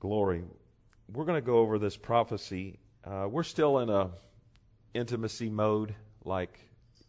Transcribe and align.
Glory. 0.00 0.42
We're 1.12 1.26
going 1.26 1.36
to 1.36 1.46
go 1.46 1.58
over 1.58 1.78
this 1.78 1.94
prophecy. 1.94 2.78
Uh, 3.04 3.26
we're 3.30 3.42
still 3.42 3.80
in 3.80 3.90
a 3.90 4.08
intimacy 4.94 5.50
mode, 5.50 5.94
like 6.24 6.58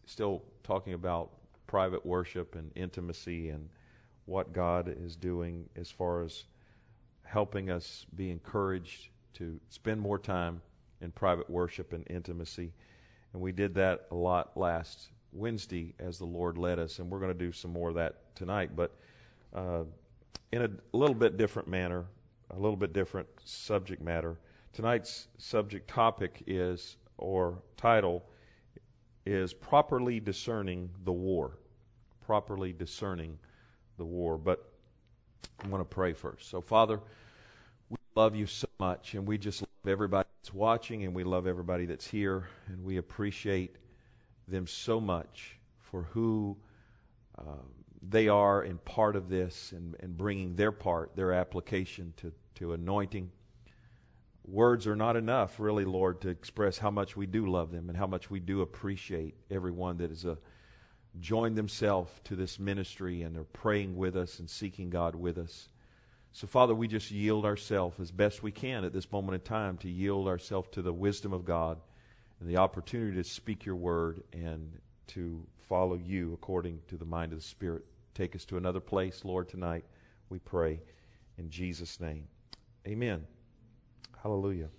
still 0.06 0.44
talking 0.62 0.94
about 0.94 1.32
private 1.68 2.06
worship 2.06 2.56
and 2.56 2.70
intimacy 2.76 3.48
and 3.48 3.70
what 4.26 4.52
God 4.52 4.94
is 5.02 5.16
doing 5.16 5.70
as 5.78 5.90
far 5.90 6.22
as 6.22 6.44
helping 7.24 7.70
us 7.70 8.06
be 8.14 8.30
encouraged 8.30 9.08
to 9.36 9.58
spend 9.70 10.02
more 10.02 10.20
time 10.20 10.62
in 11.00 11.12
private 11.12 11.50
worship 11.50 11.94
and 11.94 12.06
intimacy. 12.10 12.74
And 13.32 13.42
we 13.42 13.54
did 13.54 13.74
that 13.76 14.08
a 14.12 14.16
lot 14.16 14.58
last 14.58 15.12
Wednesday 15.32 15.94
as 15.98 16.18
the 16.18 16.26
Lord 16.26 16.58
led 16.58 16.78
us, 16.78 17.00
and 17.00 17.10
we're 17.10 17.20
going 17.22 17.32
to 17.32 17.46
do 17.46 17.54
some 17.54 17.72
more 17.72 17.88
of 17.88 17.96
that 17.96 18.36
tonight, 18.36 18.76
but 18.76 18.94
uh, 19.54 19.84
in 20.52 20.62
a 20.62 20.70
little 20.92 21.16
bit 21.16 21.38
different 21.38 21.70
manner, 21.70 22.06
a 22.52 22.60
little 22.60 22.76
bit 22.76 22.94
different 22.94 23.28
subject 23.44 24.02
matter. 24.02 24.38
Tonight's 24.74 25.28
subject 25.38 25.88
topic 25.88 26.44
is, 26.48 26.98
or 27.18 27.62
title, 27.78 28.24
is 29.26 29.54
Properly 29.54 30.20
Discerning 30.20 30.90
the 31.04 31.12
War. 31.12 31.58
Properly 32.26 32.74
Discerning 32.74 33.38
the 33.98 34.06
War. 34.06 34.38
But 34.38 34.72
I 35.64 35.68
want 35.68 35.82
to 35.82 35.86
pray 35.86 36.14
first. 36.14 36.50
So, 36.50 36.62
Father, 36.62 37.00
we 37.90 37.98
love 38.16 38.36
you 38.36 38.46
so 38.46 38.68
much, 38.80 39.14
and 39.14 39.28
we 39.28 39.38
just 39.38 39.62
love 39.62 39.92
everybody 39.92 40.28
that's 40.42 40.54
watching, 40.54 41.04
and 41.04 41.14
we 41.14 41.24
love 41.24 41.48
everybody 41.48 41.86
that's 41.86 42.08
here, 42.08 42.48
and 42.68 42.84
we 42.84 42.98
appreciate 42.98 43.76
them 44.48 44.68
so 44.68 45.00
much 45.00 45.58
for 45.80 46.04
who 46.04 46.58
uh, 47.38 47.64
they 48.10 48.28
are 48.28 48.64
in 48.64 48.78
part 48.80 49.16
of 49.16 49.30
this 49.30 49.72
and, 49.74 49.96
and 50.00 50.18
bringing 50.18 50.56
their 50.56 50.72
part, 50.72 51.16
their 51.16 51.32
application 51.34 52.14
to, 52.18 52.32
to 52.62 52.74
anointing. 52.74 53.32
Words 54.46 54.88
are 54.88 54.96
not 54.96 55.16
enough, 55.16 55.60
really, 55.60 55.86
Lord, 55.86 56.22
to 56.22 56.30
express 56.30 56.78
how 56.78 56.92
much 56.92 57.16
we 57.18 57.26
do 57.26 57.48
love 57.48 57.72
them 57.72 57.90
and 57.90 57.98
how 57.98 58.08
much 58.08 58.30
we 58.30 58.40
do 58.40 58.62
appreciate 58.62 59.36
everyone 59.50 59.98
that 59.98 60.10
has 60.10 60.26
uh, 60.26 60.36
joined 61.20 61.58
themselves 61.58 62.12
to 62.26 62.36
this 62.36 62.60
ministry 62.60 63.24
and 63.24 63.38
are 63.38 63.44
praying 63.44 63.96
with 63.96 64.16
us 64.16 64.40
and 64.40 64.50
seeking 64.50 64.90
God 64.90 65.16
with 65.16 65.38
us. 65.38 65.70
So, 66.34 66.48
Father, 66.48 66.74
we 66.74 66.88
just 66.88 67.12
yield 67.12 67.46
ourselves 67.46 68.00
as 68.00 68.12
best 68.12 68.42
we 68.42 68.52
can 68.52 68.86
at 68.86 68.94
this 68.94 69.12
moment 69.12 69.36
in 69.36 69.42
time 69.42 69.78
to 69.80 69.90
yield 69.90 70.28
ourselves 70.28 70.70
to 70.72 70.82
the 70.82 70.94
wisdom 70.94 71.34
of 71.34 71.46
God 71.46 71.80
and 72.40 72.50
the 72.50 72.58
opportunity 72.58 73.18
to 73.18 73.24
speak 73.24 73.66
your 73.66 73.76
word 73.76 74.24
and 74.34 74.80
to 75.08 75.46
follow 75.68 75.96
you 75.96 76.34
according 76.34 76.80
to 76.88 76.98
the 76.98 77.06
mind 77.06 77.34
of 77.34 77.40
the 77.40 77.46
Spirit. 77.46 77.86
Take 78.14 78.36
us 78.36 78.46
to 78.46 78.58
another 78.58 78.80
place, 78.80 79.26
Lord, 79.26 79.50
tonight, 79.50 79.84
we 80.30 80.40
pray 80.40 80.80
in 81.38 81.50
Jesus' 81.50 82.00
name. 82.00 82.28
Amen. 82.88 83.26
Hallelujah. 84.24 84.70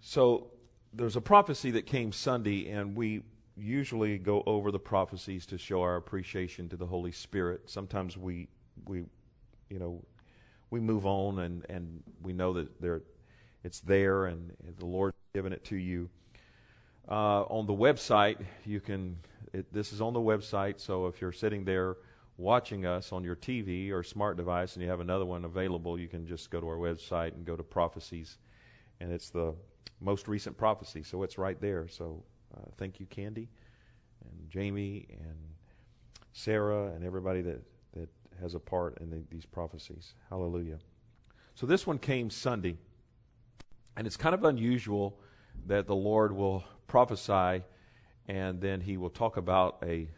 So, 0.00 0.48
there's 0.92 1.16
a 1.16 1.20
prophecy 1.20 1.70
that 1.72 1.84
came 1.84 2.12
Sunday, 2.12 2.70
and 2.70 2.96
we 2.96 3.22
usually 3.56 4.18
go 4.18 4.42
over 4.46 4.70
the 4.70 4.78
prophecies 4.78 5.44
to 5.46 5.58
show 5.58 5.82
our 5.82 5.96
appreciation 5.96 6.68
to 6.70 6.76
the 6.76 6.86
Holy 6.86 7.12
Spirit. 7.12 7.68
Sometimes 7.68 8.16
we, 8.16 8.48
we 8.86 9.04
you 9.68 9.78
know, 9.78 10.02
we 10.70 10.80
move 10.80 11.06
on 11.06 11.40
and, 11.40 11.64
and 11.68 12.02
we 12.22 12.32
know 12.32 12.52
that 12.54 12.80
there, 12.80 13.02
it's 13.64 13.80
there 13.80 14.26
and 14.26 14.52
the 14.78 14.86
Lord 14.86 15.14
given 15.34 15.52
it 15.52 15.64
to 15.64 15.76
you. 15.76 16.08
Uh, 17.08 17.42
on 17.42 17.66
the 17.66 17.72
website, 17.72 18.36
you 18.64 18.80
can, 18.80 19.16
it, 19.52 19.72
this 19.72 19.92
is 19.92 20.00
on 20.00 20.12
the 20.12 20.20
website, 20.20 20.80
so 20.80 21.06
if 21.06 21.20
you're 21.20 21.32
sitting 21.32 21.64
there 21.64 21.96
watching 22.38 22.84
us 22.84 23.12
on 23.12 23.24
your 23.24 23.36
TV 23.36 23.90
or 23.90 24.02
smart 24.02 24.36
device 24.36 24.74
and 24.74 24.82
you 24.82 24.88
have 24.88 25.00
another 25.00 25.24
one 25.24 25.44
available, 25.44 25.98
you 25.98 26.08
can 26.08 26.26
just 26.26 26.50
go 26.50 26.60
to 26.60 26.68
our 26.68 26.76
website 26.76 27.34
and 27.34 27.44
go 27.44 27.56
to 27.56 27.62
prophecies. 27.62 28.38
And 29.00 29.12
it's 29.12 29.30
the 29.30 29.54
most 30.00 30.28
recent 30.28 30.56
prophecy, 30.56 31.02
so 31.02 31.22
it's 31.22 31.38
right 31.38 31.60
there. 31.60 31.88
So 31.88 32.22
uh, 32.56 32.66
thank 32.76 33.00
you, 33.00 33.06
Candy, 33.06 33.48
and 34.24 34.50
Jamie, 34.50 35.06
and 35.10 35.36
Sarah, 36.32 36.92
and 36.94 37.04
everybody 37.04 37.40
that, 37.42 37.62
that 37.94 38.08
has 38.40 38.54
a 38.54 38.60
part 38.60 38.98
in 39.00 39.10
the, 39.10 39.22
these 39.30 39.46
prophecies. 39.46 40.14
Hallelujah. 40.28 40.78
So 41.54 41.66
this 41.66 41.86
one 41.86 41.98
came 41.98 42.28
Sunday, 42.28 42.76
and 43.96 44.06
it's 44.06 44.16
kind 44.16 44.34
of 44.34 44.44
unusual 44.44 45.18
that 45.66 45.86
the 45.86 45.96
Lord 45.96 46.32
will 46.32 46.64
prophesy 46.86 47.62
and 48.28 48.60
then 48.60 48.80
he 48.80 48.96
will 48.96 49.10
talk 49.10 49.36
about 49.36 49.78
a 49.82 50.08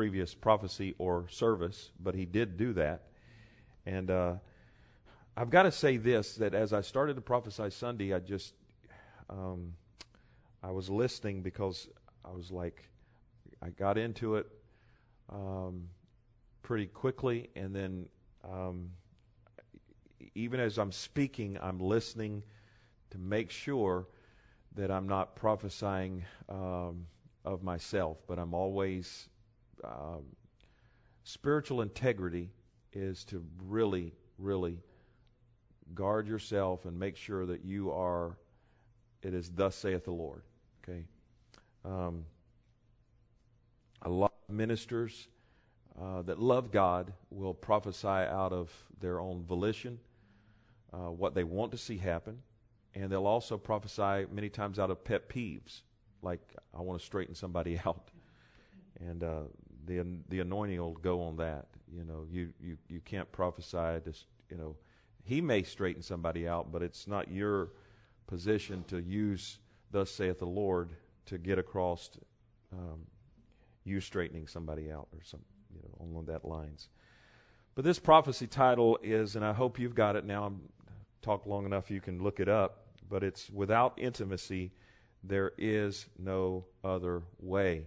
previous 0.00 0.34
prophecy 0.34 0.94
or 0.96 1.26
service, 1.28 1.90
but 2.02 2.14
he 2.14 2.24
did 2.24 2.56
do 2.56 2.72
that. 2.72 3.02
And 3.84 4.10
uh, 4.10 4.36
I've 5.36 5.50
got 5.50 5.64
to 5.64 5.70
say 5.70 5.98
this 5.98 6.36
that 6.36 6.54
as 6.54 6.72
I 6.72 6.80
started 6.80 7.16
to 7.16 7.20
prophesy 7.20 7.68
Sunday, 7.68 8.14
I 8.14 8.20
just, 8.20 8.54
um, 9.28 9.74
I 10.62 10.70
was 10.70 10.88
listening 10.88 11.42
because 11.42 11.86
I 12.24 12.30
was 12.30 12.50
like, 12.50 12.88
I 13.60 13.68
got 13.68 13.98
into 13.98 14.36
it 14.36 14.46
um, 15.28 15.90
pretty 16.62 16.86
quickly, 16.86 17.50
and 17.54 17.76
then 17.76 18.08
um, 18.42 18.92
even 20.34 20.60
as 20.60 20.78
I'm 20.78 20.92
speaking, 20.92 21.58
I'm 21.60 21.78
listening 21.78 22.42
to 23.10 23.18
make 23.18 23.50
sure 23.50 24.06
that 24.76 24.90
I'm 24.90 25.06
not 25.06 25.36
prophesying 25.36 26.24
um, 26.48 27.06
of 27.44 27.62
myself, 27.62 28.16
but 28.26 28.38
I'm 28.38 28.54
always. 28.54 29.28
Um, 29.84 30.24
spiritual 31.24 31.82
integrity 31.82 32.50
is 32.92 33.24
to 33.26 33.44
really, 33.64 34.12
really 34.38 34.78
guard 35.94 36.26
yourself 36.26 36.84
and 36.84 36.98
make 36.98 37.16
sure 37.16 37.46
that 37.46 37.64
you 37.64 37.90
are, 37.92 38.36
it 39.22 39.34
is 39.34 39.50
thus 39.50 39.76
saith 39.76 40.04
the 40.04 40.12
Lord. 40.12 40.42
Okay? 40.82 41.04
Um, 41.84 42.24
a 44.02 44.08
lot 44.08 44.32
of 44.48 44.54
ministers 44.54 45.28
uh, 46.00 46.22
that 46.22 46.40
love 46.40 46.70
God 46.70 47.12
will 47.30 47.54
prophesy 47.54 48.06
out 48.06 48.52
of 48.52 48.70
their 49.00 49.20
own 49.20 49.44
volition 49.44 49.98
uh, 50.92 51.10
what 51.10 51.34
they 51.34 51.44
want 51.44 51.72
to 51.72 51.78
see 51.78 51.98
happen 51.98 52.42
and 52.94 53.10
they'll 53.10 53.26
also 53.26 53.56
prophesy 53.56 54.26
many 54.32 54.48
times 54.48 54.78
out 54.78 54.90
of 54.90 55.04
pet 55.04 55.28
peeves, 55.28 55.82
like 56.22 56.40
I 56.76 56.80
want 56.80 57.00
to 57.00 57.06
straighten 57.06 57.34
somebody 57.34 57.80
out, 57.86 58.10
and 58.98 59.22
uh, 59.22 59.42
the 59.90 60.06
the 60.28 60.40
anointing 60.40 60.78
will 60.78 60.94
go 60.94 61.22
on 61.22 61.36
that. 61.36 61.66
You 61.92 62.04
know, 62.04 62.24
you 62.30 62.52
you 62.60 62.76
you 62.88 63.00
can't 63.00 63.30
prophesy 63.32 64.00
to 64.04 64.12
you 64.48 64.56
know, 64.56 64.76
he 65.24 65.40
may 65.40 65.62
straighten 65.62 66.02
somebody 66.02 66.46
out, 66.46 66.70
but 66.72 66.82
it's 66.82 67.06
not 67.06 67.30
your 67.30 67.70
position 68.26 68.84
to 68.88 69.00
use 69.00 69.58
thus 69.90 70.10
saith 70.10 70.38
the 70.38 70.46
Lord 70.46 70.90
to 71.26 71.38
get 71.38 71.58
across 71.58 72.10
um, 72.72 73.00
you 73.84 74.00
straightening 74.00 74.46
somebody 74.46 74.90
out 74.92 75.08
or 75.12 75.22
some 75.24 75.40
you 75.74 75.82
know 75.82 76.06
along 76.06 76.26
that 76.26 76.44
lines. 76.44 76.88
But 77.74 77.84
this 77.84 77.98
prophecy 77.98 78.46
title 78.46 78.98
is, 79.02 79.36
and 79.36 79.44
I 79.44 79.52
hope 79.52 79.78
you've 79.78 79.94
got 79.94 80.14
it 80.14 80.24
now. 80.24 80.44
I'm 80.44 80.60
talk 81.22 81.46
long 81.46 81.66
enough 81.66 81.90
you 81.90 82.00
can 82.00 82.22
look 82.22 82.38
it 82.40 82.48
up, 82.48 82.86
but 83.08 83.24
it's 83.24 83.50
without 83.50 83.94
intimacy, 83.96 84.72
there 85.24 85.52
is 85.58 86.06
no 86.18 86.64
other 86.84 87.22
way. 87.40 87.84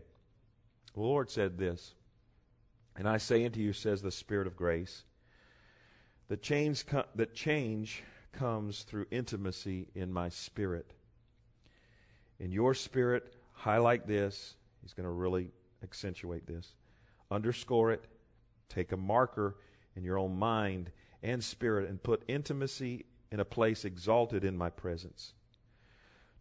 The 0.94 1.02
Lord 1.02 1.30
said 1.30 1.58
this, 1.58 1.94
and 2.96 3.08
I 3.08 3.18
say 3.18 3.46
unto 3.46 3.60
you, 3.60 3.74
says 3.74 4.02
the 4.02 4.12
Spirit 4.12 4.46
of 4.46 4.56
grace, 4.56 5.04
that 6.28 6.42
change, 6.42 6.86
that 7.16 7.34
change 7.34 8.04
comes 8.32 8.84
through 8.84 9.08
intimacy 9.12 9.88
in 9.96 10.12
my 10.12 10.30
spirit. 10.30 10.94
In 12.40 12.52
your 12.52 12.74
spirit, 12.74 13.36
highlight 13.54 14.08
this. 14.08 14.56
He's 14.82 14.94
going 14.94 15.06
to 15.06 15.12
really 15.12 15.52
accentuate 15.84 16.46
this. 16.46 16.76
Underscore 17.32 17.92
it. 17.92 18.06
Take 18.70 18.92
a 18.92 18.98
marker 18.98 19.56
in 19.96 20.04
your 20.04 20.18
own 20.18 20.38
mind 20.38 20.92
and 21.22 21.44
spirit 21.44 21.90
and 21.90 22.02
put 22.02 22.24
intimacy 22.28 23.06
in 23.32 23.40
a 23.40 23.46
place 23.46 23.86
exalted 23.86 24.44
in 24.44 24.58
my 24.58 24.70
presence. 24.70 25.34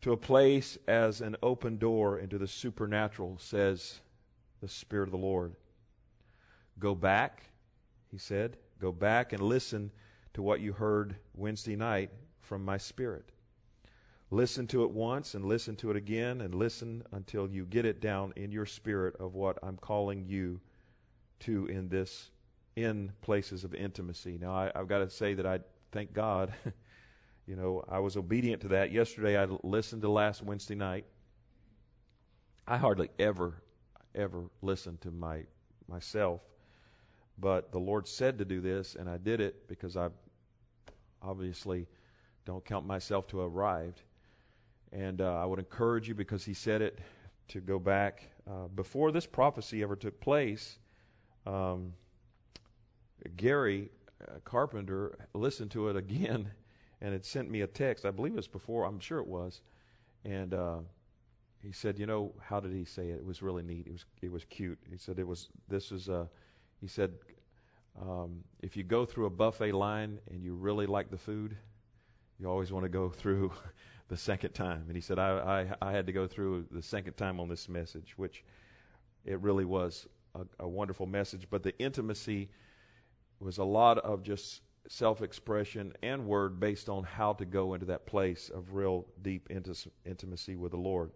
To 0.03 0.13
a 0.13 0.17
place 0.17 0.77
as 0.89 1.21
an 1.21 1.37
open 1.43 1.79
door 1.79 2.19
into 2.19 2.39
the 2.39 2.49
supernatural, 2.49 3.39
says 3.39 4.01
the 4.63 4.69
Spirit 4.69 5.09
of 5.09 5.11
the 5.11 5.19
Lord. 5.19 5.55
Go 6.79 6.95
back, 6.95 7.43
he 8.11 8.17
said. 8.17 8.57
Go 8.81 8.93
back 8.93 9.35
and 9.35 9.43
listen 9.43 9.91
to 10.33 10.43
what 10.43 10.61
you 10.61 10.73
heard 10.73 11.17
Wednesday 11.35 11.77
night 11.77 12.11
from 12.41 12.65
my 12.65 12.79
Spirit. 12.79 13.31
Listen 14.31 14.67
to 14.69 14.83
it 14.85 14.91
once 14.91 15.35
and 15.35 15.45
listen 15.45 15.77
to 15.77 15.91
it 15.91 15.97
again 15.97 16.41
and 16.41 16.55
listen 16.55 17.03
until 17.13 17.47
you 17.47 17.67
get 17.67 17.85
it 17.85 18.01
down 18.01 18.33
in 18.37 18.51
your 18.51 18.65
spirit 18.65 19.15
of 19.21 19.35
what 19.35 19.59
I'm 19.63 19.77
calling 19.77 20.25
you 20.25 20.59
to 21.41 21.67
in 21.67 21.91
this 21.91 22.31
in 22.75 23.13
places 23.21 23.63
of 23.63 23.75
intimacy. 23.75 24.39
Now 24.41 24.55
I, 24.55 24.73
have 24.75 24.89
got 24.89 25.01
to 25.01 25.11
say 25.11 25.35
that 25.35 25.45
I 25.45 25.59
thank 25.91 26.15
God 26.15 26.51
you 27.47 27.57
know, 27.57 27.85
I 27.89 27.99
was 27.99 28.17
obedient 28.17 28.63
to 28.63 28.69
that. 28.69 28.93
Yesterday, 28.93 29.37
I 29.37 29.47
listened 29.63 30.03
to 30.03 30.09
last 30.09 30.43
Wednesday 30.43 30.75
night. 30.75 31.05
I 32.67 32.77
hardly 32.77 33.11
ever, 33.19 33.62
ever 34.15 34.45
listen 34.61 34.99
to 34.99 35.11
my 35.11 35.45
myself, 35.89 36.41
but 37.39 37.73
the 37.73 37.79
Lord 37.79 38.07
said 38.07 38.39
to 38.39 38.45
do 38.45 38.61
this, 38.61 38.95
and 38.95 39.09
I 39.09 39.19
did 39.19 39.41
it 39.41 39.69
because 39.69 39.97
I 39.97 40.09
obviously 41.23 41.87
don't 42.45 42.65
count 42.65 42.87
myself 42.87 43.27
to 43.29 43.41
have 43.41 43.55
arrived. 43.55 44.03
And 44.93 45.21
uh, 45.21 45.37
I 45.37 45.45
would 45.45 45.59
encourage 45.59 46.09
you, 46.09 46.15
because 46.15 46.45
he 46.45 46.55
said 46.55 46.83
it, 46.83 46.99
to 47.49 47.61
go 47.61 47.79
back. 47.79 48.29
Uh, 48.49 48.69
before 48.75 49.13
this 49.13 49.27
prophecy 49.27 49.83
ever 49.83 49.97
took 49.97 50.21
place, 50.21 50.79
um, 51.47 51.93
Gary 53.37 53.91
uh, 54.21 54.39
Carpenter 54.45 55.19
listened 55.35 55.71
to 55.73 55.89
it 55.89 55.97
again 56.05 56.51
and 57.01 57.13
had 57.13 57.25
sent 57.25 57.51
me 57.51 57.63
a 57.63 57.67
text. 57.67 58.05
I 58.05 58.11
believe 58.11 58.35
it 58.35 58.37
was 58.37 58.49
before, 58.49 58.85
I'm 58.85 59.01
sure 59.01 59.19
it 59.19 59.27
was. 59.27 59.63
And 60.25 60.55
uh, 60.55 60.79
he 61.63 61.73
said, 61.73 61.99
You 61.99 62.07
know, 62.07 62.33
how 62.41 62.61
did 62.61 62.73
he 62.73 62.85
say 62.85 63.09
it? 63.09 63.17
It 63.17 63.25
was 63.25 63.43
really 63.43 63.63
neat. 63.63 63.87
It 63.87 63.93
was, 63.93 64.05
it 64.23 64.33
was 64.33 64.45
cute. 64.45 64.79
He 64.91 64.97
said, 64.97 65.19
It 65.19 65.27
was, 65.27 65.49
this 65.69 65.93
is, 65.93 66.09
a, 66.09 66.29
he 66.81 66.89
said, 66.89 67.13
um, 68.01 68.43
if 68.63 68.77
you 68.77 68.83
go 68.83 69.05
through 69.05 69.27
a 69.27 69.31
buffet 69.31 69.73
line 69.73 70.19
and 70.31 70.43
you 70.43 70.55
really 70.55 70.87
like 70.87 71.11
the 71.11 71.19
food, 71.19 71.57
you 72.39 72.49
always 72.49 72.73
want 72.73 72.85
to 72.85 72.89
go 72.89 73.09
through 73.11 73.53
the 74.09 74.17
second 74.17 74.53
time. 74.53 74.85
And 74.89 74.97
he 74.97 75.01
said, 75.01 75.19
I, 75.19 75.67
I, 75.81 75.89
I, 75.89 75.93
had 75.93 76.07
to 76.07 76.13
go 76.13 76.27
through 76.27 76.67
the 76.71 76.83
second 76.83 77.15
time 77.15 77.39
on 77.39 77.49
this 77.49 77.69
message, 77.69 78.15
which 78.17 78.45
it 79.25 79.41
really 79.41 79.65
was 79.65 80.07
a, 80.35 80.41
a 80.61 80.69
wonderful 80.69 81.07
message. 81.07 81.47
But 81.49 81.63
the 81.63 81.79
intimacy 81.79 82.51
was 83.41 83.59
a 83.59 83.65
lot 83.65 83.99
of 83.99 84.23
just 84.23 84.63
self 84.89 85.23
expression 85.23 85.93
and 86.03 86.27
word 86.27 86.59
based 86.59 86.89
on 86.89 87.05
how 87.05 87.33
to 87.35 87.45
go 87.45 87.75
into 87.75 87.87
that 87.87 88.07
place 88.07 88.51
of 88.53 88.75
real 88.75 89.07
deep 89.23 89.49
intimacy 90.05 90.57
with 90.57 90.73
the 90.73 90.79
Lord. 90.79 91.13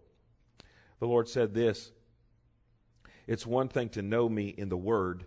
The 0.99 1.07
Lord 1.07 1.27
said 1.27 1.53
this 1.53 1.91
It's 3.27 3.45
one 3.45 3.67
thing 3.67 3.89
to 3.89 4.01
know 4.01 4.29
me 4.29 4.47
in 4.49 4.69
the 4.69 4.77
Word 4.77 5.25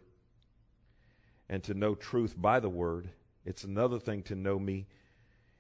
and 1.48 1.62
to 1.64 1.74
know 1.74 1.94
truth 1.94 2.34
by 2.36 2.60
the 2.60 2.68
Word, 2.68 3.10
it's 3.44 3.64
another 3.64 3.98
thing 3.98 4.22
to 4.24 4.34
know 4.34 4.58
me 4.58 4.86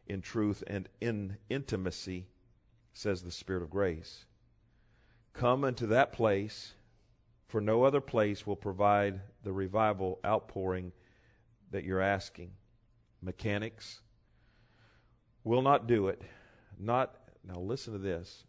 in 0.06 0.20
truth 0.20 0.62
and 0.66 0.88
in 1.00 1.36
intimacy, 1.48 2.26
says 2.92 3.22
the 3.22 3.30
Spirit 3.30 3.62
of 3.62 3.70
grace. 3.70 4.24
Come 5.32 5.64
into 5.64 5.86
that 5.88 6.12
place, 6.12 6.74
for 7.46 7.60
no 7.60 7.84
other 7.84 8.00
place 8.00 8.46
will 8.46 8.56
provide 8.56 9.20
the 9.42 9.52
revival 9.52 10.18
outpouring 10.24 10.92
that 11.70 11.84
you're 11.84 12.00
asking. 12.00 12.50
Mechanics 13.22 14.00
will 15.44 15.62
not 15.62 15.86
do 15.86 16.08
it. 16.08 16.22
Not 16.78 17.14
now. 17.46 17.60
Listen 17.60 17.92
to 17.92 17.98
this. 17.98 18.44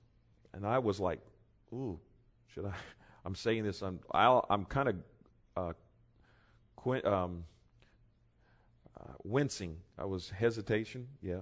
And 0.53 0.65
I 0.65 0.79
was 0.79 0.99
like, 0.99 1.21
"Ooh, 1.73 1.99
should 2.47 2.65
I?" 2.65 2.73
I'm 3.25 3.35
saying 3.35 3.63
this. 3.63 3.81
I'm 3.81 3.99
i 4.11 4.41
am 4.49 4.65
kind 4.65 4.89
of 4.89 4.95
uh, 5.55 5.73
qu- 6.75 7.05
um, 7.05 7.43
uh, 8.99 9.13
wincing. 9.23 9.77
I 9.97 10.05
was 10.05 10.29
hesitation. 10.31 11.07
Yeah, 11.21 11.41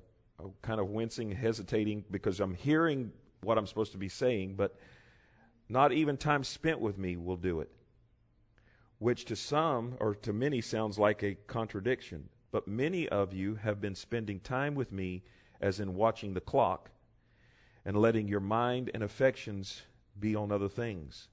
kind 0.62 0.80
of 0.80 0.90
wincing, 0.90 1.32
hesitating 1.32 2.06
because 2.12 2.40
I'm 2.40 2.54
hearing 2.54 3.12
what 3.42 3.58
I'm 3.58 3.66
supposed 3.66 3.94
to 3.94 3.98
be 3.98 4.10
saying, 4.10 4.56
but 4.56 4.76
not 5.70 5.92
even 5.92 6.18
time 6.18 6.44
spent 6.44 6.80
with 6.80 6.98
me 6.98 7.16
will 7.16 7.38
do 7.38 7.62
it. 7.62 7.70
Which 8.98 9.26
to 9.26 9.36
some 9.36 9.96
or 10.00 10.16
to 10.16 10.34
many 10.34 10.62
sounds 10.62 11.00
like 11.00 11.24
a 11.24 11.36
contradiction. 11.48 12.30
But 12.52 12.68
many 12.68 13.08
of 13.08 13.34
you 13.34 13.56
have 13.56 13.80
been 13.80 13.96
spending 13.96 14.40
time 14.40 14.76
with 14.76 14.92
me 14.92 15.24
as 15.62 15.80
in 15.80 15.96
watching 15.96 16.34
the 16.34 16.42
clock 16.42 16.90
and 17.86 17.96
letting 17.96 18.28
your 18.28 18.40
mind 18.40 18.90
and 18.94 19.04
affections 19.04 19.84
be 20.20 20.36
on 20.36 20.52
other 20.52 20.70
things. 20.70 21.28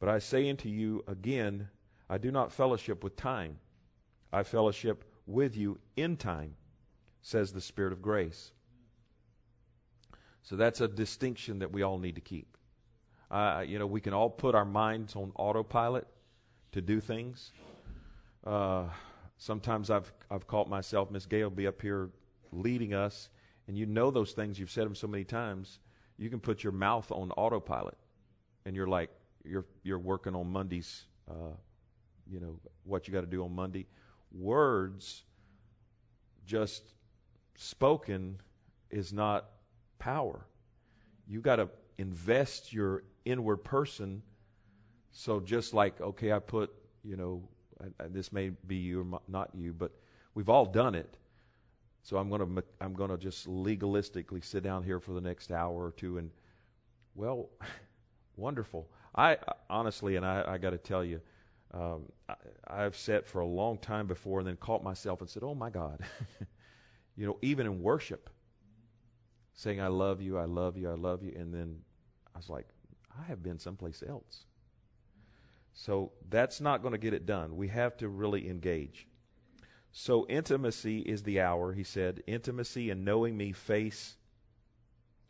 But 0.00 0.08
I 0.08 0.18
say 0.18 0.48
unto 0.50 0.68
you 0.68 1.02
again, 1.06 1.68
I 2.08 2.18
do 2.18 2.30
not 2.30 2.52
fellowship 2.52 3.02
with 3.02 3.16
time. 3.16 3.58
I 4.32 4.42
fellowship 4.42 5.04
with 5.26 5.56
you 5.56 5.78
in 5.96 6.16
time, 6.16 6.56
says 7.22 7.52
the 7.52 7.60
Spirit 7.60 7.92
of 7.92 8.02
grace. 8.02 8.52
So 10.42 10.56
that's 10.56 10.80
a 10.80 10.88
distinction 10.88 11.60
that 11.60 11.72
we 11.72 11.82
all 11.82 11.98
need 11.98 12.16
to 12.16 12.20
keep. 12.20 12.56
Uh, 13.30 13.64
you 13.66 13.78
know, 13.78 13.86
we 13.86 14.00
can 14.00 14.12
all 14.12 14.28
put 14.28 14.54
our 14.54 14.64
minds 14.64 15.16
on 15.16 15.32
autopilot 15.36 16.06
to 16.72 16.82
do 16.82 17.00
things. 17.00 17.52
Uh, 18.44 18.84
sometimes 19.38 19.90
I've 19.90 20.12
I've 20.30 20.46
caught 20.46 20.68
myself, 20.68 21.10
Miss 21.10 21.24
Gail, 21.24 21.48
be 21.48 21.66
up 21.66 21.80
here 21.80 22.10
leading 22.52 22.92
us, 22.92 23.30
and 23.66 23.78
you 23.78 23.86
know 23.86 24.10
those 24.10 24.32
things. 24.32 24.58
You've 24.58 24.70
said 24.70 24.84
them 24.84 24.94
so 24.94 25.06
many 25.06 25.24
times. 25.24 25.80
You 26.16 26.30
can 26.30 26.40
put 26.40 26.62
your 26.62 26.72
mouth 26.72 27.10
on 27.10 27.30
autopilot, 27.32 27.96
and 28.64 28.76
you're 28.76 28.86
like 28.86 29.10
you're 29.44 29.66
you're 29.82 29.98
working 29.98 30.34
on 30.34 30.50
Monday's 30.50 31.06
uh, 31.30 31.54
you 32.30 32.40
know, 32.40 32.58
what 32.84 33.06
you 33.06 33.14
got 33.14 33.22
to 33.22 33.26
do 33.26 33.44
on 33.44 33.54
Monday. 33.54 33.86
Words 34.32 35.24
just 36.46 36.82
spoken 37.56 38.40
is 38.90 39.12
not 39.12 39.46
power. 39.98 40.46
You 41.26 41.40
got 41.40 41.56
to 41.56 41.68
invest 41.98 42.72
your 42.72 43.04
inward 43.24 43.58
person. 43.58 44.22
So 45.12 45.40
just 45.40 45.74
like, 45.74 46.00
okay, 46.00 46.32
I 46.32 46.38
put, 46.38 46.70
you 47.02 47.16
know, 47.16 47.48
this 48.10 48.32
may 48.32 48.50
be 48.66 48.76
you 48.76 49.00
or 49.00 49.20
not 49.28 49.50
you, 49.54 49.72
but 49.72 49.92
we've 50.34 50.48
all 50.48 50.66
done 50.66 50.94
it. 50.94 51.16
So 52.04 52.18
I'm 52.18 52.28
going 52.28 52.54
to 52.54 52.64
I'm 52.82 52.92
going 52.92 53.10
to 53.10 53.16
just 53.16 53.48
legalistically 53.48 54.44
sit 54.44 54.62
down 54.62 54.84
here 54.84 55.00
for 55.00 55.12
the 55.12 55.22
next 55.22 55.50
hour 55.50 55.86
or 55.86 55.90
two 55.90 56.18
and 56.18 56.30
well, 57.14 57.48
wonderful. 58.36 58.90
I 59.14 59.38
honestly, 59.70 60.16
and 60.16 60.26
I, 60.26 60.44
I 60.46 60.58
got 60.58 60.70
to 60.70 60.78
tell 60.78 61.02
you, 61.02 61.20
um, 61.72 62.02
I, 62.68 62.82
have 62.82 62.94
sat 62.94 63.26
for 63.26 63.40
a 63.40 63.46
long 63.46 63.78
time 63.78 64.06
before 64.06 64.38
and 64.38 64.46
then 64.46 64.56
caught 64.56 64.84
myself 64.84 65.22
and 65.22 65.30
said, 65.30 65.42
Oh 65.42 65.54
my 65.54 65.70
God. 65.70 66.00
you 67.16 67.26
know, 67.26 67.38
even 67.40 67.66
in 67.66 67.80
worship, 67.80 68.28
saying, 69.54 69.80
I 69.80 69.88
love 69.88 70.20
you, 70.20 70.36
I 70.36 70.44
love 70.44 70.76
you, 70.76 70.90
I 70.90 70.94
love 70.94 71.22
you. 71.22 71.32
And 71.34 71.54
then 71.54 71.78
I 72.34 72.38
was 72.38 72.50
like, 72.50 72.66
I 73.18 73.24
have 73.28 73.42
been 73.42 73.58
someplace 73.58 74.02
else. 74.06 74.44
So 75.72 76.12
that's 76.28 76.60
not 76.60 76.82
going 76.82 76.92
to 76.92 76.98
get 76.98 77.14
it 77.14 77.24
done. 77.24 77.56
We 77.56 77.68
have 77.68 77.96
to 77.96 78.08
really 78.08 78.48
engage. 78.48 79.08
So 79.96 80.26
intimacy 80.28 80.98
is 81.02 81.22
the 81.22 81.40
hour, 81.40 81.72
he 81.72 81.84
said. 81.84 82.24
Intimacy 82.26 82.90
and 82.90 83.04
knowing 83.04 83.36
me 83.36 83.52
face 83.52 84.16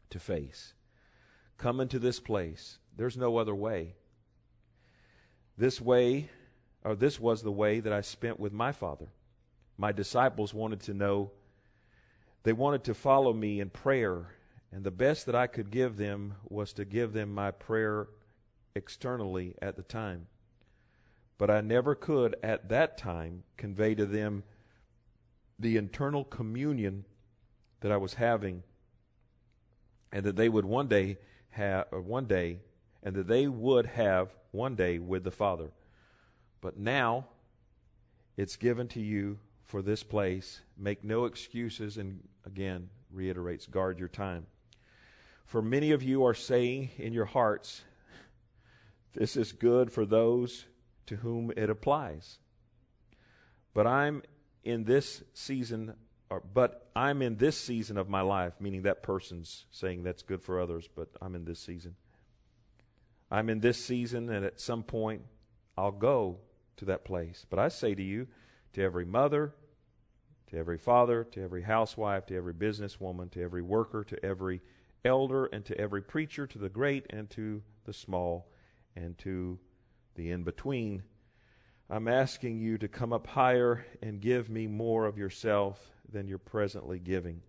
to 0.09 0.19
face. 0.19 0.73
Come 1.59 1.81
into 1.81 1.99
this 1.99 2.19
place. 2.19 2.79
There's 2.97 3.19
no 3.19 3.37
other 3.37 3.55
way. 3.55 3.95
This 5.59 5.83
way, 5.83 6.31
or 6.83 6.97
this 6.97 7.21
was 7.21 7.43
the 7.43 7.53
way 7.53 7.81
that 7.81 7.93
I 7.93 8.01
spent 8.01 8.41
with 8.41 8.55
my 8.55 8.73
Father. 8.73 9.09
My 9.77 9.93
disciples 9.93 10.55
wanted 10.55 10.81
to 10.81 10.95
know, 10.95 11.31
they 12.43 12.55
wanted 12.55 12.85
to 12.85 12.95
follow 12.95 13.35
me 13.35 13.61
in 13.61 13.69
prayer, 13.69 14.29
and 14.73 14.83
the 14.83 14.91
best 14.91 15.27
that 15.27 15.35
I 15.35 15.47
could 15.47 15.71
give 15.71 15.99
them 15.99 16.37
was 16.49 16.73
to 16.73 16.87
give 16.87 17.13
them 17.13 17.35
my 17.35 17.51
prayer 17.51 18.09
externally 18.75 19.57
at 19.61 19.77
the 19.77 19.83
time. 19.83 20.27
But 21.37 21.51
I 21.51 21.61
never 21.61 21.95
could 21.95 22.37
at 22.43 22.71
that 22.71 22.97
time 22.97 23.43
convey 23.59 23.95
to 23.97 24.07
them 24.07 24.43
the 25.59 25.77
internal 25.77 26.25
communion 26.25 27.05
that 27.81 27.93
I 27.93 27.97
was 27.97 28.15
having, 28.15 28.63
and 30.13 30.25
that 30.25 30.37
they 30.37 30.49
would 30.49 30.65
one 30.65 30.89
day 30.89 31.19
have, 31.51 31.87
uh, 31.93 32.01
one 32.01 32.27
day, 32.27 32.61
and 33.03 33.15
that 33.15 33.27
they 33.27 33.47
would 33.47 33.87
have 33.87 34.35
one 34.51 34.75
day 34.75 34.99
with 34.99 35.25
the 35.25 35.31
Father. 35.31 35.71
But 36.61 36.79
now 36.79 37.27
it's 38.37 38.57
given 38.57 38.89
to 38.89 39.01
you 39.01 39.39
for 39.65 39.83
this 39.83 40.03
place. 40.03 40.61
Make 40.77 41.05
no 41.05 41.25
excuses, 41.27 41.99
and 41.99 42.27
again, 42.47 42.89
reiterates, 43.11 43.67
guard 43.67 43.99
your 43.99 44.09
time. 44.09 44.47
For 45.45 45.63
many 45.63 45.93
of 45.93 46.03
you 46.03 46.25
are 46.25 46.35
saying 46.35 46.91
in 46.97 47.13
your 47.13 47.27
hearts, 47.27 47.83
This 49.13 49.37
is 49.37 49.53
good 49.53 49.93
for 49.93 50.05
those 50.05 50.65
to 51.07 51.17
whom 51.17 51.53
it 51.57 51.71
applies. 51.71 52.39
But 53.73 53.87
I'm 53.87 54.23
in 54.65 54.85
this 54.85 55.23
season, 55.35 55.95
or, 56.31 56.41
but 56.41 56.91
I'm 56.97 57.23
in 57.23 57.37
this 57.37 57.57
season 57.57 57.99
of 57.99 58.09
my 58.09 58.23
life, 58.23 58.55
meaning 58.59 58.83
that 58.83 59.03
person's 59.03 59.67
saying 59.71 60.03
that's 60.03 60.23
good 60.23 60.43
for 60.43 60.61
others, 60.61 60.89
but 60.95 61.09
I'm 61.21 61.35
in 61.35 61.45
this 61.45 61.61
season. 61.61 61.97
I'm 63.31 63.49
in 63.51 63.61
this 63.61 63.83
season, 63.83 64.31
and 64.31 64.45
at 64.45 64.61
some 64.61 64.83
point, 64.83 65.23
I'll 65.77 65.93
go 65.93 66.39
to 66.77 66.85
that 66.87 67.05
place. 67.05 67.47
But 67.49 67.59
I 67.59 67.69
say 67.69 67.95
to 67.95 68.03
you, 68.03 68.27
to 68.73 68.83
every 68.83 69.05
mother, 69.05 69.55
to 70.49 70.57
every 70.57 70.79
father, 70.79 71.25
to 71.25 71.43
every 71.43 71.63
housewife, 71.63 72.27
to 72.27 72.37
every 72.37 72.55
businesswoman, 72.55 73.31
to 73.33 73.43
every 73.43 73.63
worker, 73.63 74.05
to 74.05 74.25
every 74.25 74.61
elder, 75.05 75.47
and 75.47 75.65
to 75.67 75.79
every 75.79 76.03
preacher, 76.03 76.47
to 76.47 76.59
the 76.59 76.69
great 76.69 77.07
and 77.11 77.29
to 77.31 77.63
the 77.85 77.93
small, 77.93 78.51
and 78.97 79.19
to 79.19 79.59
the 80.15 80.31
in 80.31 80.45
between, 80.45 81.03
I'm 81.91 82.09
asking 82.09 82.61
you 82.61 82.79
to 82.79 82.89
come 82.89 83.13
up 83.13 83.27
higher 83.27 83.85
and 84.03 84.21
give 84.21 84.49
me 84.49 84.67
more 84.67 85.07
of 85.07 85.19
yourself 85.19 85.79
than 86.11 86.27
you're 86.27 86.39
presently 86.39 86.99
giving. 86.99 87.43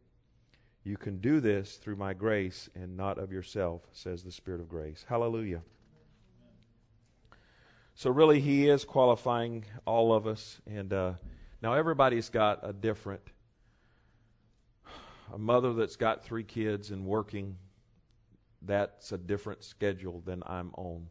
You 0.84 0.98
can 0.98 1.20
do 1.20 1.40
this 1.40 1.78
through 1.78 1.96
my 1.96 2.14
grace 2.14 2.70
and 2.76 2.96
not 2.96 3.18
of 3.18 3.32
yourself, 3.32 3.82
says 3.92 4.24
the 4.24 4.32
Spirit 4.32 4.62
of 4.62 4.70
grace. 4.70 5.06
Hallelujah. 5.08 5.62
So, 7.96 8.12
really, 8.12 8.42
He 8.42 8.68
is 8.68 8.84
qualifying 8.84 9.66
all 9.86 10.14
of 10.14 10.28
us. 10.28 10.60
And 10.68 10.92
uh, 10.92 11.14
now 11.62 11.74
everybody's 11.74 12.30
got 12.30 12.60
a 12.62 12.74
different 12.74 13.22
a 15.34 15.38
mother 15.38 15.74
that's 15.74 15.96
got 15.96 16.24
three 16.24 16.44
kids 16.44 16.92
and 16.92 17.06
working, 17.06 17.58
that's 18.62 19.12
a 19.12 19.18
different 19.18 19.64
schedule 19.64 20.22
than 20.26 20.44
I'm 20.46 20.72
on. 20.76 21.08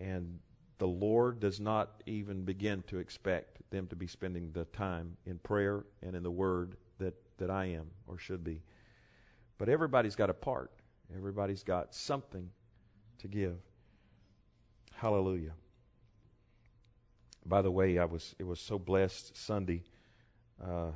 And 0.00 0.38
the 0.78 0.86
Lord 0.86 1.40
does 1.40 1.60
not 1.60 2.02
even 2.06 2.44
begin 2.44 2.82
to 2.88 2.98
expect 2.98 3.58
them 3.70 3.86
to 3.88 3.96
be 3.96 4.06
spending 4.06 4.52
the 4.52 4.64
time 4.66 5.16
in 5.26 5.38
prayer 5.38 5.84
and 6.02 6.14
in 6.14 6.22
the 6.22 6.30
Word 6.30 6.76
that, 6.98 7.14
that 7.38 7.50
I 7.50 7.66
am 7.66 7.90
or 8.06 8.18
should 8.18 8.44
be. 8.44 8.62
But 9.58 9.68
everybody's 9.68 10.16
got 10.16 10.30
a 10.30 10.34
part, 10.34 10.70
everybody's 11.14 11.62
got 11.62 11.94
something 11.94 12.50
to 13.18 13.28
give. 13.28 13.56
Hallelujah. 14.94 15.52
By 17.44 17.62
the 17.62 17.70
way, 17.70 17.98
I 17.98 18.04
was 18.04 18.34
it 18.38 18.44
was 18.44 18.60
so 18.60 18.78
blessed 18.78 19.36
Sunday 19.36 19.84
uh, 20.62 20.90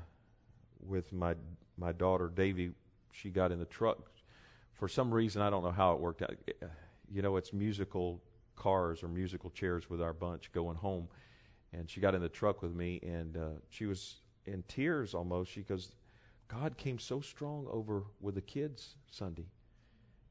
with 0.80 1.12
my 1.12 1.34
my 1.76 1.92
daughter 1.92 2.30
Davy. 2.34 2.72
She 3.12 3.30
got 3.30 3.52
in 3.52 3.58
the 3.58 3.66
truck 3.66 4.10
for 4.72 4.88
some 4.88 5.12
reason. 5.12 5.42
I 5.42 5.50
don't 5.50 5.62
know 5.62 5.70
how 5.70 5.92
it 5.92 6.00
worked 6.00 6.22
out. 6.22 6.34
You 7.12 7.22
know, 7.22 7.36
it's 7.36 7.52
musical 7.52 8.20
cars 8.60 9.02
or 9.02 9.08
musical 9.08 9.50
chairs 9.50 9.90
with 9.90 10.00
our 10.00 10.12
bunch 10.12 10.52
going 10.52 10.76
home. 10.76 11.08
And 11.72 11.88
she 11.88 12.00
got 12.00 12.14
in 12.14 12.20
the 12.20 12.28
truck 12.28 12.62
with 12.62 12.74
me, 12.74 13.00
and 13.02 13.36
uh, 13.36 13.48
she 13.68 13.86
was 13.86 14.16
in 14.46 14.62
tears 14.68 15.14
almost. 15.14 15.50
She 15.50 15.62
goes, 15.62 15.92
God 16.46 16.76
came 16.76 16.98
so 16.98 17.20
strong 17.20 17.66
over 17.70 18.04
with 18.20 18.34
the 18.34 18.40
kids 18.40 18.96
Sunday. 19.10 19.46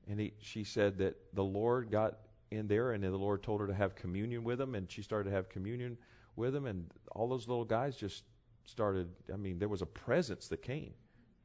And 0.10 0.20
he, 0.20 0.34
she 0.42 0.64
said 0.64 0.98
that 1.00 1.16
the 1.34 1.44
Lord 1.44 1.92
got 1.92 2.20
in 2.52 2.68
there, 2.68 2.92
and 2.92 3.04
the 3.04 3.10
Lord 3.12 3.42
told 3.42 3.62
her 3.62 3.68
to 3.68 3.74
have 3.74 3.96
communion 3.96 4.44
with 4.44 4.58
them, 4.58 4.76
and 4.76 4.92
she 4.92 5.02
started 5.02 5.30
to 5.30 5.36
have 5.36 5.50
communion 5.50 5.98
with 6.36 6.54
them, 6.54 6.66
and 6.66 6.92
all 7.14 7.28
those 7.28 7.48
little 7.48 7.66
guys 7.66 7.96
just 7.96 8.24
started. 8.66 9.08
I 9.34 9.38
mean, 9.38 9.60
there 9.60 9.70
was 9.70 9.82
a 9.82 9.86
presence 9.86 10.48
that 10.50 10.62
came. 10.62 10.94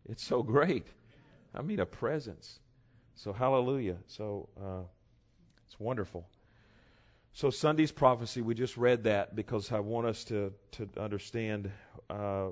It's 0.08 0.24
so 0.24 0.42
great. 0.42 0.88
I 1.54 1.62
mean, 1.62 1.80
a 1.80 1.86
presence. 1.86 2.58
So, 3.14 3.32
hallelujah. 3.32 3.98
So, 4.06 4.48
uh, 4.60 4.82
it's 5.66 5.78
wonderful. 5.78 6.26
So 7.36 7.50
Sunday's 7.50 7.90
prophecy, 7.90 8.42
we 8.42 8.54
just 8.54 8.76
read 8.76 9.02
that 9.04 9.34
because 9.34 9.72
I 9.72 9.80
want 9.80 10.06
us 10.06 10.22
to 10.26 10.52
to 10.70 10.88
understand 10.96 11.68
uh, 12.08 12.50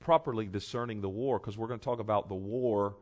properly 0.00 0.46
discerning 0.46 1.02
the 1.02 1.10
war, 1.10 1.38
because 1.38 1.58
we're 1.58 1.66
going 1.66 1.78
to 1.78 1.84
talk 1.84 2.00
about 2.00 2.30
the 2.30 2.34
war 2.34 2.96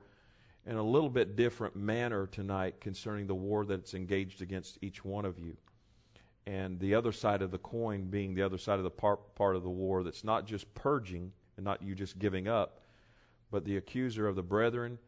in 0.66 0.74
a 0.74 0.82
little 0.82 1.08
bit 1.08 1.36
different 1.36 1.76
manner 1.76 2.26
tonight 2.26 2.80
concerning 2.80 3.28
the 3.28 3.36
war 3.36 3.64
that's 3.64 3.94
engaged 3.94 4.42
against 4.42 4.78
each 4.82 5.04
one 5.04 5.24
of 5.24 5.38
you, 5.38 5.56
and 6.44 6.80
the 6.80 6.96
other 6.96 7.12
side 7.12 7.40
of 7.40 7.52
the 7.52 7.58
coin 7.58 8.06
being 8.06 8.34
the 8.34 8.42
other 8.42 8.58
side 8.58 8.78
of 8.78 8.82
the 8.82 8.90
part 8.90 9.32
part 9.36 9.54
of 9.54 9.62
the 9.62 9.70
war 9.70 10.02
that's 10.02 10.24
not 10.24 10.44
just 10.44 10.74
purging 10.74 11.30
and 11.56 11.64
not 11.64 11.80
you 11.82 11.94
just 11.94 12.18
giving 12.18 12.48
up, 12.48 12.80
but 13.52 13.64
the 13.64 13.76
accuser 13.76 14.26
of 14.26 14.34
the 14.34 14.42
brethren, 14.42 14.98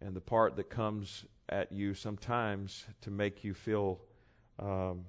and 0.00 0.16
the 0.16 0.20
part 0.20 0.56
that 0.56 0.68
comes 0.68 1.26
at 1.48 1.70
you 1.70 1.94
sometimes 1.94 2.86
to 3.02 3.12
make 3.12 3.44
you 3.44 3.54
feel. 3.54 4.00
Um, 4.58 5.04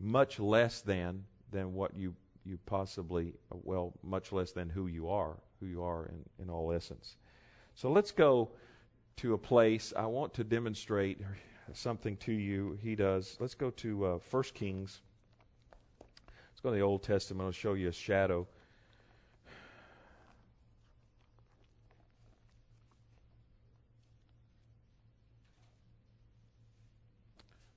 much 0.00 0.38
less 0.38 0.80
than 0.80 1.24
than 1.50 1.74
what 1.74 1.96
you 1.96 2.14
you 2.44 2.58
possibly 2.66 3.34
well 3.50 3.92
much 4.02 4.32
less 4.32 4.52
than 4.52 4.68
who 4.68 4.86
you 4.86 5.08
are 5.08 5.38
who 5.60 5.66
you 5.66 5.82
are 5.82 6.06
in, 6.06 6.24
in 6.42 6.50
all 6.50 6.72
essence. 6.72 7.16
So 7.74 7.90
let's 7.90 8.12
go 8.12 8.50
to 9.16 9.34
a 9.34 9.38
place. 9.38 9.92
I 9.96 10.06
want 10.06 10.34
to 10.34 10.44
demonstrate 10.44 11.20
something 11.72 12.16
to 12.18 12.32
you. 12.32 12.78
He 12.82 12.94
does. 12.94 13.36
Let's 13.40 13.54
go 13.54 13.70
to 13.70 14.04
uh, 14.04 14.18
first 14.18 14.54
kings. 14.54 15.00
Let's 16.26 16.60
go 16.62 16.70
to 16.70 16.76
the 16.76 16.82
old 16.82 17.02
testament. 17.02 17.46
I'll 17.46 17.52
show 17.52 17.74
you 17.74 17.88
a 17.88 17.92
shadow. 17.92 18.46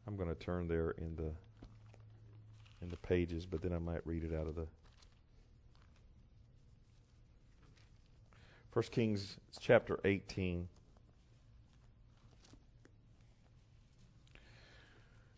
I'm 0.05 0.15
going 0.15 0.29
to 0.29 0.35
turn 0.35 0.67
there 0.67 0.91
in 0.91 1.15
the 1.15 1.31
in 2.81 2.89
the 2.89 2.97
pages, 2.97 3.45
but 3.45 3.61
then 3.61 3.73
I 3.73 3.79
might 3.79 4.05
read 4.05 4.23
it 4.23 4.33
out 4.33 4.47
of 4.47 4.55
the. 4.55 4.67
First 8.71 8.91
Kings 8.91 9.37
chapter 9.59 9.99
18. 10.05 10.67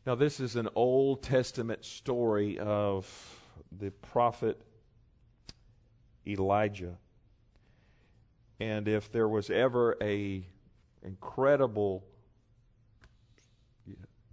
Now, 0.05 0.15
this 0.15 0.39
is 0.39 0.55
an 0.55 0.67
Old 0.75 1.23
Testament 1.23 1.85
story 1.85 2.59
of 2.59 3.07
the 3.71 3.91
prophet 3.91 4.61
Elijah. 6.27 6.97
And 8.59 8.87
if 8.87 9.11
there 9.11 9.27
was 9.27 9.49
ever 9.49 9.95
a 10.01 10.45
incredible 11.03 12.03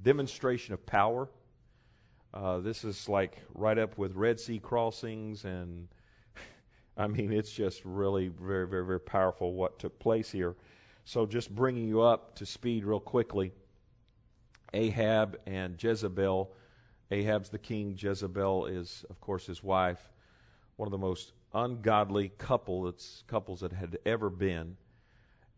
demonstration 0.02 0.74
of 0.74 0.84
power 0.84 1.28
uh, 2.34 2.58
this 2.58 2.84
is 2.84 3.08
like 3.08 3.42
right 3.54 3.78
up 3.78 3.98
with 3.98 4.14
Red 4.14 4.38
Sea 4.38 4.58
crossings, 4.58 5.44
and 5.44 5.88
I 6.96 7.06
mean, 7.06 7.32
it's 7.32 7.50
just 7.50 7.82
really 7.84 8.28
very, 8.28 8.66
very, 8.66 8.84
very 8.84 9.00
powerful 9.00 9.54
what 9.54 9.78
took 9.78 9.98
place 9.98 10.30
here. 10.30 10.54
So, 11.04 11.24
just 11.24 11.54
bringing 11.54 11.86
you 11.88 12.02
up 12.02 12.34
to 12.36 12.46
speed 12.46 12.84
real 12.84 13.00
quickly 13.00 13.52
Ahab 14.74 15.38
and 15.46 15.82
Jezebel. 15.82 16.52
Ahab's 17.10 17.48
the 17.48 17.58
king, 17.58 17.96
Jezebel 17.96 18.66
is, 18.66 19.04
of 19.08 19.20
course, 19.20 19.46
his 19.46 19.62
wife. 19.62 20.10
One 20.76 20.86
of 20.86 20.90
the 20.90 20.98
most 20.98 21.32
ungodly 21.54 22.30
couple 22.36 22.82
that's, 22.82 23.22
couples 23.26 23.60
that 23.60 23.72
had 23.72 23.98
ever 24.04 24.28
been 24.28 24.76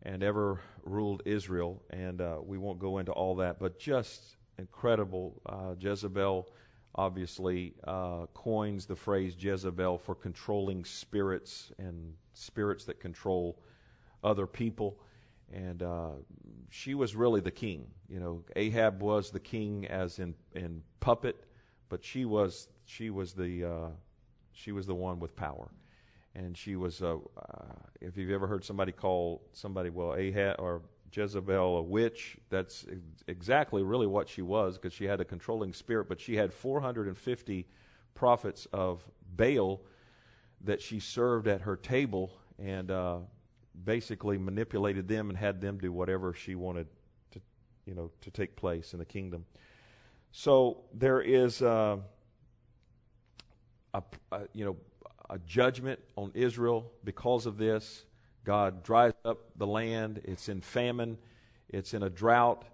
and 0.03 0.23
ever 0.23 0.61
ruled 0.83 1.23
Israel. 1.25 1.81
And 1.89 2.21
uh, 2.21 2.37
we 2.43 2.57
won't 2.57 2.79
go 2.79 2.99
into 2.99 3.11
all 3.11 3.35
that, 3.37 3.59
but 3.59 3.79
just 3.79 4.37
incredible. 4.59 5.41
Uh, 5.45 5.73
Jezebel 5.79 6.47
obviously 6.95 7.73
uh, 7.87 8.25
coins 8.33 8.85
the 8.85 8.95
phrase 8.95 9.35
Jezebel 9.37 9.97
for 9.97 10.15
controlling 10.15 10.83
spirits 10.85 11.71
and 11.77 12.13
spirits 12.33 12.85
that 12.85 12.99
control 12.99 13.57
other 14.23 14.45
people. 14.45 14.99
And 15.51 15.81
uh, 15.81 16.11
she 16.69 16.93
was 16.93 17.15
really 17.15 17.41
the 17.41 17.51
king. 17.51 17.87
You 18.07 18.19
know, 18.19 18.43
Ahab 18.55 19.01
was 19.01 19.31
the 19.31 19.39
king 19.39 19.87
as 19.87 20.19
in, 20.19 20.35
in 20.53 20.83
puppet, 20.99 21.45
but 21.89 22.03
she 22.03 22.25
was 22.25 22.67
she 22.85 23.09
was 23.09 23.33
the 23.33 23.65
uh, 23.65 23.89
she 24.51 24.71
was 24.71 24.85
the 24.85 24.93
one 24.95 25.19
with 25.19 25.35
power, 25.35 25.71
and 26.35 26.55
she 26.55 26.75
was. 26.75 27.01
Uh, 27.01 27.17
if 28.01 28.15
you've 28.17 28.31
ever 28.31 28.45
heard 28.45 28.63
somebody 28.63 28.91
call 28.91 29.41
somebody 29.53 29.89
well 29.89 30.15
Ahab 30.15 30.55
or 30.59 30.81
Jezebel 31.11 31.77
a 31.77 31.81
witch. 31.81 32.37
That's 32.49 32.85
exactly 33.27 33.83
really 33.83 34.07
what 34.07 34.29
she 34.29 34.41
was 34.41 34.77
because 34.77 34.93
she 34.93 35.05
had 35.05 35.21
a 35.21 35.25
controlling 35.25 35.73
spirit, 35.73 36.07
but 36.07 36.19
she 36.19 36.35
had 36.35 36.53
450 36.53 37.67
prophets 38.15 38.67
of 38.73 39.03
Baal 39.35 39.81
that 40.61 40.81
she 40.81 40.99
served 40.99 41.47
at 41.47 41.61
her 41.61 41.75
table 41.75 42.31
and 42.57 42.91
uh, 42.91 43.17
basically 43.85 44.37
manipulated 44.37 45.07
them 45.07 45.29
and 45.29 45.37
had 45.37 45.61
them 45.61 45.77
do 45.77 45.91
whatever 45.91 46.33
she 46.33 46.55
wanted 46.55 46.87
to, 47.31 47.39
you 47.85 47.95
know, 47.95 48.11
to 48.21 48.31
take 48.31 48.55
place 48.55 48.93
in 48.93 48.99
the 48.99 49.05
kingdom. 49.05 49.45
So 50.31 50.83
there 50.93 51.21
is 51.21 51.61
uh, 51.61 51.97
a, 53.93 54.03
a, 54.31 54.41
you 54.53 54.65
know, 54.65 54.75
a 55.29 55.39
judgment 55.39 55.99
on 56.15 56.31
Israel 56.33 56.91
because 57.03 57.45
of 57.45 57.57
this. 57.57 58.05
God 58.43 58.83
dries 58.83 59.13
up 59.25 59.39
the 59.55 59.67
land. 59.67 60.21
It's 60.23 60.49
in 60.49 60.61
famine, 60.61 61.17
it's 61.67 61.93
in 61.93 62.03
a 62.03 62.09
drought. 62.09 62.65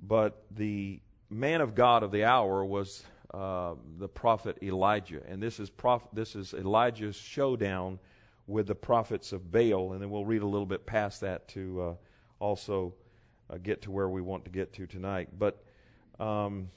But 0.00 0.44
the 0.50 1.00
man 1.30 1.60
of 1.60 1.74
God 1.74 2.02
of 2.02 2.10
the 2.10 2.24
hour 2.24 2.64
was 2.64 3.04
uh, 3.32 3.74
the 3.98 4.08
prophet 4.08 4.58
Elijah. 4.62 5.20
And 5.26 5.42
this 5.42 5.58
is, 5.60 5.70
prof- 5.70 6.08
this 6.12 6.36
is 6.36 6.54
Elijah's 6.54 7.16
showdown 7.16 7.98
with 8.46 8.66
the 8.66 8.74
prophets 8.74 9.32
of 9.32 9.50
Baal. 9.50 9.92
And 9.92 10.02
then 10.02 10.10
we'll 10.10 10.24
read 10.24 10.42
a 10.42 10.46
little 10.46 10.66
bit 10.66 10.86
past 10.86 11.20
that 11.22 11.48
to 11.48 11.80
uh, 11.80 11.94
also 12.38 12.94
uh, 13.50 13.56
get 13.62 13.82
to 13.82 13.90
where 13.90 14.08
we 14.08 14.20
want 14.20 14.44
to 14.44 14.50
get 14.50 14.72
to 14.74 14.86
tonight. 14.86 15.28
But 15.38 15.64
um, 16.20 16.70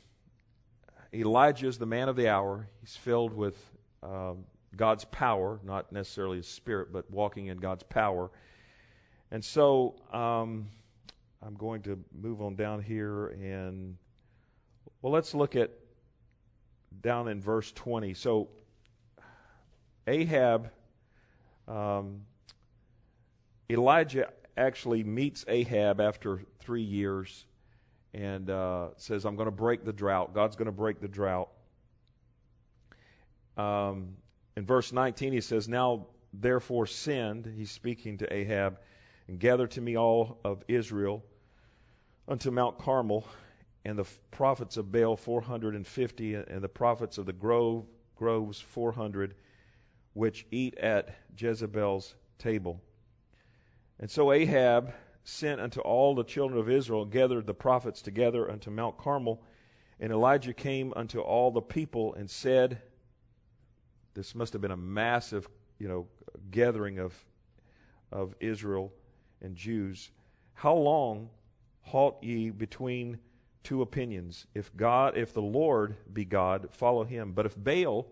Elijah 1.14 1.68
is 1.68 1.78
the 1.78 1.86
man 1.86 2.10
of 2.10 2.16
the 2.16 2.30
hour. 2.30 2.68
He's 2.82 2.96
filled 2.96 3.34
with 3.34 3.58
um, 4.04 4.46
God's 4.76 5.06
power, 5.06 5.60
not 5.64 5.92
necessarily 5.92 6.38
His 6.38 6.48
Spirit, 6.48 6.92
but 6.92 7.10
walking 7.10 7.48
in 7.48 7.58
God's 7.58 7.84
power. 7.84 8.30
And 9.32 9.44
so 9.44 9.96
um, 10.12 10.68
I'm 11.42 11.56
going 11.56 11.82
to 11.84 12.00
move 12.14 12.42
on 12.42 12.56
down 12.56 12.82
here 12.82 13.28
and, 13.28 13.98
well, 15.02 15.14
let's 15.14 15.34
look 15.34 15.56
at 15.56 15.72
down 17.02 17.28
in 17.28 17.42
verse 17.42 17.72
20. 17.72 18.14
So 18.14 18.50
Ahab, 20.08 20.72
um, 21.68 22.22
Elijah 23.70 24.30
actually 24.56 25.04
meets 25.04 25.46
Ahab 25.48 26.00
after 26.02 26.42
three 26.60 26.82
years 26.82 27.46
and 28.14 28.50
uh, 28.50 28.90
says, 28.96 29.26
I'm 29.26 29.36
going 29.36 29.48
to 29.48 29.52
break 29.52 29.84
the 29.86 29.94
drought. 29.94 30.34
God's 30.34 30.56
going 30.56 30.68
to 30.68 30.72
break 30.72 31.02
the 31.02 31.08
drought. 31.08 31.50
Um, 33.58 34.16
in 34.58 34.66
verse 34.66 34.92
19, 34.92 35.34
he 35.34 35.40
says, 35.40 35.70
Now 35.70 36.08
therefore 36.34 36.88
send, 36.88 37.46
he's 37.46 37.70
speaking 37.70 38.18
to 38.18 38.34
Ahab, 38.34 38.80
and 39.28 39.40
gather 39.40 39.68
to 39.68 39.80
me 39.80 39.96
all 39.96 40.40
of 40.44 40.64
Israel 40.68 41.24
unto 42.28 42.50
Mount 42.50 42.80
Carmel, 42.80 43.28
and 43.86 44.00
the 44.00 44.08
prophets 44.32 44.76
of 44.76 44.92
Baal 44.92 45.16
450, 45.16 46.34
and 46.34 46.60
the 46.60 46.68
prophets 46.68 47.20
of 47.20 47.28
the 47.28 47.34
grove, 47.34 47.86
groves 48.16 48.60
400, 48.60 49.36
which 50.14 50.48
eat 50.50 50.76
at 50.80 51.16
Jezebel's 51.38 52.16
table. 52.40 52.82
And 54.00 54.10
so 54.10 54.32
Ahab 54.32 54.92
sent 55.24 55.62
unto 55.62 55.82
all 55.82 56.16
the 56.16 56.24
children 56.24 56.60
of 56.60 56.68
Israel, 56.68 57.04
and 57.04 57.12
gathered 57.12 57.46
the 57.46 57.54
prophets 57.54 58.02
together 58.02 58.50
unto 58.50 58.72
Mount 58.72 58.98
Carmel. 58.98 59.44
And 60.00 60.12
Elijah 60.12 60.56
came 60.56 60.94
unto 60.96 61.20
all 61.20 61.52
the 61.52 61.62
people 61.62 62.16
and 62.16 62.28
said, 62.28 62.82
This 64.18 64.34
must 64.34 64.52
have 64.54 64.64
been 64.64 64.72
a 64.72 64.76
massive, 64.76 65.48
you 65.78 65.88
know, 65.88 66.08
gathering 66.50 66.98
of, 66.98 67.14
of 68.12 68.34
Israel 68.40 68.92
and 69.44 69.56
Jews. 69.56 70.10
How 70.56 70.74
long 70.74 71.30
halt 71.82 72.24
ye 72.24 72.50
between 72.50 73.20
two 73.62 73.84
opinions? 73.84 74.48
If 74.56 74.76
God, 74.76 75.16
if 75.16 75.36
the 75.36 75.44
Lord 75.44 75.98
be 76.12 76.26
God, 76.26 76.70
follow 76.72 77.04
him. 77.04 77.34
But 77.34 77.46
if 77.46 77.56
Baal, 77.56 78.08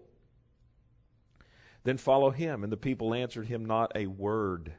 then 1.83 1.97
follow 1.97 2.29
him. 2.29 2.63
And 2.63 2.71
the 2.71 2.77
people 2.77 3.15
answered 3.15 3.47
him 3.47 3.65
not 3.65 3.91
a 3.95 4.05
word. 4.05 4.73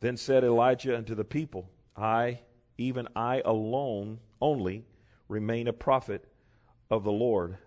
Then 0.00 0.16
said 0.16 0.42
Elijah 0.42 0.96
unto 0.96 1.14
the 1.14 1.24
people, 1.24 1.68
I, 1.94 2.40
even 2.78 3.08
I 3.14 3.42
alone 3.44 4.20
only, 4.40 4.86
remain 5.28 5.68
a 5.68 5.74
prophet 5.74 6.24
of 6.90 7.04
the 7.04 7.12
Lord. 7.12 7.58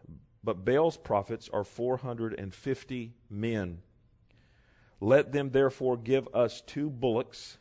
But 0.44 0.66
Baal's 0.66 0.98
prophets 0.98 1.50
are 1.54 1.64
450 1.64 3.14
men. 3.30 3.82
Let 5.00 5.32
them 5.32 5.52
therefore 5.52 5.98
give 5.98 6.28
us 6.34 6.62
two 6.62 6.90
bullocks, 6.90 7.58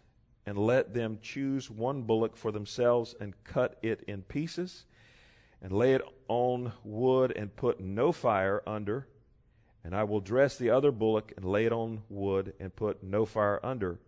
and 0.47 0.57
let 0.57 0.95
them 0.95 1.19
choose 1.21 1.71
one 1.71 2.03
bullock 2.03 2.37
for 2.37 2.53
themselves, 2.53 3.15
and 3.21 3.35
cut 3.45 3.79
it 3.83 4.03
in 4.07 4.23
pieces, 4.23 4.87
and 5.61 5.73
lay 5.73 5.95
it 5.95 6.03
on 6.29 6.73
wood, 6.83 7.33
and 7.37 7.55
put 7.55 7.81
no 7.81 8.13
fire 8.13 8.63
under. 8.67 9.07
And 9.85 9.95
I 9.95 10.05
will 10.05 10.21
dress 10.21 10.57
the 10.57 10.71
other 10.71 10.93
bullock, 10.93 11.33
and 11.37 11.45
lay 11.45 11.67
it 11.67 11.73
on 11.73 12.03
wood, 12.09 12.55
and 12.59 12.75
put 12.75 13.03
no 13.03 13.27
fire 13.27 13.61
under. 13.63 13.99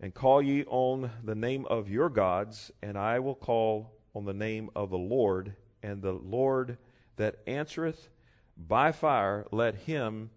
And 0.00 0.14
call 0.14 0.42
ye 0.42 0.64
on 0.64 1.10
the 1.22 1.34
name 1.34 1.66
of 1.66 1.90
your 1.90 2.08
gods, 2.08 2.70
and 2.82 2.98
I 2.98 3.18
will 3.18 3.34
call 3.34 3.92
on 4.14 4.24
the 4.24 4.34
name 4.34 4.70
of 4.74 4.90
the 4.90 4.98
Lord, 4.98 5.54
and 5.82 6.02
the 6.02 6.12
Lord 6.12 6.78
that 7.16 7.36
answereth 7.46 8.08
by 8.56 8.92
fire, 8.92 9.46
let 9.50 9.74
him 9.74 10.30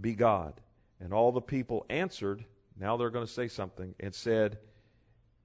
be 0.00 0.14
God. 0.14 0.60
And 1.00 1.12
all 1.12 1.32
the 1.32 1.40
people 1.40 1.86
answered, 1.88 2.44
now 2.78 2.96
they're 2.96 3.10
going 3.10 3.26
to 3.26 3.32
say 3.32 3.48
something, 3.48 3.94
and 3.98 4.14
said, 4.14 4.58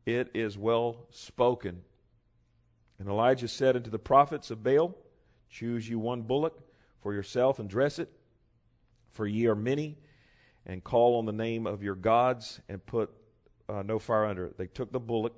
It 0.06 0.30
is 0.34 0.58
well 0.58 1.08
spoken. 1.10 1.82
And 3.00 3.10
Elijah 3.10 3.48
said 3.48 3.76
unto 3.76 3.90
the 3.90 4.00
prophets 4.00 4.52
of 4.52 4.64
Baal, 4.64 4.96
Choose 5.50 5.88
you 5.90 6.00
one 6.00 6.22
bullock 6.22 6.60
for 7.02 7.14
yourself 7.14 7.60
and 7.60 7.70
dress 7.70 8.00
it, 8.00 8.12
for 9.12 9.26
ye 9.26 9.48
are 9.48 9.56
many, 9.56 9.98
and 10.66 10.84
call 10.84 11.18
on 11.18 11.26
the 11.26 11.32
name 11.32 11.68
of 11.68 11.84
your 11.84 11.96
gods, 11.96 12.60
and 12.70 12.86
put 12.86 13.12
uh, 13.68 13.82
no 13.82 14.00
fire 14.00 14.26
under 14.26 14.46
it. 14.46 14.58
They 14.58 14.68
took 14.68 14.92
the 14.92 15.00
bullock 15.00 15.34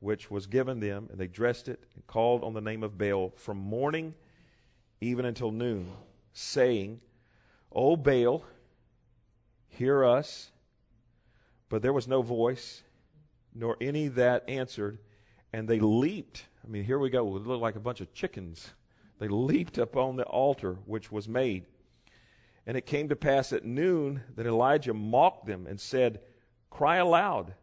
which 0.00 0.30
was 0.30 0.46
given 0.46 0.80
them, 0.80 1.08
and 1.10 1.18
they 1.18 1.28
dressed 1.28 1.68
it, 1.68 1.84
and 1.94 2.06
called 2.06 2.44
on 2.44 2.54
the 2.54 2.60
name 2.60 2.82
of 2.82 2.98
Baal 2.98 3.32
from 3.36 3.56
morning 3.56 4.14
even 5.02 5.24
until 5.24 5.50
noon, 5.50 5.92
saying, 6.32 7.00
O 7.72 7.96
Baal, 7.96 8.44
Hear 9.72 10.04
us. 10.04 10.50
But 11.68 11.80
there 11.80 11.94
was 11.94 12.06
no 12.06 12.20
voice, 12.20 12.82
nor 13.54 13.76
any 13.80 14.08
that 14.08 14.44
answered. 14.48 14.98
And 15.52 15.66
they 15.66 15.80
leaped. 15.80 16.46
I 16.64 16.68
mean, 16.68 16.84
here 16.84 16.98
we 16.98 17.10
go. 17.10 17.26
It 17.36 17.46
looked 17.46 17.62
like 17.62 17.76
a 17.76 17.80
bunch 17.80 18.00
of 18.02 18.12
chickens. 18.12 18.74
They 19.18 19.28
leaped 19.28 19.78
upon 19.78 20.16
the 20.16 20.24
altar 20.24 20.74
which 20.84 21.10
was 21.10 21.28
made. 21.28 21.64
And 22.66 22.76
it 22.76 22.86
came 22.86 23.08
to 23.08 23.16
pass 23.16 23.52
at 23.52 23.64
noon 23.64 24.22
that 24.36 24.46
Elijah 24.46 24.94
mocked 24.94 25.46
them 25.46 25.66
and 25.66 25.80
said, 25.80 26.20
Cry 26.70 26.96
aloud, 26.96 27.54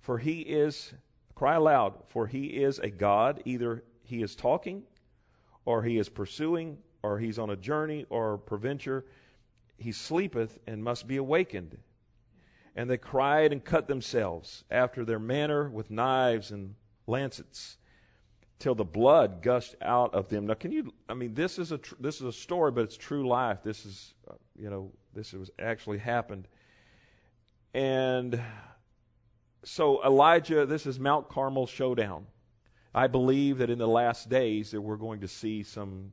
for 0.00 0.18
he 0.18 0.40
is, 0.40 0.94
cry 1.34 1.54
aloud, 1.54 1.94
for 2.08 2.26
he 2.26 2.46
is 2.46 2.78
a 2.80 2.90
God. 2.90 3.40
Either 3.44 3.84
he 4.02 4.22
is 4.22 4.36
talking, 4.36 4.82
or 5.66 5.82
he 5.82 5.98
is 5.98 6.08
pursuing, 6.08 6.78
or 7.02 7.18
he's 7.18 7.38
on 7.38 7.50
a 7.50 7.56
journey, 7.56 8.06
or 8.08 8.38
peradventure 8.38 9.04
he 9.78 9.92
sleepeth 9.92 10.58
and 10.66 10.82
must 10.82 11.06
be 11.06 11.16
awakened. 11.16 11.78
And 12.74 12.90
they 12.90 12.98
cried 12.98 13.52
and 13.52 13.64
cut 13.64 13.88
themselves 13.88 14.64
after 14.70 15.04
their 15.04 15.18
manner 15.18 15.68
with 15.68 15.90
knives 15.90 16.50
and 16.50 16.74
lancets 17.06 17.78
till 18.58 18.74
the 18.74 18.84
blood 18.84 19.42
gushed 19.42 19.74
out 19.82 20.14
of 20.14 20.28
them. 20.28 20.46
Now, 20.46 20.54
can 20.54 20.72
you? 20.72 20.92
I 21.08 21.14
mean, 21.14 21.34
this 21.34 21.58
is 21.58 21.72
a 21.72 21.78
tr- 21.78 21.94
this 22.00 22.16
is 22.16 22.22
a 22.22 22.32
story, 22.32 22.70
but 22.70 22.84
it's 22.84 22.96
true 22.96 23.26
life. 23.26 23.62
This 23.62 23.86
is, 23.86 24.14
uh, 24.30 24.34
you 24.58 24.70
know, 24.70 24.92
this 25.14 25.32
was 25.32 25.50
actually 25.58 25.98
happened. 25.98 26.48
And 27.72 28.40
so 29.64 30.02
Elijah, 30.04 30.66
this 30.66 30.86
is 30.86 30.98
Mount 30.98 31.28
Carmel 31.28 31.66
showdown. 31.66 32.26
I 32.96 33.08
believe 33.08 33.58
that 33.58 33.68
in 33.68 33.78
the 33.78 33.86
last 33.86 34.30
days 34.30 34.70
that 34.70 34.80
we're 34.80 34.96
going 34.96 35.20
to 35.20 35.28
see 35.28 35.62
some 35.62 36.12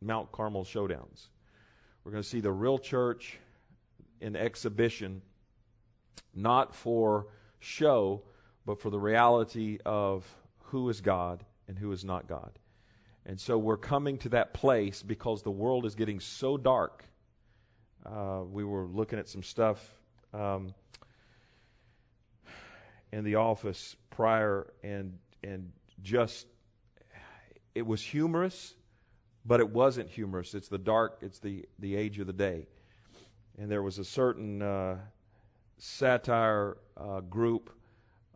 Mount 0.00 0.30
Carmel 0.30 0.62
showdowns. 0.62 1.26
We're 2.04 2.12
going 2.12 2.22
to 2.22 2.28
see 2.28 2.38
the 2.38 2.52
real 2.52 2.78
church 2.78 3.40
in 4.20 4.36
exhibition, 4.36 5.20
not 6.32 6.76
for 6.76 7.26
show, 7.58 8.22
but 8.64 8.80
for 8.80 8.88
the 8.88 9.00
reality 9.00 9.80
of 9.84 10.24
who 10.60 10.88
is 10.90 11.00
God 11.00 11.44
and 11.66 11.76
who 11.76 11.90
is 11.90 12.04
not 12.04 12.28
God. 12.28 12.52
And 13.26 13.40
so 13.40 13.58
we're 13.58 13.76
coming 13.76 14.16
to 14.18 14.28
that 14.28 14.54
place 14.54 15.02
because 15.02 15.42
the 15.42 15.50
world 15.50 15.84
is 15.86 15.96
getting 15.96 16.20
so 16.20 16.56
dark. 16.56 17.04
Uh, 18.06 18.42
we 18.48 18.62
were 18.62 18.86
looking 18.86 19.18
at 19.18 19.28
some 19.28 19.42
stuff 19.42 19.92
um, 20.32 20.72
in 23.10 23.24
the 23.24 23.34
office 23.34 23.96
prior, 24.10 24.72
and 24.84 25.18
and 25.42 25.72
just 26.02 26.46
it 27.74 27.86
was 27.86 28.02
humorous 28.02 28.74
but 29.44 29.60
it 29.60 29.70
wasn't 29.70 30.08
humorous. 30.08 30.54
It's 30.54 30.68
the 30.68 30.78
dark, 30.78 31.18
it's 31.20 31.38
the, 31.38 31.66
the 31.78 31.96
age 31.96 32.18
of 32.18 32.26
the 32.26 32.32
day. 32.32 32.66
And 33.58 33.70
there 33.70 33.82
was 33.82 33.98
a 33.98 34.04
certain 34.04 34.62
uh, 34.62 34.98
satire 35.78 36.78
uh, 36.96 37.20
group 37.20 37.70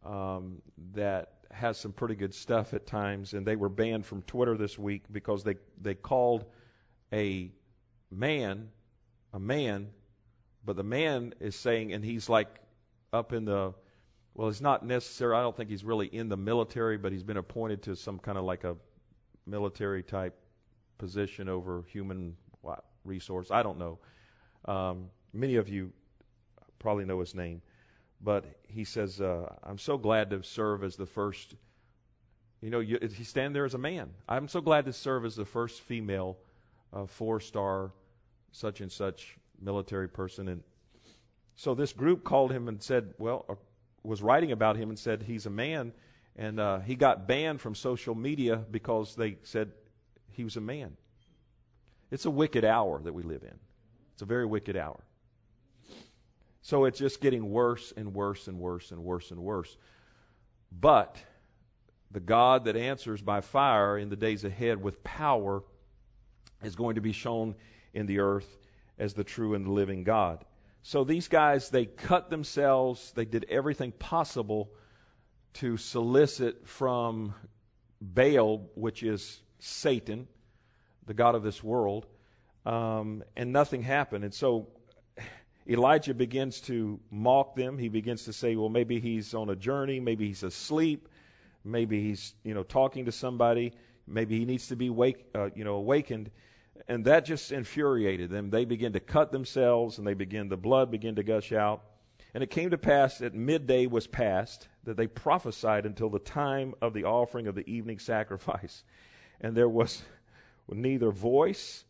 um, 0.04 0.62
that 0.94 1.32
has 1.50 1.78
some 1.78 1.92
pretty 1.92 2.16
good 2.16 2.34
stuff 2.34 2.74
at 2.74 2.86
times, 2.86 3.34
and 3.34 3.46
they 3.46 3.56
were 3.56 3.68
banned 3.68 4.04
from 4.04 4.22
Twitter 4.22 4.56
this 4.56 4.78
week 4.78 5.04
because 5.10 5.44
they, 5.44 5.54
they 5.80 5.94
called 5.94 6.44
a 7.12 7.50
man 8.10 8.68
a 9.32 9.38
man, 9.38 9.88
but 10.64 10.76
the 10.76 10.84
man 10.84 11.34
is 11.40 11.54
saying, 11.54 11.92
and 11.92 12.02
he's 12.02 12.26
like 12.26 12.48
up 13.12 13.34
in 13.34 13.44
the, 13.44 13.74
well, 14.36 14.48
he's 14.48 14.60
not 14.60 14.84
necessary. 14.84 15.34
I 15.34 15.40
don't 15.40 15.56
think 15.56 15.70
he's 15.70 15.82
really 15.82 16.08
in 16.08 16.28
the 16.28 16.36
military, 16.36 16.98
but 16.98 17.10
he's 17.10 17.22
been 17.22 17.38
appointed 17.38 17.82
to 17.84 17.96
some 17.96 18.18
kind 18.18 18.36
of 18.36 18.44
like 18.44 18.64
a 18.64 18.76
military 19.46 20.02
type 20.02 20.38
position 20.98 21.48
over 21.48 21.82
human 21.88 22.36
resource. 23.04 23.50
I 23.50 23.62
don't 23.62 23.78
know. 23.78 23.98
Um, 24.66 25.06
many 25.32 25.56
of 25.56 25.70
you 25.70 25.90
probably 26.78 27.06
know 27.06 27.18
his 27.18 27.34
name, 27.34 27.62
but 28.20 28.44
he 28.68 28.84
says, 28.84 29.22
uh, 29.22 29.54
"I'm 29.62 29.78
so 29.78 29.96
glad 29.96 30.28
to 30.30 30.42
serve 30.42 30.84
as 30.84 30.96
the 30.96 31.06
first." 31.06 31.54
You 32.60 32.70
know, 32.70 32.80
you, 32.80 32.98
he 33.00 33.24
stand 33.24 33.54
there 33.54 33.64
as 33.64 33.74
a 33.74 33.78
man. 33.78 34.10
I'm 34.28 34.48
so 34.48 34.60
glad 34.60 34.84
to 34.84 34.92
serve 34.92 35.24
as 35.24 35.36
the 35.36 35.44
first 35.46 35.80
female 35.80 36.36
uh, 36.92 37.06
four-star 37.06 37.92
such 38.50 38.80
and 38.80 38.92
such 38.92 39.38
military 39.60 40.08
person. 40.08 40.48
And 40.48 40.62
so 41.54 41.74
this 41.74 41.92
group 41.92 42.24
called 42.24 42.50
him 42.50 42.68
and 42.68 42.82
said, 42.82 43.14
well, 43.18 43.58
was 44.06 44.22
writing 44.22 44.52
about 44.52 44.76
him 44.76 44.88
and 44.88 44.98
said 44.98 45.22
he's 45.22 45.46
a 45.46 45.50
man, 45.50 45.92
and 46.36 46.60
uh, 46.60 46.80
he 46.80 46.94
got 46.94 47.26
banned 47.26 47.60
from 47.60 47.74
social 47.74 48.14
media 48.14 48.56
because 48.70 49.14
they 49.16 49.38
said 49.42 49.72
he 50.32 50.44
was 50.44 50.56
a 50.56 50.60
man. 50.60 50.96
It's 52.10 52.24
a 52.24 52.30
wicked 52.30 52.64
hour 52.64 53.00
that 53.02 53.12
we 53.12 53.22
live 53.22 53.42
in. 53.42 53.58
It's 54.12 54.22
a 54.22 54.26
very 54.26 54.46
wicked 54.46 54.76
hour. 54.76 55.00
So 56.62 56.84
it's 56.84 56.98
just 56.98 57.20
getting 57.20 57.50
worse 57.50 57.92
and 57.96 58.14
worse 58.14 58.48
and 58.48 58.58
worse 58.58 58.90
and 58.90 59.04
worse 59.04 59.30
and 59.30 59.40
worse. 59.40 59.76
But 60.72 61.16
the 62.10 62.20
God 62.20 62.64
that 62.64 62.76
answers 62.76 63.22
by 63.22 63.40
fire 63.40 63.98
in 63.98 64.08
the 64.08 64.16
days 64.16 64.44
ahead 64.44 64.82
with 64.82 65.02
power 65.04 65.62
is 66.62 66.74
going 66.74 66.94
to 66.94 67.00
be 67.00 67.12
shown 67.12 67.54
in 67.92 68.06
the 68.06 68.20
earth 68.20 68.58
as 68.98 69.14
the 69.14 69.24
true 69.24 69.54
and 69.54 69.68
living 69.68 70.04
God. 70.04 70.44
So 70.88 71.02
these 71.02 71.26
guys, 71.26 71.70
they 71.70 71.84
cut 71.84 72.30
themselves, 72.30 73.10
they 73.16 73.24
did 73.24 73.44
everything 73.48 73.90
possible 73.90 74.70
to 75.54 75.76
solicit 75.76 76.68
from 76.68 77.34
Baal, 78.00 78.70
which 78.76 79.02
is 79.02 79.40
Satan, 79.58 80.28
the 81.04 81.12
God 81.12 81.34
of 81.34 81.42
this 81.42 81.60
world, 81.60 82.06
um, 82.64 83.24
and 83.36 83.52
nothing 83.52 83.82
happened. 83.82 84.22
And 84.22 84.32
so 84.32 84.68
Elijah 85.68 86.14
begins 86.14 86.60
to 86.60 87.00
mock 87.10 87.56
them. 87.56 87.78
He 87.78 87.88
begins 87.88 88.24
to 88.26 88.32
say, 88.32 88.54
well, 88.54 88.68
maybe 88.68 89.00
he's 89.00 89.34
on 89.34 89.50
a 89.50 89.56
journey, 89.56 89.98
maybe 89.98 90.28
he's 90.28 90.44
asleep, 90.44 91.08
maybe 91.64 92.00
he's, 92.00 92.36
you 92.44 92.54
know, 92.54 92.62
talking 92.62 93.06
to 93.06 93.12
somebody, 93.12 93.72
maybe 94.06 94.38
he 94.38 94.44
needs 94.44 94.68
to 94.68 94.76
be 94.76 94.88
wake, 94.88 95.26
uh, 95.34 95.50
you 95.52 95.64
know, 95.64 95.74
awakened. 95.74 96.30
And 96.88 97.04
that 97.04 97.24
just 97.24 97.52
infuriated 97.52 98.30
them. 98.30 98.50
They 98.50 98.64
begin 98.64 98.92
to 98.92 99.00
cut 99.00 99.32
themselves 99.32 99.98
and 99.98 100.06
they 100.06 100.14
begin, 100.14 100.48
the 100.48 100.56
blood 100.56 100.90
began 100.90 101.14
to 101.16 101.22
gush 101.22 101.52
out. 101.52 101.82
And 102.34 102.42
it 102.42 102.50
came 102.50 102.70
to 102.70 102.78
pass 102.78 103.18
that 103.18 103.34
midday 103.34 103.86
was 103.86 104.06
past, 104.06 104.68
that 104.84 104.96
they 104.96 105.06
prophesied 105.06 105.86
until 105.86 106.10
the 106.10 106.18
time 106.18 106.74
of 106.82 106.92
the 106.92 107.04
offering 107.04 107.46
of 107.46 107.54
the 107.54 107.68
evening 107.68 107.98
sacrifice. 107.98 108.84
And 109.38 109.54
there 109.54 109.68
was 109.68 110.02
neither 110.66 111.10
voice 111.10 111.84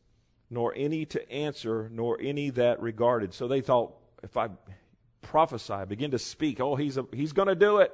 nor 0.50 0.74
any 0.76 1.06
to 1.06 1.30
answer, 1.30 1.88
nor 1.92 2.18
any 2.20 2.50
that 2.50 2.82
regarded. 2.82 3.34
So 3.34 3.46
they 3.46 3.60
thought, 3.60 3.94
if 4.24 4.36
I 4.36 4.48
prophesy, 5.22 5.84
begin 5.86 6.10
to 6.10 6.18
speak, 6.18 6.60
oh, 6.60 6.74
he's, 6.74 6.96
a, 6.96 7.06
he's 7.12 7.32
going 7.32 7.46
to 7.46 7.54
do 7.54 7.78
it. 7.78 7.92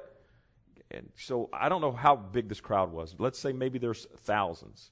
And 0.89 1.09
so 1.15 1.49
I 1.53 1.69
don't 1.69 1.81
know 1.81 1.91
how 1.91 2.15
big 2.15 2.49
this 2.49 2.61
crowd 2.61 2.91
was. 2.91 3.15
Let's 3.17 3.39
say 3.39 3.53
maybe 3.53 3.79
there's 3.79 4.07
thousands. 4.21 4.91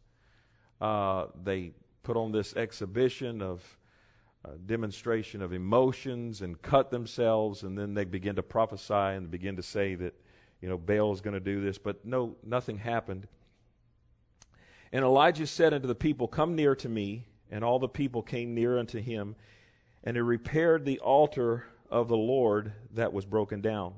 Uh, 0.80 1.26
they 1.44 1.74
put 2.04 2.18
on 2.18 2.32
this 2.32 2.56
exhibition 2.56 3.42
of 3.42 3.78
uh, 4.44 4.52
demonstration 4.66 5.42
of 5.42 5.54
emotions 5.54 6.42
and 6.42 6.62
cut 6.62 6.90
themselves, 6.90 7.64
and 7.64 7.78
then 7.78 7.94
they 7.94 8.06
begin 8.06 8.36
to 8.36 8.44
prophesy 8.44 8.94
and 8.94 9.30
begin 9.30 9.56
to 9.56 9.64
say 9.64 9.96
that, 9.96 10.14
you 10.62 10.70
know, 10.70 10.78
Baal 10.78 11.14
is 11.14 11.22
going 11.22 11.34
to 11.36 11.40
do 11.40 11.62
this. 11.62 11.78
But 11.78 12.04
no, 12.06 12.36
nothing 12.44 12.78
happened. 12.78 13.28
And 14.92 15.06
Elijah 15.06 15.48
said 15.48 15.74
unto 15.74 15.88
the 15.88 15.96
people, 15.96 16.28
Come 16.28 16.56
near 16.56 16.76
to 16.76 16.90
me. 16.90 17.26
And 17.52 17.66
all 17.66 17.80
the 17.80 17.90
people 17.90 18.22
came 18.24 18.56
near 18.56 18.80
unto 18.80 19.00
him, 19.00 19.36
and 20.06 20.16
he 20.16 20.22
repaired 20.22 20.86
the 20.86 21.00
altar 21.00 21.66
of 21.90 22.08
the 22.08 22.18
Lord 22.18 22.72
that 22.94 23.12
was 23.12 23.26
broken 23.26 23.60
down. 23.60 23.96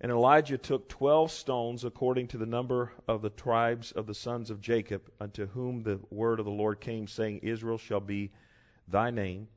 And 0.00 0.12
Elijah 0.12 0.58
took 0.58 0.88
twelve 0.88 1.32
stones 1.32 1.84
according 1.84 2.28
to 2.28 2.38
the 2.38 2.46
number 2.46 2.92
of 3.08 3.20
the 3.20 3.30
tribes 3.30 3.90
of 3.90 4.06
the 4.06 4.14
sons 4.14 4.48
of 4.48 4.60
Jacob, 4.60 5.10
unto 5.20 5.46
whom 5.46 5.82
the 5.82 5.98
word 6.10 6.38
of 6.38 6.44
the 6.44 6.52
Lord 6.52 6.80
came, 6.80 7.08
saying, 7.08 7.40
Israel 7.42 7.78
shall 7.78 8.00
be 8.00 8.30
thy 8.86 9.10
name. 9.10 9.48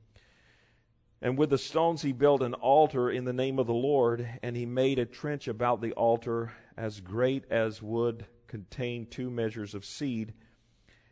And 1.21 1.37
with 1.37 1.51
the 1.51 1.59
stones 1.59 2.01
he 2.01 2.11
built 2.11 2.41
an 2.41 2.55
altar 2.55 3.11
in 3.11 3.25
the 3.25 3.33
name 3.33 3.59
of 3.59 3.67
the 3.67 3.73
Lord, 3.73 4.27
and 4.41 4.55
he 4.55 4.65
made 4.65 4.97
a 4.97 5.05
trench 5.05 5.47
about 5.47 5.79
the 5.79 5.93
altar 5.93 6.51
as 6.75 6.99
great 6.99 7.43
as 7.51 7.83
would 7.83 8.25
contain 8.47 9.05
two 9.05 9.29
measures 9.29 9.75
of 9.75 9.85
seed. 9.85 10.33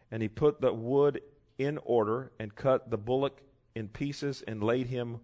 And 0.09 0.23
he 0.23 0.27
put 0.27 0.59
the 0.59 0.73
wood 0.73 1.21
in 1.59 1.77
order 1.83 2.31
and 2.39 2.55
cut 2.55 2.89
the 2.89 2.97
bullock 2.97 3.41
in 3.75 3.89
pieces 3.89 4.41
and 4.47 4.63
laid 4.63 4.87
him 4.87 5.19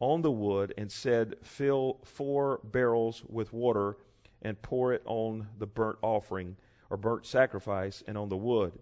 on 0.00 0.22
the 0.22 0.30
wood 0.30 0.74
and 0.76 0.90
said, 0.90 1.36
Fill 1.42 1.98
four 2.04 2.60
barrels 2.64 3.22
with 3.28 3.52
water 3.52 3.96
and 4.42 4.60
pour 4.62 4.92
it 4.92 5.02
on 5.06 5.48
the 5.58 5.66
burnt 5.66 5.98
offering 6.02 6.56
or 6.90 6.96
burnt 6.96 7.26
sacrifice 7.26 8.02
and 8.06 8.16
on 8.16 8.28
the 8.28 8.36
wood. 8.36 8.78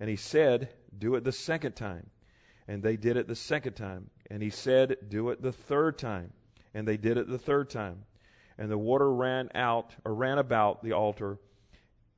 And 0.00 0.08
he 0.08 0.16
said, 0.16 0.70
Do 0.96 1.14
it 1.14 1.24
the 1.24 1.32
second 1.32 1.76
time. 1.76 2.10
And 2.66 2.82
they 2.82 2.96
did 2.96 3.16
it 3.16 3.28
the 3.28 3.36
second 3.36 3.74
time. 3.74 4.10
And 4.30 4.42
he 4.42 4.50
said, 4.50 4.96
Do 5.08 5.30
it 5.30 5.42
the 5.42 5.52
third 5.52 5.98
time. 5.98 6.32
And 6.72 6.88
they 6.88 6.96
did 6.96 7.16
it 7.18 7.28
the 7.28 7.38
third 7.38 7.70
time. 7.70 8.04
And 8.58 8.70
the 8.70 8.78
water 8.78 9.12
ran 9.12 9.50
out 9.54 9.94
or 10.04 10.14
ran 10.14 10.38
about 10.38 10.82
the 10.82 10.92
altar, 10.92 11.38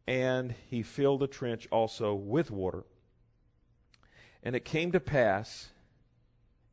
and 0.06 0.54
he 0.68 0.82
filled 0.82 1.20
the 1.20 1.26
trench 1.26 1.66
also 1.72 2.14
with 2.14 2.50
water. 2.50 2.84
And 4.42 4.54
it 4.54 4.64
came 4.64 4.92
to 4.92 5.00
pass, 5.00 5.70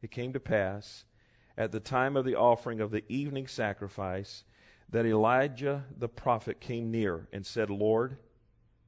it 0.02 0.12
came 0.12 0.34
to 0.34 0.40
pass 0.40 1.06
at 1.58 1.72
the 1.72 1.80
time 1.80 2.18
of 2.18 2.26
the 2.26 2.36
offering 2.36 2.82
of 2.82 2.92
the 2.92 3.04
evening 3.08 3.48
sacrifice 3.48 4.44
that 4.90 5.06
Elijah 5.06 5.84
the 5.98 6.08
prophet 6.08 6.60
came 6.60 6.92
near 6.92 7.28
and 7.34 7.46
said, 7.46 7.70
Lord, 7.70 8.18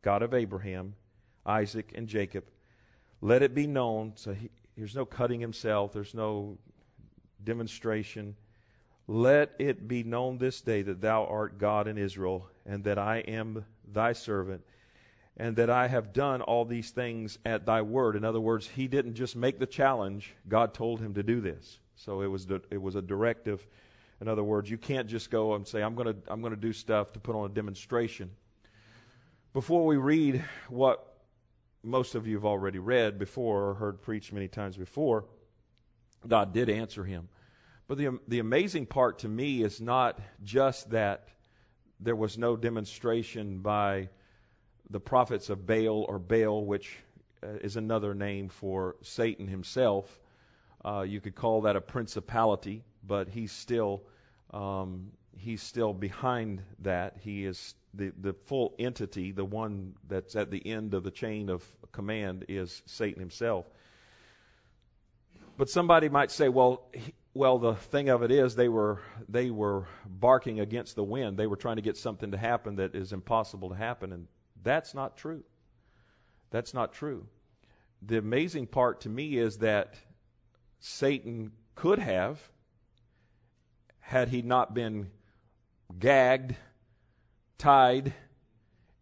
God 0.02 0.22
of 0.22 0.34
Abraham, 0.34 0.96
Isaac, 1.46 1.92
and 1.96 2.08
Jacob, 2.08 2.46
let 3.22 3.42
it 3.42 3.56
be 3.56 3.66
known. 3.68 4.14
So 4.16 4.34
he, 4.34 4.50
there's 4.78 4.96
no 4.96 5.06
cutting 5.06 5.40
himself, 5.40 5.94
there's 5.94 6.14
no 6.14 6.58
demonstration. 7.44 8.36
Let 9.08 9.54
it 9.60 9.88
be 9.88 10.04
known 10.04 10.38
this 10.38 10.62
day 10.62 10.82
that 10.82 11.02
thou 11.02 11.26
art 11.26 11.60
God 11.60 11.88
in 11.88 11.98
Israel, 11.98 12.50
and 12.66 12.84
that 12.86 12.98
I 12.98 13.18
am 13.20 13.66
thy 13.92 14.14
servant, 14.14 14.64
and 15.38 15.56
that 15.58 15.70
I 15.70 15.88
have 15.88 16.12
done 16.14 16.42
all 16.42 16.66
these 16.66 16.90
things 16.90 17.38
at 17.46 17.66
thy 17.66 17.84
word. 17.84 18.16
In 18.16 18.24
other 18.24 18.40
words, 18.40 18.68
he 18.68 18.88
didn't 18.88 19.14
just 19.14 19.36
make 19.36 19.60
the 19.60 19.68
challenge, 19.68 20.34
God 20.48 20.74
told 20.74 21.02
him 21.02 21.14
to 21.14 21.24
do 21.24 21.40
this. 21.40 21.80
So 21.96 22.22
it 22.22 22.28
was, 22.28 22.48
it 22.70 22.82
was 22.82 22.96
a 22.96 23.02
directive. 23.02 23.66
In 24.22 24.28
other 24.28 24.44
words, 24.44 24.70
you 24.70 24.78
can't 24.78 25.08
just 25.08 25.30
go 25.30 25.56
and 25.56 25.68
say, 25.68 25.82
I'm 25.82 25.96
going 25.96 26.08
to 26.08 26.16
I'm 26.28 26.42
going 26.42 26.54
to 26.54 26.60
do 26.60 26.74
stuff 26.74 27.12
to 27.14 27.20
put 27.20 27.36
on 27.36 27.50
a 27.50 27.54
demonstration. 27.54 28.32
Before 29.54 29.86
we 29.86 29.98
read 29.98 30.44
what 30.70 31.16
most 31.84 32.16
of 32.16 32.26
you 32.26 32.36
have 32.36 32.46
already 32.46 32.80
read 32.80 33.20
before 33.20 33.70
or 33.70 33.74
heard 33.76 34.02
preached 34.02 34.34
many 34.34 34.48
times 34.48 34.76
before, 34.78 35.26
God 36.28 36.54
did 36.54 36.70
answer 36.70 37.04
him. 37.04 37.30
But 37.88 37.98
the, 37.98 38.20
the 38.28 38.40
amazing 38.40 38.88
part 38.88 39.20
to 39.20 39.28
me 39.28 39.62
is 39.62 39.80
not 39.80 40.20
just 40.44 40.90
that 40.90 41.28
there 42.00 42.16
was 42.16 42.38
no 42.38 42.58
demonstration 42.58 43.60
by 43.60 44.10
the 44.90 45.00
prophets 45.00 45.50
of 45.50 45.66
Baal 45.66 46.06
or 46.10 46.20
Baal, 46.20 46.66
which 46.66 46.98
uh, 47.44 47.48
is 47.62 47.76
another 47.76 48.14
name 48.16 48.50
for 48.50 48.96
Satan 49.02 49.48
himself. 49.48 50.20
Uh, 50.86 51.02
you 51.02 51.20
could 51.20 51.34
call 51.34 51.62
that 51.62 51.76
a 51.76 51.82
principality, 51.82 52.84
but 53.06 53.28
he's 53.28 53.52
still 53.52 54.04
um, 54.52 55.12
he's 55.36 55.64
still 55.64 55.94
behind 55.94 56.62
that. 56.80 57.18
He 57.22 57.46
is 57.46 57.74
the 57.94 58.12
the 58.22 58.34
full 58.34 58.76
entity, 58.78 59.32
the 59.32 59.46
one 59.46 59.96
that's 60.08 60.36
at 60.36 60.52
the 60.52 60.66
end 60.66 60.94
of 60.94 61.04
the 61.04 61.10
chain 61.10 61.50
of 61.50 61.66
command 61.92 62.46
is 62.48 62.84
Satan 62.86 63.20
himself. 63.20 63.66
But 65.58 65.70
somebody 65.70 66.08
might 66.08 66.32
say, 66.32 66.50
well. 66.50 66.88
He, 66.94 67.14
well, 67.34 67.60
the 67.60 67.76
thing 67.76 68.08
of 68.08 68.24
it 68.24 68.32
is, 68.32 68.56
they 68.56 68.70
were 68.70 69.02
they 69.28 69.50
were 69.50 69.88
barking 70.06 70.62
against 70.62 70.96
the 70.96 71.04
wind. 71.04 71.36
They 71.36 71.48
were 71.48 71.58
trying 71.58 71.76
to 71.76 71.82
get 71.82 71.98
something 71.98 72.32
to 72.32 72.38
happen 72.38 72.78
that 72.78 72.96
is 72.96 73.12
impossible 73.12 73.68
to 73.70 73.76
happen, 73.76 74.14
and 74.14 74.28
that's 74.64 74.94
not 74.94 75.18
true. 75.18 75.44
That's 76.50 76.74
not 76.74 76.94
true. 76.94 77.28
The 78.02 78.18
amazing 78.18 78.68
part 78.68 79.02
to 79.02 79.10
me 79.10 79.38
is 79.38 79.58
that 79.58 79.96
Satan 80.80 81.52
could 81.76 82.00
have, 82.00 82.50
had 84.00 84.30
he 84.30 84.42
not 84.42 84.74
been 84.74 85.10
gagged, 86.00 86.56
tied, 87.58 88.14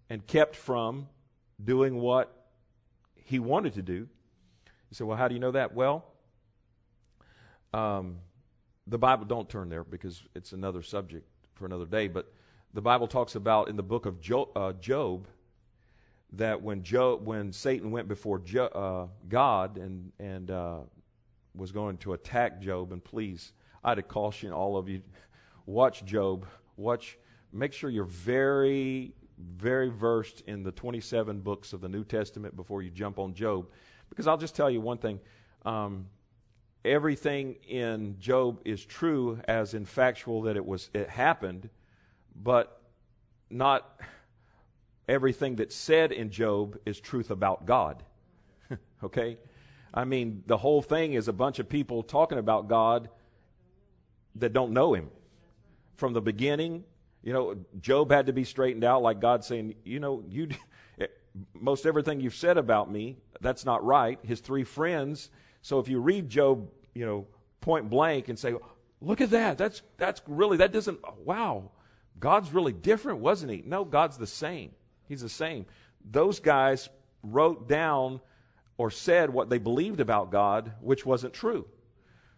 and 0.09 0.25
kept 0.25 0.55
from 0.55 1.07
doing 1.63 1.99
what 1.99 2.47
he 3.15 3.39
wanted 3.39 3.73
to 3.73 3.81
do. 3.81 3.93
You 3.93 4.95
say, 4.95 5.03
well, 5.03 5.17
how 5.17 5.27
do 5.27 5.33
you 5.33 5.39
know 5.39 5.51
that? 5.51 5.73
Well, 5.73 6.05
um, 7.73 8.17
the 8.85 8.97
Bible, 8.97 9.25
don't 9.25 9.49
turn 9.49 9.69
there 9.69 9.83
because 9.83 10.23
it's 10.35 10.51
another 10.51 10.81
subject 10.81 11.27
for 11.55 11.65
another 11.65 11.85
day, 11.85 12.07
but 12.07 12.31
the 12.73 12.81
Bible 12.81 13.07
talks 13.07 13.35
about 13.35 13.69
in 13.69 13.75
the 13.75 13.83
book 13.83 14.05
of 14.05 14.19
Job, 14.19 14.49
uh, 14.55 14.73
Job 14.73 15.27
that 16.33 16.61
when 16.61 16.83
Job, 16.83 17.25
when 17.25 17.51
Satan 17.51 17.91
went 17.91 18.07
before 18.07 18.39
jo, 18.39 18.65
uh, 18.65 19.07
God 19.29 19.77
and 19.77 20.11
and 20.19 20.49
uh, 20.49 20.79
was 21.55 21.71
going 21.71 21.97
to 21.99 22.13
attack 22.13 22.61
Job, 22.61 22.91
and 22.91 23.03
please, 23.03 23.53
I'd 23.83 24.05
caution 24.07 24.51
all 24.51 24.77
of 24.77 24.89
you, 24.89 25.01
watch 25.65 26.03
Job, 26.05 26.45
watch, 26.77 27.17
make 27.51 27.73
sure 27.73 27.89
you're 27.89 28.05
very, 28.05 29.13
very 29.37 29.89
versed 29.89 30.41
in 30.47 30.63
the 30.63 30.71
27 30.71 31.41
books 31.41 31.73
of 31.73 31.81
the 31.81 31.89
New 31.89 32.03
Testament 32.03 32.55
before 32.55 32.81
you 32.81 32.89
jump 32.89 33.19
on 33.19 33.33
Job, 33.33 33.67
because 34.09 34.27
I'll 34.27 34.37
just 34.37 34.55
tell 34.55 34.69
you 34.69 34.81
one 34.81 34.97
thing. 34.97 35.19
Um, 35.65 36.07
everything 36.83 37.55
in 37.67 38.17
Job 38.19 38.59
is 38.65 38.83
true 38.85 39.39
as 39.47 39.73
in 39.73 39.85
factual 39.85 40.41
that 40.43 40.57
it 40.57 40.65
was 40.65 40.89
it 40.93 41.09
happened, 41.09 41.69
but 42.35 42.81
not 43.49 43.99
everything 45.07 45.55
that's 45.55 45.75
said 45.75 46.11
in 46.11 46.29
Job 46.29 46.77
is 46.85 46.99
truth 46.99 47.31
about 47.31 47.65
God. 47.65 48.03
okay? 49.03 49.37
I 49.93 50.05
mean, 50.05 50.43
the 50.47 50.57
whole 50.57 50.81
thing 50.81 51.13
is 51.13 51.27
a 51.27 51.33
bunch 51.33 51.59
of 51.59 51.69
people 51.69 52.03
talking 52.03 52.37
about 52.37 52.67
God 52.67 53.09
that 54.35 54.53
don't 54.53 54.71
know 54.71 54.93
Him. 54.93 55.09
From 55.95 56.13
the 56.13 56.21
beginning, 56.21 56.83
you 57.21 57.33
know, 57.33 57.55
Job 57.79 58.11
had 58.11 58.25
to 58.25 58.33
be 58.33 58.43
straightened 58.43 58.83
out, 58.83 59.03
like 59.03 59.21
God 59.21 59.43
saying, 59.43 59.75
you 59.83 59.99
know, 59.99 60.23
you, 60.27 60.49
most 61.53 61.85
everything 61.85 62.19
you've 62.19 62.35
said 62.35 62.57
about 62.57 62.91
me, 62.91 63.17
that's 63.41 63.65
not 63.65 63.83
right. 63.85 64.19
His 64.23 64.39
three 64.39 64.63
friends. 64.63 65.29
So 65.61 65.79
if 65.79 65.87
you 65.87 65.99
read 65.99 66.29
Job, 66.29 66.69
you 66.93 67.05
know, 67.05 67.27
point 67.61 67.89
blank 67.89 68.29
and 68.29 68.37
say, 68.37 68.55
look 69.01 69.21
at 69.21 69.29
that, 69.29 69.57
that's 69.57 69.81
that's 69.97 70.21
really 70.27 70.57
that 70.57 70.71
doesn't. 70.71 70.99
Wow, 71.23 71.71
God's 72.19 72.51
really 72.51 72.73
different, 72.73 73.19
wasn't 73.19 73.51
He? 73.51 73.63
No, 73.65 73.85
God's 73.85 74.17
the 74.17 74.27
same. 74.27 74.71
He's 75.07 75.21
the 75.21 75.29
same. 75.29 75.65
Those 76.09 76.39
guys 76.39 76.89
wrote 77.21 77.69
down 77.69 78.19
or 78.77 78.89
said 78.91 79.29
what 79.29 79.49
they 79.49 79.57
believed 79.57 79.99
about 79.99 80.31
God, 80.31 80.73
which 80.81 81.05
wasn't 81.05 81.33
true. 81.33 81.65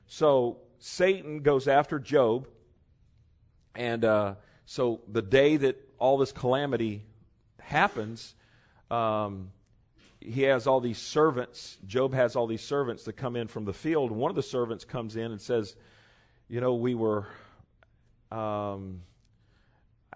So 0.08 0.58
Satan 0.80 1.42
goes 1.42 1.68
after 1.68 2.00
Job. 2.00 2.48
And 3.76 4.06
uh, 4.06 4.36
so 4.66 5.02
the 5.08 5.22
day 5.22 5.58
that 5.58 5.78
all 5.98 6.18
this 6.18 6.32
calamity 6.32 7.04
happens, 7.60 8.36
um, 8.92 9.52
he 10.20 10.44
has 10.44 10.68
all 10.68 10.80
these 10.80 10.98
servants. 10.98 11.78
Job 11.86 12.14
has 12.14 12.36
all 12.36 12.48
these 12.48 12.62
servants 12.62 13.04
that 13.04 13.14
come 13.14 13.36
in 13.36 13.48
from 13.48 13.66
the 13.66 13.74
field. 13.74 14.12
One 14.12 14.30
of 14.30 14.36
the 14.36 14.44
servants 14.44 14.86
comes 14.86 15.16
in 15.16 15.32
and 15.32 15.42
says, 15.42 15.76
You 16.48 16.62
know, 16.62 16.76
we 16.76 16.96
were. 16.96 17.28
Um, 18.32 19.02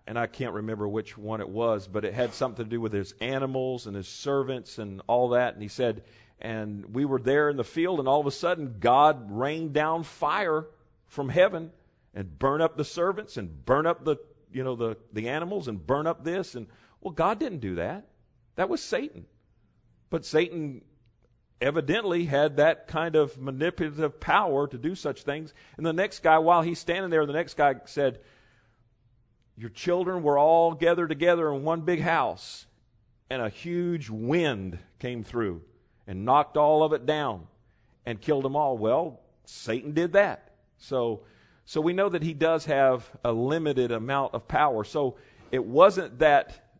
and 0.09 0.17
I 0.17 0.25
can't 0.25 0.55
remember 0.55 0.87
which 0.87 1.19
one 1.19 1.39
it 1.39 1.47
was, 1.47 1.87
but 1.87 2.03
it 2.03 2.15
had 2.15 2.33
something 2.33 2.65
to 2.65 2.69
do 2.69 2.81
with 2.81 2.93
his 2.93 3.13
animals 3.21 3.85
and 3.85 3.95
his 3.95 4.07
servants 4.07 4.79
and 4.79 5.03
all 5.05 5.29
that. 5.29 5.53
And 5.53 5.61
he 5.61 5.67
said, 5.67 6.01
and 6.41 6.95
we 6.95 7.05
were 7.05 7.19
there 7.19 7.47
in 7.47 7.57
the 7.57 7.63
field, 7.63 7.99
and 7.99 8.07
all 8.07 8.19
of 8.19 8.25
a 8.25 8.31
sudden, 8.31 8.77
God 8.79 9.27
rained 9.29 9.73
down 9.73 10.01
fire 10.01 10.65
from 11.05 11.29
heaven 11.29 11.71
and 12.15 12.39
burn 12.39 12.59
up 12.59 12.75
the 12.75 12.83
servants 12.83 13.37
and 13.37 13.63
burn 13.67 13.85
up 13.85 14.03
the 14.03 14.17
you 14.51 14.63
know 14.63 14.75
the 14.75 14.97
the 15.13 15.29
animals 15.29 15.67
and 15.67 15.85
burn 15.85 16.07
up 16.07 16.23
this 16.23 16.55
and 16.55 16.65
well 17.01 17.13
God 17.13 17.37
didn't 17.37 17.59
do 17.59 17.75
that. 17.75 18.07
That 18.55 18.67
was 18.67 18.81
Satan. 18.81 19.27
But 20.09 20.25
Satan 20.25 20.81
evidently 21.61 22.25
had 22.25 22.57
that 22.57 22.87
kind 22.87 23.15
of 23.15 23.37
manipulative 23.37 24.19
power 24.19 24.67
to 24.69 24.77
do 24.79 24.95
such 24.95 25.21
things. 25.21 25.53
And 25.77 25.85
the 25.85 25.93
next 25.93 26.23
guy, 26.23 26.39
while 26.39 26.63
he's 26.63 26.79
standing 26.79 27.11
there, 27.11 27.27
the 27.27 27.33
next 27.33 27.55
guy 27.55 27.75
said, 27.85 28.21
your 29.59 29.69
children 29.69 30.23
were 30.23 30.39
all 30.39 30.73
gathered 30.73 31.09
together 31.09 31.53
in 31.53 31.63
one 31.63 31.81
big 31.81 31.99
house, 31.99 32.65
and 33.29 33.41
a 33.41 33.49
huge 33.49 34.09
wind 34.09 34.79
came 34.99 35.21
through 35.21 35.61
and 36.07 36.23
knocked 36.23 36.55
all 36.55 36.81
of 36.81 36.93
it 36.93 37.05
down 37.05 37.45
and 38.05 38.21
killed 38.21 38.45
them 38.45 38.55
all. 38.55 38.77
Well, 38.77 39.19
Satan 39.43 39.91
did 39.93 40.13
that. 40.13 40.53
So, 40.77 41.23
so 41.65 41.81
we 41.81 41.91
know 41.91 42.07
that 42.07 42.23
he 42.23 42.33
does 42.33 42.65
have 42.67 43.11
a 43.25 43.33
limited 43.33 43.91
amount 43.91 44.33
of 44.33 44.47
power. 44.47 44.85
So 44.85 45.17
it 45.51 45.65
wasn't 45.65 46.19
that 46.19 46.71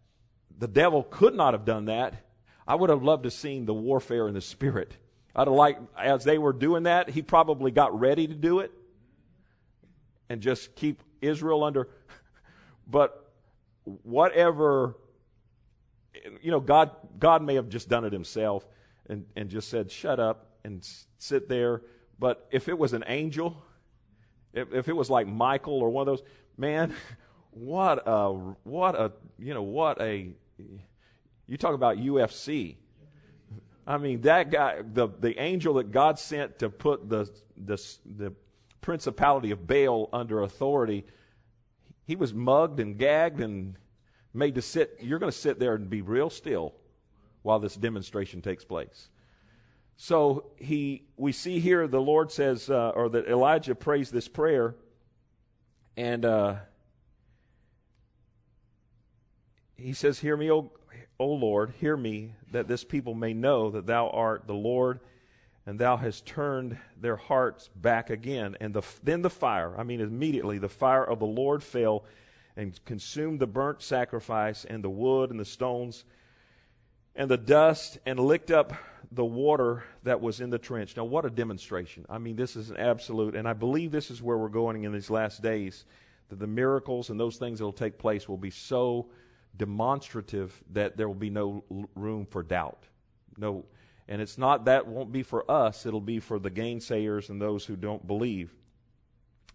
the 0.58 0.68
devil 0.70 1.04
could 1.04 1.36
not 1.36 1.54
have 1.54 1.66
done 1.66 1.86
that. 1.86 2.14
I 2.66 2.76
would 2.76 2.90
have 2.90 3.04
loved 3.04 3.24
to 3.24 3.28
have 3.28 3.34
seen 3.34 3.66
the 3.66 3.74
warfare 3.74 4.30
in 4.30 4.34
the 4.34 4.42
spirit. 4.42 4.96
I'd 5.36 5.48
have 5.48 5.54
liked, 5.54 5.82
as 5.98 6.24
they 6.24 6.38
were 6.38 6.54
doing 6.54 6.84
that, 6.84 7.10
he 7.10 7.24
probably 7.24 7.72
got 7.72 8.00
ready 8.00 8.26
to 8.26 8.34
do 8.34 8.60
it 8.60 8.72
and 10.30 10.40
just 10.40 10.76
keep 10.76 11.04
Israel 11.22 11.66
under 11.66 11.90
but 12.90 13.32
whatever, 13.84 14.96
you 16.42 16.52
know, 16.52 16.60
God, 16.60 16.92
God 17.20 17.44
may 17.44 17.56
have 17.56 17.70
just 17.70 17.90
done 17.90 18.06
it 18.06 18.14
himself 18.14 18.66
and, 19.08 19.26
and 19.36 19.50
just 19.50 19.70
said, 19.70 19.92
shut 19.92 20.20
up 20.20 20.54
and 20.64 20.88
sit 21.18 21.48
there. 21.48 21.84
But 22.18 22.48
if 22.52 22.68
it 22.68 22.78
was 22.78 22.94
an 22.94 23.04
angel, 23.08 23.62
if, 24.54 24.74
if 24.74 24.88
it 24.88 24.94
was 24.94 25.10
like 25.10 25.28
Michael 25.28 25.80
or 25.80 25.90
one 25.90 26.08
of 26.08 26.18
those, 26.18 26.26
man, 26.58 26.94
what 27.52 28.04
a, 28.06 28.32
what 28.64 28.96
a, 28.96 29.12
you 29.38 29.54
know, 29.54 29.64
what 29.64 30.02
a, 30.02 30.30
you 31.48 31.58
talk 31.58 31.74
about 31.74 31.98
UFC. 31.98 32.76
I 33.88 33.98
mean, 33.98 34.22
that 34.22 34.52
guy, 34.52 34.82
the, 34.94 35.08
the 35.08 35.40
angel 35.40 35.76
that 35.76 35.92
God 35.92 36.20
sent 36.20 36.60
to 36.60 36.70
put 36.70 37.10
the, 37.10 37.30
the, 37.58 37.84
the 38.06 38.34
principality 38.82 39.52
of 39.52 39.66
Baal 39.66 40.10
under 40.14 40.44
authority 40.44 41.06
he 42.10 42.16
was 42.16 42.34
mugged 42.34 42.80
and 42.80 42.98
gagged 42.98 43.40
and 43.40 43.76
made 44.34 44.56
to 44.56 44.64
sit. 44.64 44.98
You're 45.00 45.20
going 45.20 45.32
to 45.32 45.38
sit 45.38 45.60
there 45.60 45.76
and 45.76 45.92
be 45.92 46.02
real 46.02 46.32
still 46.32 46.74
while 47.44 47.60
this 47.60 47.76
demonstration 47.76 48.42
takes 48.42 48.66
place. 48.66 49.10
So 49.96 50.50
he, 50.58 51.04
we 51.18 51.32
see 51.32 51.60
here 51.60 51.88
the 51.88 52.02
Lord 52.02 52.32
says, 52.32 52.68
uh, 52.68 52.94
or 52.96 53.10
that 53.10 53.28
Elijah 53.28 53.76
prays 53.76 54.10
this 54.10 54.28
prayer, 54.28 54.74
and 55.96 56.26
uh, 56.26 56.56
he 59.76 59.94
says, 59.94 60.18
"Hear 60.18 60.36
me, 60.36 60.50
O, 60.52 60.72
o 61.20 61.28
Lord, 61.28 61.74
hear 61.80 61.96
me, 61.96 62.34
that 62.52 62.68
this 62.68 62.84
people 62.84 63.14
may 63.14 63.36
know 63.36 63.70
that 63.70 63.86
Thou 63.86 64.10
art 64.10 64.48
the 64.48 64.56
Lord." 64.56 65.00
And 65.70 65.78
thou 65.78 65.98
hast 65.98 66.26
turned 66.26 66.80
their 67.00 67.16
hearts 67.16 67.70
back 67.76 68.10
again. 68.10 68.58
And 68.60 68.74
the, 68.74 68.82
then 69.04 69.22
the 69.22 69.30
fire, 69.30 69.76
I 69.78 69.84
mean, 69.84 70.02
immediately 70.02 70.58
the 70.58 70.68
fire 70.68 71.04
of 71.04 71.20
the 71.20 71.28
Lord 71.28 71.62
fell 71.62 72.06
and 72.58 72.84
consumed 72.86 73.40
the 73.40 73.46
burnt 73.46 73.84
sacrifice 73.84 74.66
and 74.66 74.84
the 74.84 74.90
wood 74.90 75.30
and 75.30 75.40
the 75.40 75.46
stones 75.46 76.06
and 77.16 77.30
the 77.30 77.38
dust 77.38 78.00
and 78.08 78.20
licked 78.20 78.50
up 78.50 78.74
the 79.12 79.24
water 79.24 79.84
that 80.02 80.20
was 80.22 80.42
in 80.42 80.50
the 80.50 80.58
trench. 80.58 80.98
Now, 80.98 81.04
what 81.04 81.24
a 81.24 81.30
demonstration. 81.30 82.04
I 82.10 82.18
mean, 82.18 82.36
this 82.36 82.56
is 82.56 82.72
an 82.72 82.78
absolute, 82.78 83.36
and 83.36 83.48
I 83.48 83.54
believe 83.54 83.92
this 83.92 84.10
is 84.10 84.24
where 84.24 84.40
we're 84.40 84.50
going 84.50 84.86
in 84.86 84.92
these 84.92 85.12
last 85.12 85.44
days, 85.44 85.86
that 86.30 86.40
the 86.40 86.48
miracles 86.48 87.12
and 87.12 87.20
those 87.20 87.38
things 87.38 87.60
that 87.60 87.66
will 87.66 87.74
take 87.74 88.00
place 88.00 88.28
will 88.28 88.38
be 88.38 88.50
so 88.50 89.12
demonstrative 89.56 90.64
that 90.72 90.98
there 90.98 91.08
will 91.08 91.14
be 91.14 91.30
no 91.30 91.64
room 91.94 92.26
for 92.26 92.42
doubt. 92.42 92.88
No 93.38 93.66
and 94.10 94.24
it's 94.24 94.40
not 94.40 94.66
that 94.66 94.88
won't 94.88 95.12
be 95.12 95.22
for 95.22 95.50
us, 95.50 95.86
it'll 95.86 96.02
be 96.02 96.20
for 96.20 96.40
the 96.40 96.50
gainsayers 96.50 97.30
and 97.30 97.40
those 97.40 97.64
who 97.64 97.76
don't 97.76 98.06
believe. 98.06 98.52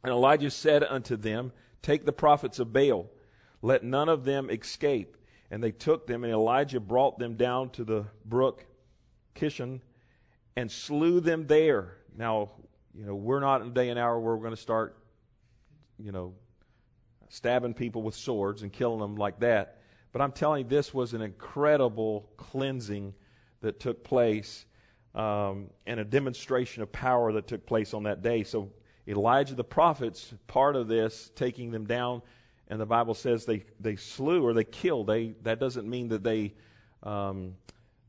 And 0.04 0.12
Elijah 0.12 0.50
said 0.50 0.84
unto 0.84 1.16
them, 1.16 1.52
Take 1.82 2.06
the 2.06 2.12
prophets 2.12 2.60
of 2.60 2.72
Baal, 2.72 3.10
let 3.62 3.82
none 3.82 4.08
of 4.08 4.24
them 4.24 4.48
escape. 4.48 5.16
And 5.50 5.62
they 5.62 5.72
took 5.72 6.06
them, 6.06 6.22
and 6.24 6.32
Elijah 6.32 6.80
brought 6.80 7.18
them 7.18 7.34
down 7.34 7.70
to 7.70 7.84
the 7.84 8.06
brook 8.24 8.64
Kishon 9.34 9.80
and 10.56 10.70
slew 10.70 11.20
them 11.20 11.46
there. 11.48 11.96
Now, 12.16 12.52
you 12.94 13.04
know, 13.04 13.14
we're 13.14 13.40
not 13.40 13.60
in 13.60 13.68
a 13.68 13.70
day 13.70 13.88
and 13.88 13.98
hour 13.98 14.18
where 14.18 14.36
we're 14.36 14.42
going 14.42 14.54
to 14.54 14.60
start, 14.60 14.96
you 15.98 16.12
know, 16.12 16.32
stabbing 17.28 17.74
people 17.74 18.02
with 18.02 18.14
swords 18.14 18.62
and 18.62 18.72
killing 18.72 19.00
them 19.00 19.16
like 19.16 19.40
that. 19.40 19.78
But 20.12 20.22
I'm 20.22 20.32
telling 20.32 20.64
you, 20.64 20.68
this 20.68 20.94
was 20.94 21.12
an 21.12 21.22
incredible 21.22 22.30
cleansing 22.36 23.14
that 23.64 23.80
took 23.80 24.04
place 24.04 24.66
um, 25.14 25.70
and 25.86 26.00
a 26.00 26.04
demonstration 26.04 26.82
of 26.82 26.92
power 26.92 27.32
that 27.32 27.46
took 27.46 27.66
place 27.66 27.94
on 27.94 28.04
that 28.04 28.22
day. 28.22 28.44
So 28.44 28.70
Elijah 29.08 29.54
the 29.54 29.64
prophet's 29.64 30.32
part 30.46 30.76
of 30.76 30.88
this, 30.88 31.30
taking 31.34 31.70
them 31.70 31.86
down, 31.86 32.22
and 32.68 32.80
the 32.80 32.86
Bible 32.86 33.14
says 33.14 33.44
they, 33.44 33.64
they 33.80 33.96
slew 33.96 34.44
or 34.44 34.54
they 34.54 34.64
killed. 34.64 35.06
They, 35.06 35.34
that 35.42 35.60
doesn't 35.60 35.88
mean 35.88 36.08
that 36.08 36.24
they 36.24 36.54
um, 37.02 37.54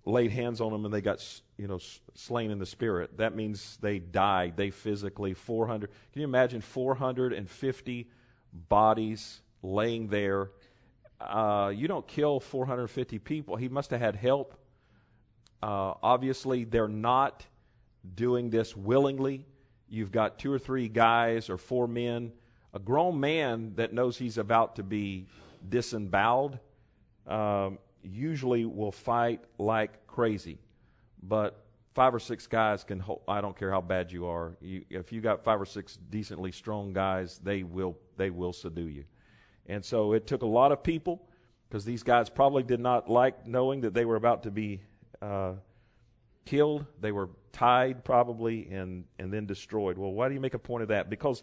laid 0.06 0.32
hands 0.32 0.62
on 0.62 0.72
them 0.72 0.86
and 0.86 0.94
they 0.94 1.02
got 1.02 1.24
you 1.58 1.68
know 1.68 1.80
slain 2.14 2.52
in 2.52 2.60
the 2.60 2.66
spirit. 2.66 3.18
That 3.18 3.36
means 3.36 3.78
they 3.82 4.00
died. 4.00 4.56
They 4.56 4.70
physically 4.70 5.34
400. 5.34 5.90
Can 6.14 6.22
you 6.22 6.28
imagine 6.28 6.62
450 6.62 8.10
bodies 8.70 9.42
laying 9.62 10.08
there? 10.08 10.52
Uh, 11.20 11.72
you 11.76 11.88
don't 11.88 12.08
kill 12.08 12.40
450 12.40 13.20
people. 13.20 13.56
He 13.56 13.70
must 13.70 13.92
have 13.92 14.00
had 14.00 14.16
help 14.16 14.58
uh, 15.66 15.96
obviously, 16.04 16.64
they're 16.64 16.88
not 16.88 17.44
doing 18.14 18.52
this 18.52 18.78
willingly. 18.78 19.48
You've 19.90 20.12
got 20.12 20.38
two 20.38 20.54
or 20.54 20.60
three 20.60 20.88
guys 20.88 21.50
or 21.50 21.58
four 21.58 21.88
men. 21.88 22.34
A 22.76 22.78
grown 22.78 23.20
man 23.20 23.74
that 23.76 23.92
knows 23.92 24.16
he's 24.16 24.38
about 24.38 24.76
to 24.76 24.84
be 24.84 25.26
disemboweled 25.68 26.60
um, 27.26 27.80
usually 28.04 28.66
will 28.66 28.92
fight 28.92 29.42
like 29.58 30.06
crazy. 30.06 30.60
But 31.24 31.66
five 31.96 32.14
or 32.14 32.20
six 32.20 32.46
guys 32.46 32.84
can 32.84 33.00
hold, 33.00 33.22
I 33.28 33.42
don't 33.42 33.58
care 33.58 33.72
how 33.72 33.82
bad 33.82 34.12
you 34.12 34.28
are. 34.28 34.56
You, 34.62 34.86
if 34.92 35.12
you 35.12 35.20
got 35.20 35.44
five 35.44 35.60
or 35.60 35.66
six 35.66 35.98
decently 36.12 36.52
strong 36.52 36.94
guys, 36.94 37.40
they 37.44 37.64
will 37.64 37.98
they 38.18 38.30
will 38.30 38.54
subdue 38.54 38.88
you. 38.88 39.06
And 39.66 39.84
so 39.84 40.14
it 40.14 40.28
took 40.28 40.44
a 40.44 40.48
lot 40.48 40.72
of 40.72 40.84
people 40.84 41.28
because 41.68 41.86
these 41.86 42.04
guys 42.04 42.30
probably 42.30 42.62
did 42.62 42.80
not 42.80 43.10
like 43.10 43.48
knowing 43.48 43.82
that 43.82 43.96
they 43.96 44.06
were 44.06 44.16
about 44.16 44.44
to 44.44 44.52
be 44.52 44.82
uh, 45.26 45.54
killed. 46.46 46.86
They 47.02 47.12
were 47.12 47.30
tied 47.52 48.04
probably 48.04 48.68
and, 48.70 49.06
and 49.18 49.34
then 49.34 49.46
destroyed. 49.46 49.98
Well, 49.98 50.12
why 50.12 50.28
do 50.28 50.34
you 50.34 50.40
make 50.40 50.54
a 50.54 50.60
point 50.60 50.84
of 50.84 50.90
that? 50.90 51.10
Because 51.10 51.42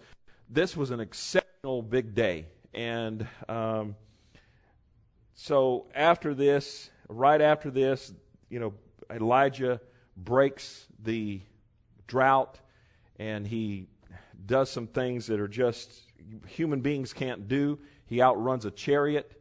this 0.49 0.77
was 0.77 0.91
an 0.91 1.01
exceptional 1.01 1.83
big 1.83 2.15
day. 2.15 2.47
And 2.75 3.27
um, 3.49 3.97
so 5.35 5.87
after 5.95 6.35
this, 6.35 6.91
right 7.09 7.41
after 7.41 7.71
this, 7.71 8.13
you 8.49 8.61
know, 8.61 8.75
Elijah 9.11 9.81
breaks 10.17 10.87
the 11.03 11.41
drought 12.07 12.61
and 13.19 13.47
he 13.47 13.89
does 14.47 14.71
some 14.71 14.87
things 14.87 15.27
that 15.27 15.41
are 15.41 15.49
just 15.49 15.91
human 16.47 16.81
beings 16.81 17.13
can't 17.13 17.49
do. 17.49 17.79
He 18.07 18.23
outruns 18.23 18.65
a 18.65 18.71
chariot 18.71 19.41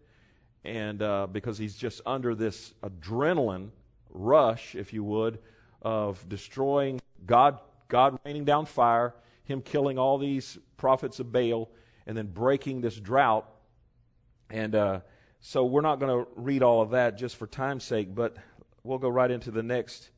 and 0.63 1.01
uh, 1.01 1.27
because 1.27 1.57
he's 1.57 1.75
just 1.75 2.01
under 2.05 2.35
this 2.35 2.73
adrenaline 2.83 3.69
rush, 4.11 4.75
if 4.75 4.93
you 4.93 5.03
would, 5.03 5.39
of 5.81 6.27
destroying 6.29 7.01
God, 7.25 7.59
God 7.87 8.19
raining 8.25 8.45
down 8.45 8.65
fire, 8.65 9.15
Him 9.43 9.61
killing 9.61 9.97
all 9.97 10.17
these 10.17 10.57
prophets 10.77 11.19
of 11.19 11.31
Baal, 11.31 11.69
and 12.05 12.17
then 12.17 12.27
breaking 12.27 12.81
this 12.81 12.95
drought. 12.95 13.49
And 14.49 14.75
uh, 14.75 14.99
so 15.39 15.65
we're 15.65 15.81
not 15.81 15.99
going 15.99 16.25
to 16.25 16.31
read 16.35 16.63
all 16.63 16.81
of 16.81 16.91
that 16.91 17.17
just 17.17 17.35
for 17.35 17.47
time's 17.47 17.83
sake, 17.83 18.13
but 18.13 18.35
we'll 18.83 18.97
go 18.97 19.09
right 19.09 19.31
into 19.31 19.51
the 19.51 19.63
next 19.63 20.09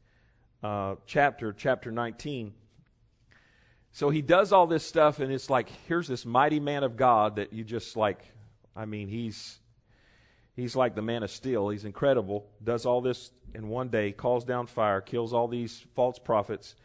uh, 0.63 0.95
chapter, 1.05 1.53
chapter 1.53 1.91
19. 1.91 2.53
So 3.91 4.09
he 4.09 4.21
does 4.21 4.51
all 4.51 4.65
this 4.65 4.83
stuff, 4.83 5.19
and 5.19 5.31
it's 5.31 5.49
like, 5.49 5.69
here's 5.87 6.07
this 6.07 6.25
mighty 6.25 6.59
man 6.59 6.83
of 6.83 6.97
God 6.97 7.35
that 7.35 7.53
you 7.53 7.63
just 7.63 7.95
like, 7.95 8.23
I 8.75 8.85
mean, 8.85 9.07
he's 9.07 9.59
he's 10.55 10.75
like 10.75 10.95
the 10.95 11.01
man 11.01 11.23
of 11.23 11.31
steel. 11.31 11.69
He's 11.69 11.85
incredible. 11.85 12.47
Does 12.63 12.85
all 12.85 13.01
this 13.01 13.31
in 13.53 13.67
one 13.69 13.89
day, 13.89 14.11
calls 14.11 14.45
down 14.45 14.67
fire, 14.67 15.01
kills 15.01 15.33
all 15.33 15.47
these 15.47 15.85
false 15.95 16.19
prophets. 16.19 16.75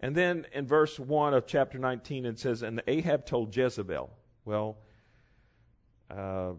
And 0.00 0.14
then 0.14 0.46
in 0.52 0.66
verse 0.66 0.98
1 0.98 1.34
of 1.34 1.46
chapter 1.46 1.78
19, 1.78 2.26
it 2.26 2.38
says, 2.38 2.62
And 2.62 2.82
Ahab 2.86 3.26
told 3.26 3.56
Jezebel. 3.56 4.10
Well, 4.44 4.76
uh, 6.10 6.52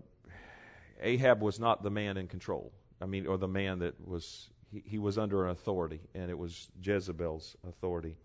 Ahab 1.01 1.41
was 1.41 1.59
not 1.59 1.83
the 1.83 1.91
man 1.91 2.17
in 2.17 2.27
control. 2.27 2.71
I 3.01 3.05
mean, 3.05 3.27
or 3.27 3.37
the 3.37 3.47
man 3.47 3.79
that 3.79 3.95
was, 4.07 4.49
he, 4.71 4.81
he 4.85 4.97
was 4.97 5.17
under 5.17 5.45
an 5.45 5.51
authority, 5.51 5.99
and 6.15 6.31
it 6.31 6.37
was 6.37 6.69
Jezebel's 6.81 7.55
authority. 7.67 8.15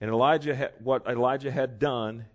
And 0.00 0.10
Elijah, 0.10 0.54
had, 0.54 0.72
what 0.82 1.06
Elijah 1.08 1.50
had 1.50 1.78
done, 1.78 2.26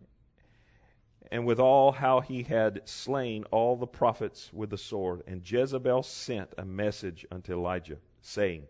and 1.31 1.45
with 1.45 1.59
all 1.59 1.91
how 1.91 2.21
he 2.21 2.43
had 2.43 2.81
slain 2.85 3.43
all 3.51 3.75
the 3.75 3.87
prophets 3.87 4.49
with 4.51 4.69
the 4.69 4.77
sword. 4.77 5.21
And 5.27 5.49
Jezebel 5.49 6.03
sent 6.03 6.53
a 6.57 6.65
message 6.65 7.25
unto 7.31 7.53
Elijah, 7.53 7.97
saying, 8.21 8.63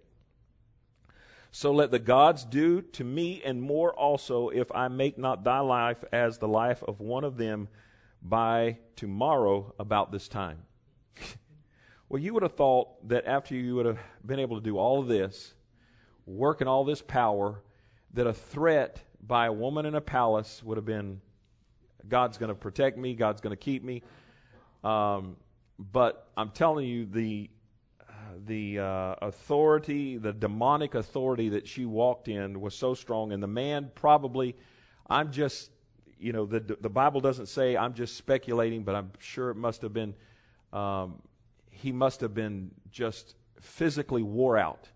So 1.51 1.71
let 1.71 1.91
the 1.91 1.99
gods 1.99 2.43
do 2.43 2.81
to 2.81 3.03
me 3.03 3.41
and 3.43 3.61
more 3.61 3.93
also, 3.93 4.49
if 4.49 4.71
I 4.73 4.89
make 4.89 5.17
not 5.17 5.43
thy 5.43 5.59
life 5.59 6.03
as 6.11 6.37
the 6.37 6.47
life 6.47 6.83
of 6.83 6.99
one 6.99 7.23
of 7.23 7.37
them 7.37 7.69
by 8.21 8.79
tomorrow 8.97 9.73
about 9.79 10.11
this 10.11 10.27
time. 10.27 10.63
well, 12.09 12.21
you 12.21 12.33
would 12.33 12.43
have 12.43 12.55
thought 12.55 13.07
that 13.07 13.25
after 13.25 13.55
you 13.55 13.75
would 13.75 13.85
have 13.85 13.99
been 14.25 14.39
able 14.39 14.57
to 14.57 14.63
do 14.63 14.77
all 14.77 14.99
of 14.99 15.07
this, 15.07 15.53
work 16.25 16.59
in 16.59 16.67
all 16.67 16.83
this 16.83 17.01
power, 17.01 17.63
that 18.13 18.27
a 18.27 18.33
threat 18.33 19.01
by 19.21 19.45
a 19.45 19.53
woman 19.53 19.85
in 19.85 19.95
a 19.95 20.01
palace 20.01 20.61
would 20.63 20.77
have 20.77 20.85
been 20.85 21.21
God's 22.09 22.37
going 22.37 22.49
to 22.49 22.55
protect 22.55 22.97
me, 22.97 23.13
God's 23.13 23.41
going 23.41 23.51
to 23.51 23.57
keep 23.61 23.83
me. 23.83 24.03
Um, 24.83 25.37
but 25.77 26.27
I'm 26.35 26.49
telling 26.49 26.87
you, 26.87 27.05
the 27.05 27.49
the 28.45 28.79
uh, 28.79 29.15
authority, 29.21 30.17
the 30.17 30.33
demonic 30.33 30.95
authority 30.95 31.49
that 31.49 31.67
she 31.67 31.85
walked 31.85 32.27
in 32.27 32.59
was 32.61 32.75
so 32.75 32.93
strong, 32.93 33.31
and 33.31 33.41
the 33.41 33.47
man 33.47 33.91
probably, 33.95 34.55
I'm 35.09 35.31
just, 35.31 35.71
you 36.19 36.33
know, 36.33 36.45
the 36.45 36.59
the 36.59 36.89
Bible 36.89 37.21
doesn't 37.21 37.47
say 37.47 37.75
I'm 37.75 37.93
just 37.93 38.17
speculating, 38.17 38.83
but 38.83 38.95
I'm 38.95 39.11
sure 39.19 39.49
it 39.49 39.55
must 39.55 39.81
have 39.81 39.93
been, 39.93 40.13
um, 40.73 41.21
he 41.71 41.91
must 41.91 42.21
have 42.21 42.33
been 42.33 42.71
just 42.91 43.35
physically 43.59 44.23
wore 44.23 44.57
out 44.57 44.87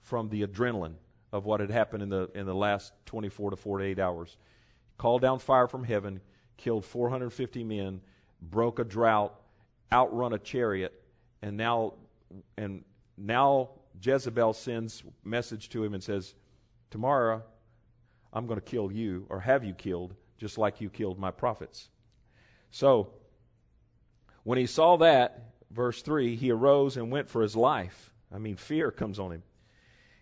from 0.00 0.28
the 0.28 0.46
adrenaline 0.46 0.94
of 1.32 1.44
what 1.44 1.60
had 1.60 1.70
happened 1.70 2.02
in 2.02 2.08
the 2.08 2.30
in 2.34 2.46
the 2.46 2.54
last 2.54 2.92
24 3.06 3.50
to 3.50 3.56
48 3.56 3.98
hours. 3.98 4.36
Called 4.96 5.22
down 5.22 5.38
fire 5.38 5.68
from 5.68 5.84
heaven, 5.84 6.20
killed 6.58 6.84
450 6.84 7.64
men, 7.64 8.02
broke 8.42 8.78
a 8.78 8.84
drought, 8.84 9.34
outrun 9.90 10.34
a 10.34 10.38
chariot, 10.38 10.92
and 11.40 11.56
now 11.56 11.94
and 12.58 12.84
now 13.16 13.70
Jezebel 14.02 14.52
sends 14.52 15.02
message 15.24 15.70
to 15.70 15.82
him 15.82 15.94
and 15.94 16.02
says, 16.02 16.34
"Tomorrow 16.90 17.42
I'm 18.32 18.46
going 18.46 18.60
to 18.60 18.64
kill 18.64 18.92
you 18.92 19.24
or 19.30 19.40
have 19.40 19.64
you 19.64 19.72
killed 19.72 20.14
just 20.36 20.58
like 20.58 20.82
you 20.82 20.90
killed 20.90 21.18
my 21.18 21.30
prophets." 21.30 21.88
So 22.70 23.14
when 24.44 24.58
he 24.58 24.66
saw 24.66 24.96
that, 24.98 25.54
verse 25.70 26.02
3, 26.02 26.36
he 26.36 26.50
arose 26.50 26.96
and 26.96 27.10
went 27.10 27.28
for 27.28 27.40
his 27.40 27.56
life. 27.56 28.12
I 28.30 28.38
mean, 28.38 28.56
fear 28.56 28.90
comes 28.90 29.18
on 29.18 29.32
him. 29.32 29.42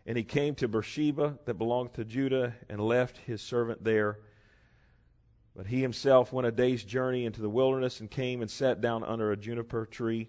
And 0.06 0.16
he 0.16 0.22
came 0.22 0.54
to 0.56 0.68
Beersheba 0.68 1.38
that 1.44 1.54
belonged 1.54 1.94
to 1.94 2.04
Judah 2.04 2.54
and 2.68 2.80
left 2.80 3.18
his 3.18 3.42
servant 3.42 3.82
there. 3.82 4.20
But 5.56 5.66
he 5.66 5.80
himself 5.80 6.34
went 6.34 6.46
a 6.46 6.52
day's 6.52 6.84
journey 6.84 7.24
into 7.24 7.40
the 7.40 7.48
wilderness 7.48 8.00
and 8.00 8.10
came 8.10 8.42
and 8.42 8.50
sat 8.50 8.82
down 8.82 9.02
under 9.02 9.32
a 9.32 9.36
juniper 9.38 9.86
tree. 9.86 10.28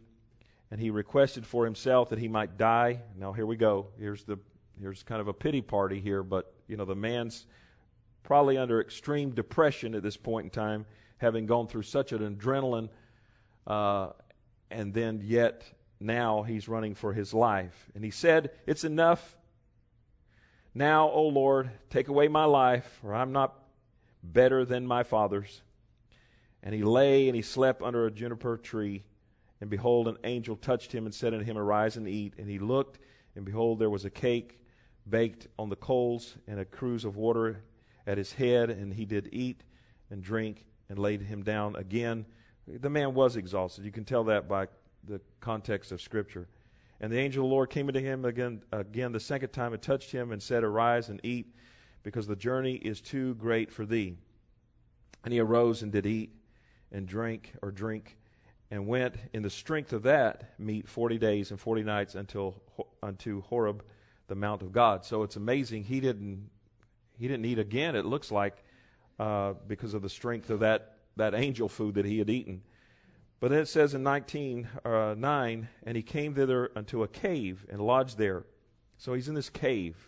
And 0.72 0.80
he 0.80 0.90
requested 0.90 1.46
for 1.46 1.66
himself 1.66 2.10
that 2.10 2.20
he 2.20 2.30
might 2.30 2.58
die. 2.58 3.02
Now 3.18 3.34
here 3.34 3.46
we 3.46 3.58
go. 3.58 3.88
Here's 4.00 4.24
the 4.24 4.40
here's 4.80 5.04
kind 5.04 5.20
of 5.20 5.28
a 5.28 5.34
pity 5.34 5.62
party 5.62 6.00
here, 6.00 6.24
but 6.24 6.54
you 6.68 6.78
know 6.78 6.86
the 6.86 6.96
man's 6.96 7.46
probably 8.24 8.58
under 8.58 8.80
extreme 8.80 9.32
depression 9.32 9.96
at 9.96 10.04
this 10.04 10.18
point 10.18 10.46
in 10.46 10.50
time, 10.50 10.86
having 11.18 11.46
gone 11.46 11.68
through 11.68 11.84
such 11.84 12.12
an 12.12 12.36
adrenaline, 12.36 12.90
uh, 13.66 14.10
and 14.70 14.94
then 14.94 15.22
yet 15.24 15.63
now 16.00 16.44
he's 16.44 16.68
running 16.68 16.94
for 16.96 17.13
his 17.13 17.34
life. 17.34 17.90
And 17.96 18.04
he 18.04 18.12
said, 18.12 18.52
"It's 18.66 18.84
enough 18.84 19.38
now, 20.74 21.10
O 21.10 21.24
Lord, 21.24 21.72
take 21.90 22.08
away 22.08 22.28
my 22.28 22.46
life, 22.46 23.00
for 23.02 23.16
I'm 23.16 23.32
not 23.32 23.66
better 24.34 24.66
than 24.66 24.86
my 24.86 25.04
fathers. 25.04 25.62
And 26.63 26.74
he 26.74 26.84
lay 26.84 27.28
and 27.28 27.36
he 27.36 27.42
slept 27.42 27.82
under 27.82 28.06
a 28.06 28.12
juniper 28.12 28.58
tree. 28.58 29.04
And 29.62 29.70
behold, 29.70 30.08
an 30.08 30.18
angel 30.24 30.56
touched 30.56 30.92
him 30.92 31.06
and 31.06 31.13
said 31.13 31.34
unto 31.34 31.46
him, 31.46 31.58
Arise 31.58 31.98
and 31.98 32.08
eat. 32.08 32.34
And 32.38 32.50
he 32.50 32.60
looked, 32.60 33.00
and 33.36 33.46
behold, 33.46 33.80
there 33.80 33.90
was 33.90 34.06
a 34.06 34.10
cake 34.10 34.60
baked 35.10 35.48
on 35.58 35.70
the 35.70 35.76
coals 35.76 36.36
and 36.48 36.60
a 36.60 36.66
cruse 36.66 37.06
of 37.06 37.16
water 37.16 37.63
at 38.06 38.18
his 38.18 38.34
head. 38.34 38.70
And 38.70 38.94
he 38.94 39.06
did 39.06 39.30
eat 39.32 39.63
and 40.10 40.22
drink 40.22 40.66
and 40.90 41.00
laid 41.00 41.22
him 41.22 41.44
down 41.44 41.76
again. 41.76 42.26
The 42.68 42.90
man 42.90 43.13
was 43.13 43.36
exhausted. 43.36 43.86
You 43.86 43.92
can 43.92 44.06
tell 44.06 44.26
that 44.26 44.48
by 44.48 44.68
the 45.04 45.22
context 45.40 45.92
of 45.92 46.02
Scripture. 46.02 46.48
And 47.00 47.12
the 47.12 47.18
angel 47.18 47.46
of 47.46 47.50
the 47.50 47.54
Lord 47.54 47.70
came 47.70 47.88
unto 47.88 48.00
him 48.00 48.26
again, 48.26 48.62
again 48.72 49.12
the 49.12 49.20
second 49.20 49.50
time 49.50 49.74
and 49.74 49.82
touched 49.82 50.12
him 50.12 50.32
and 50.32 50.42
said, 50.42 50.63
Arise 50.63 51.10
and 51.10 51.22
eat, 51.24 51.54
because 52.08 52.26
the 52.26 52.38
journey 52.38 52.76
is 52.76 53.02
too 53.02 53.36
great 53.36 53.70
for 53.70 53.86
thee. 53.86 54.15
And 55.26 55.34
he 55.34 55.41
arose 55.41 55.84
and 55.84 55.91
did 55.91 56.06
eat 56.06 56.32
and 56.89 57.06
drink 57.06 57.52
or 57.62 57.70
drink 57.70 58.15
and 58.72 58.88
went 58.88 59.15
in 59.34 59.43
the 59.43 59.50
strength 59.50 59.91
of 59.91 60.04
that 60.04 60.54
meat 60.58 60.88
40 60.88 61.17
days 61.17 61.52
and 61.52 61.60
40 61.60 61.84
nights 61.84 62.15
until 62.15 62.62
unto 63.04 63.41
Horeb, 63.41 63.84
the 64.30 64.36
mount 64.36 64.62
of 64.62 64.72
God. 64.72 65.04
So 65.04 65.24
it's 65.24 65.36
amazing 65.36 65.84
he 65.84 66.00
didn't 66.00 66.50
he 67.20 67.28
didn't 67.28 67.43
eat 67.43 67.60
again. 67.60 67.93
It 67.93 68.06
looks 68.06 68.32
like 68.32 68.63
uh, 69.20 69.56
because 69.67 69.93
of 69.93 70.02
the 70.02 70.08
strength 70.08 70.50
of 70.50 70.62
that 70.62 71.00
that 71.17 71.36
angel 71.36 71.67
food 71.67 71.96
that 71.96 72.06
he 72.06 72.20
had 72.20 72.30
eaten. 72.30 72.62
But 73.41 73.52
then 73.52 73.60
it 73.60 73.67
says 73.67 73.93
in 73.93 74.02
19, 74.02 74.65
uh, 74.86 75.13
9, 75.17 75.67
and 75.84 75.98
he 75.98 76.04
came 76.04 76.34
thither 76.36 76.72
unto 76.74 77.04
a 77.04 77.08
cave 77.10 77.65
and 77.67 77.82
lodged 77.82 78.17
there. 78.17 78.46
So 78.98 79.13
he's 79.13 79.28
in 79.28 79.36
this 79.36 79.50
cave. 79.50 80.07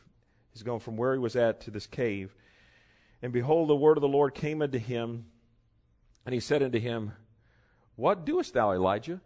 He's 0.54 0.64
going 0.64 0.80
from 0.80 0.98
where 0.98 1.14
he 1.14 1.20
was 1.20 1.36
at 1.36 1.62
to 1.62 1.72
this 1.72 1.88
cave. 1.88 2.36
And 3.22 3.34
behold, 3.34 3.70
the 3.70 3.76
word 3.76 3.98
of 3.98 4.02
the 4.02 4.08
Lord 4.08 4.34
came 4.34 4.62
unto 4.62 4.80
him, 4.80 5.26
and 6.26 6.34
he 6.34 6.40
said 6.40 6.64
unto 6.64 6.80
him, 6.80 7.12
What 7.96 8.26
doest 8.26 8.54
thou, 8.54 8.72
Elijah? 8.72 9.22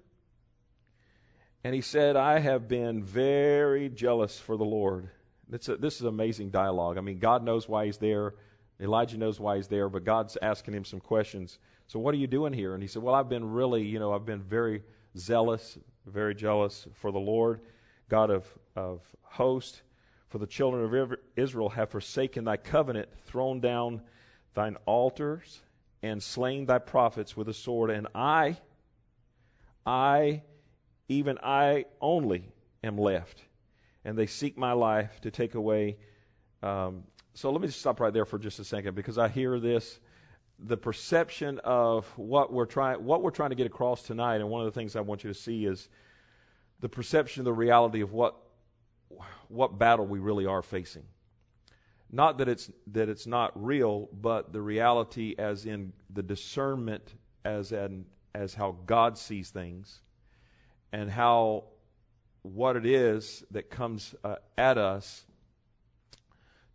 And 1.64 1.74
he 1.74 1.82
said, 1.82 2.16
I 2.16 2.40
have 2.40 2.68
been 2.68 3.04
very 3.04 3.90
jealous 3.90 4.38
for 4.38 4.58
the 4.58 4.66
Lord. 4.66 5.10
A, 5.52 5.76
this 5.78 5.96
is 5.96 6.04
amazing 6.04 6.50
dialogue. 6.50 6.98
I 6.98 7.02
mean, 7.02 7.20
God 7.20 7.44
knows 7.44 7.70
why 7.70 7.86
he's 7.86 7.98
there. 7.98 8.34
Elijah 8.82 9.18
knows 9.18 9.40
why 9.40 9.56
he's 9.56 9.68
there, 9.68 9.88
but 9.88 10.04
God's 10.04 10.38
asking 10.42 10.74
him 10.74 10.84
some 10.84 11.00
questions. 11.00 11.60
So, 11.88 12.00
what 12.00 12.14
are 12.14 12.18
you 12.18 12.28
doing 12.28 12.54
here? 12.54 12.74
And 12.74 12.82
he 12.82 12.88
said, 12.88 13.02
Well, 13.02 13.16
I've 13.16 13.30
been 13.30 13.46
really, 13.52 13.84
you 13.84 14.00
know, 14.00 14.14
I've 14.14 14.26
been 14.26 14.42
very 14.42 14.82
zealous, 15.18 15.78
very 16.06 16.36
jealous 16.36 16.88
for 16.96 17.12
the 17.12 17.20
Lord, 17.20 17.62
God 18.10 18.30
of, 18.30 18.46
of 18.76 19.02
hosts. 19.22 19.84
For 20.34 20.40
the 20.40 20.48
children 20.48 20.84
of 20.84 21.20
Israel 21.36 21.70
have 21.70 21.92
forsaken 21.92 22.46
thy 22.46 22.58
covenant, 22.58 23.08
thrown 23.28 23.60
down 23.60 24.02
thine 24.56 24.78
altars, 24.88 25.62
and 26.02 26.24
slain 26.24 26.66
thy 26.66 26.80
prophets 26.80 27.38
with 27.38 27.50
a 27.50 27.54
sword. 27.54 27.92
And 27.92 28.08
I, 28.16 28.58
I, 29.86 30.42
even 31.08 31.38
I 31.44 31.86
only, 32.02 32.52
am 32.84 32.98
left. 32.98 33.44
And 34.04 34.18
they 34.18 34.26
seek 34.26 34.58
my 34.58 34.72
life 34.72 35.22
to 35.22 35.30
take 35.30 35.54
away. 35.54 35.98
Um, 36.64 37.04
so 37.36 37.52
let 37.52 37.62
me 37.62 37.68
just 37.68 37.82
stop 37.82 38.00
right 38.00 38.12
there 38.12 38.26
for 38.26 38.40
just 38.40 38.58
a 38.58 38.64
second 38.64 38.96
because 38.96 39.20
I 39.20 39.28
hear 39.28 39.60
this 39.60 40.00
the 40.58 40.78
perception 40.78 41.60
of 41.64 42.08
what 42.18 42.52
we're 42.52 42.66
trying 42.66 43.06
what 43.06 43.22
we're 43.22 43.30
trying 43.30 43.52
to 43.52 43.56
get 43.56 43.68
across 43.68 44.02
tonight 44.02 44.38
and 44.38 44.50
one 44.50 44.66
of 44.66 44.66
the 44.66 44.80
things 44.80 44.96
I 44.96 45.02
want 45.02 45.24
you 45.24 45.32
to 45.32 45.40
see 45.40 45.66
is 45.66 45.90
the 46.80 46.90
perception 46.90 47.42
of 47.42 47.46
the 47.46 47.54
reality 47.54 48.02
of 48.02 48.14
what 48.14 48.43
what 49.48 49.78
battle 49.78 50.06
we 50.06 50.20
really 50.20 50.46
are 50.46 50.62
facing 50.62 51.04
not 52.12 52.38
that 52.38 52.48
it's 52.48 52.72
that 52.88 53.10
it's 53.10 53.28
not 53.28 53.52
real 53.62 54.10
but 54.14 54.54
the 54.54 54.62
reality 54.62 55.36
as 55.38 55.66
in 55.66 55.94
the 56.12 56.24
discernment 56.24 57.14
as 57.46 57.72
in 57.72 58.06
as 58.36 58.54
how 58.54 58.76
God 58.86 59.18
sees 59.18 59.50
things 59.50 60.02
and 60.92 61.10
how 61.10 61.66
what 62.44 62.76
it 62.76 62.86
is 62.86 63.44
that 63.52 63.70
comes 63.70 64.16
uh, 64.24 64.36
at 64.58 64.78
us 64.78 65.26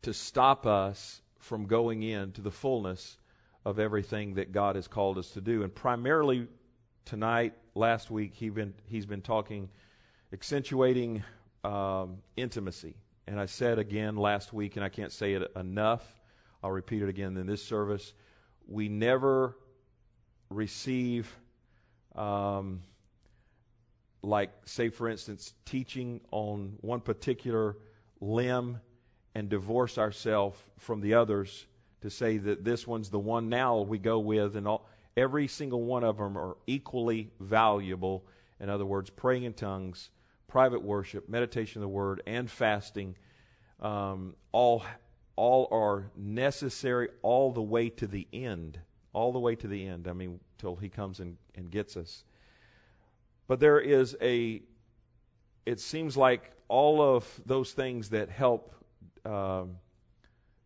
to 0.03 0.13
stop 0.13 0.67
us 0.67 1.21
from 1.39 1.67
going 1.67 2.03
into 2.03 2.41
the 2.41 2.51
fullness 2.51 3.19
of 3.65 3.79
everything 3.79 4.35
that 4.35 4.51
God 4.53 4.77
has 4.77 4.89
called 4.89 5.19
us 5.19 5.31
to 5.33 5.41
do. 5.41 5.63
And 5.63 5.75
primarily 5.75 6.49
tonight, 7.05 7.55
last 7.75 8.11
week, 8.11 8.35
he 8.35 8.49
been, 8.49 8.75
he's 8.87 9.07
been 9.07 9.21
talking, 9.21 9.69
accentuating 10.33 11.23
um, 11.65 12.19
intimacy. 12.37 12.95
And 13.27 13.39
I 13.39 13.47
said 13.47 13.79
again 13.79 14.17
last 14.17 14.53
week, 14.53 14.77
and 14.77 14.85
I 14.85 14.89
can't 14.89 15.13
say 15.13 15.35
it 15.35 15.51
enough, 15.55 16.03
I'll 16.63 16.71
repeat 16.71 17.03
it 17.03 17.09
again 17.09 17.37
in 17.37 17.47
this 17.47 17.63
service. 17.63 18.15
We 18.67 18.89
never 18.89 19.57
receive, 20.51 21.35
um, 22.15 22.83
like, 24.23 24.51
say, 24.65 24.89
for 24.89 25.09
instance, 25.09 25.55
teaching 25.65 26.21
on 26.31 26.79
one 26.81 27.01
particular 27.01 27.77
limb 28.21 28.81
and 29.35 29.49
divorce 29.49 29.99
ourselves 29.99 30.59
from 30.79 31.01
the 31.01 31.15
others 31.15 31.67
to 32.01 32.11
say 32.11 32.39
that 32.39 32.65
this 32.65 32.87
one's 32.87 33.11
the 33.11 33.19
one 33.19 33.49
now 33.49 33.81
we 33.81 33.99
go 33.99 34.19
with, 34.19 34.57
and 34.57 34.67
all, 34.67 34.89
every 35.17 35.49
single 35.49 35.83
one 35.83 36.03
of 36.03 36.17
them 36.17 36.37
are 36.37 36.57
equally 36.67 37.31
valuable. 37.41 38.25
In 38.59 38.69
other 38.69 38.87
words, 38.87 39.11
praying 39.11 39.45
in 39.45 39.53
tongues, 39.53 40.11
private 40.49 40.83
worship, 40.83 41.29
meditation 41.29 41.81
of 41.81 41.83
the 41.83 41.89
word, 41.89 42.23
and 42.27 42.51
fasting, 42.51 43.15
um, 43.81 44.35
all 44.53 44.83
all 45.37 45.69
are 45.71 46.11
necessary 46.17 47.09
all 47.23 47.53
the 47.53 47.63
way 47.63 47.89
to 47.91 48.09
the 48.09 48.27
end. 48.33 48.81
All 49.13 49.33
the 49.33 49.39
way 49.39 49.55
to 49.55 49.69
the 49.69 49.87
end. 49.87 50.09
I 50.09 50.13
mean, 50.13 50.41
till 50.59 50.75
he 50.75 50.89
comes 50.89 51.21
and, 51.21 51.37
and 51.55 51.71
gets 51.71 51.97
us. 51.97 52.25
But 53.47 53.61
there 53.61 53.79
is 53.79 54.17
a, 54.21 54.61
it 55.65 55.79
seems 55.79 56.17
like 56.17 56.51
all 56.67 57.01
of 57.01 57.25
those 57.47 57.71
things 57.71 58.11
that 58.11 58.31
help 58.31 58.75
um, 59.25 59.77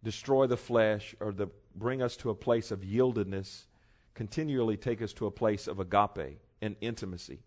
destroy 0.02 0.46
the 0.46 0.56
flesh 0.56 1.14
or 1.20 1.32
the, 1.32 1.48
bring 1.74 2.00
us 2.00 2.16
to 2.16 2.30
a 2.30 2.34
place 2.34 2.70
of 2.70 2.80
yieldedness 2.80 3.66
continually 4.14 4.76
take 4.76 5.02
us 5.02 5.12
to 5.14 5.26
a 5.26 5.30
place 5.30 5.66
of 5.66 5.80
agape 5.80 6.38
and 6.60 6.76
intimacy. 6.80 7.40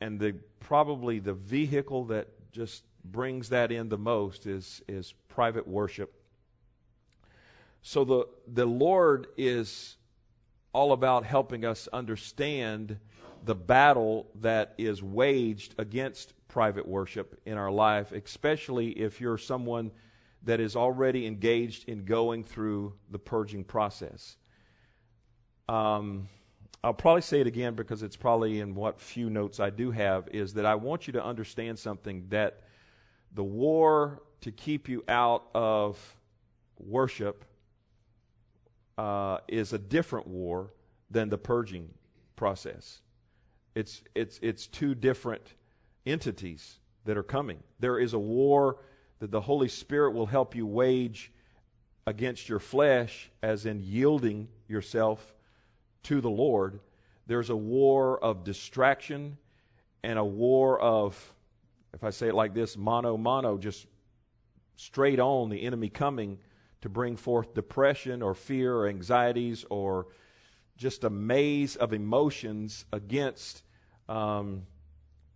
And 0.00 0.18
the, 0.18 0.34
probably 0.60 1.18
the 1.18 1.34
vehicle 1.34 2.06
that 2.06 2.28
just 2.52 2.84
brings 3.04 3.48
that 3.50 3.70
in 3.72 3.88
the 3.88 3.98
most 3.98 4.46
is, 4.46 4.82
is 4.88 5.14
private 5.28 5.66
worship. 5.66 6.12
So 7.82 8.04
the, 8.04 8.26
the 8.46 8.66
Lord 8.66 9.28
is 9.36 9.96
all 10.72 10.92
about 10.92 11.24
helping 11.24 11.64
us 11.64 11.88
understand 11.92 12.98
the 13.44 13.54
battle 13.54 14.28
that 14.36 14.74
is 14.78 15.02
waged 15.02 15.74
against 15.78 16.34
private 16.48 16.86
worship 16.86 17.40
in 17.46 17.56
our 17.56 17.70
life, 17.70 18.12
especially 18.12 18.90
if 18.90 19.20
you're 19.20 19.38
someone 19.38 19.90
that 20.42 20.60
is 20.60 20.76
already 20.76 21.26
engaged 21.26 21.88
in 21.88 22.04
going 22.04 22.44
through 22.44 22.94
the 23.10 23.18
purging 23.18 23.64
process. 23.64 24.36
Um, 25.68 26.28
I'll 26.82 26.94
probably 26.94 27.22
say 27.22 27.40
it 27.40 27.46
again 27.46 27.74
because 27.74 28.02
it's 28.02 28.16
probably 28.16 28.60
in 28.60 28.74
what 28.74 29.00
few 29.00 29.28
notes 29.28 29.60
I 29.60 29.68
do 29.68 29.90
have, 29.90 30.28
is 30.28 30.54
that 30.54 30.64
I 30.64 30.76
want 30.76 31.06
you 31.06 31.12
to 31.14 31.24
understand 31.24 31.78
something 31.78 32.26
that 32.30 32.62
the 33.34 33.44
war 33.44 34.22
to 34.40 34.50
keep 34.50 34.88
you 34.88 35.04
out 35.06 35.44
of 35.54 36.16
worship 36.78 37.44
uh, 38.96 39.38
is 39.46 39.74
a 39.74 39.78
different 39.78 40.26
war 40.26 40.72
than 41.10 41.28
the 41.28 41.36
purging 41.36 41.90
process. 42.34 43.02
It's, 43.74 44.02
it's, 44.14 44.40
it's 44.42 44.66
two 44.66 44.94
different 44.94 45.54
entities 46.06 46.78
that 47.04 47.18
are 47.18 47.22
coming. 47.22 47.62
There 47.78 47.98
is 47.98 48.14
a 48.14 48.18
war 48.18 48.78
that 49.18 49.30
the 49.30 49.40
Holy 49.42 49.68
Spirit 49.68 50.12
will 50.12 50.26
help 50.26 50.54
you 50.54 50.66
wage 50.66 51.30
against 52.06 52.48
your 52.48 52.58
flesh, 52.58 53.30
as 53.42 53.66
in 53.66 53.82
yielding 53.82 54.48
yourself 54.66 55.34
to 56.04 56.20
the 56.20 56.30
Lord. 56.30 56.80
There's 57.26 57.50
a 57.50 57.56
war 57.56 58.22
of 58.22 58.44
distraction 58.44 59.38
and 60.02 60.18
a 60.18 60.24
war 60.24 60.80
of 60.80 61.34
if 61.92 62.04
I 62.04 62.10
say 62.10 62.28
it 62.28 62.34
like 62.34 62.54
this, 62.54 62.76
mono 62.76 63.16
mono, 63.16 63.58
just 63.58 63.86
straight 64.76 65.18
on 65.18 65.50
the 65.50 65.62
enemy 65.62 65.88
coming 65.88 66.38
to 66.82 66.88
bring 66.88 67.16
forth 67.16 67.52
depression 67.54 68.22
or 68.22 68.34
fear 68.34 68.74
or 68.74 68.88
anxieties 68.88 69.64
or 69.68 70.06
just 70.76 71.04
a 71.04 71.10
maze 71.10 71.76
of 71.76 71.92
emotions 71.92 72.86
against 72.92 73.62
um, 74.08 74.62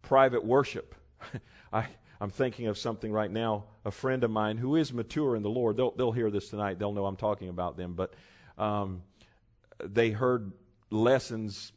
private 0.00 0.44
worship. 0.44 0.94
I, 1.72 1.86
I'm 2.20 2.30
thinking 2.30 2.68
of 2.68 2.78
something 2.78 3.12
right 3.12 3.30
now. 3.30 3.64
A 3.84 3.90
friend 3.90 4.24
of 4.24 4.30
mine 4.30 4.56
who 4.56 4.76
is 4.76 4.92
mature 4.92 5.36
in 5.36 5.42
the 5.42 5.50
Lord, 5.50 5.76
they'll, 5.76 5.90
they'll 5.90 6.12
hear 6.12 6.30
this 6.30 6.48
tonight. 6.48 6.78
They'll 6.78 6.92
know 6.92 7.04
I'm 7.04 7.16
talking 7.16 7.50
about 7.50 7.76
them. 7.76 7.92
But 7.92 8.14
um, 8.56 9.02
they 9.84 10.10
heard 10.10 10.52
lessons, 10.90 11.72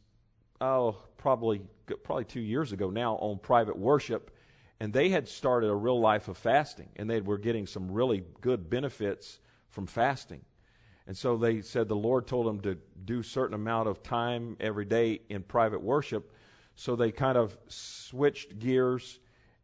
oh, 0.61 0.97
probably 1.17 1.61
probably 2.03 2.25
two 2.25 2.41
years 2.41 2.71
ago 2.71 2.89
now 2.89 3.15
on 3.15 3.39
private 3.39 3.77
worship, 3.77 4.31
and 4.79 4.91
they 4.91 5.09
had 5.09 5.27
started 5.27 5.69
a 5.69 5.75
real 5.75 5.99
life 5.99 6.27
of 6.27 6.37
fasting, 6.37 6.89
and 6.97 7.09
they 7.09 7.21
were 7.21 7.37
getting 7.37 7.65
some 7.65 7.91
really 7.91 8.23
good 8.41 8.69
benefits 8.69 9.39
from 9.69 9.87
fasting. 9.87 10.41
And 11.07 11.17
so 11.17 11.37
they 11.37 11.61
said 11.61 11.87
the 11.87 11.95
Lord 11.95 12.27
told 12.27 12.47
them 12.47 12.59
to 12.61 12.77
do 13.05 13.23
certain 13.23 13.53
amount 13.53 13.87
of 13.87 14.03
time 14.03 14.57
every 14.59 14.83
day 14.83 15.21
in 15.29 15.41
private 15.41 15.81
worship. 15.81 16.33
So 16.75 16.95
they 16.95 17.11
kind 17.11 17.37
of 17.37 17.57
switched 17.69 18.59
gears 18.59 19.19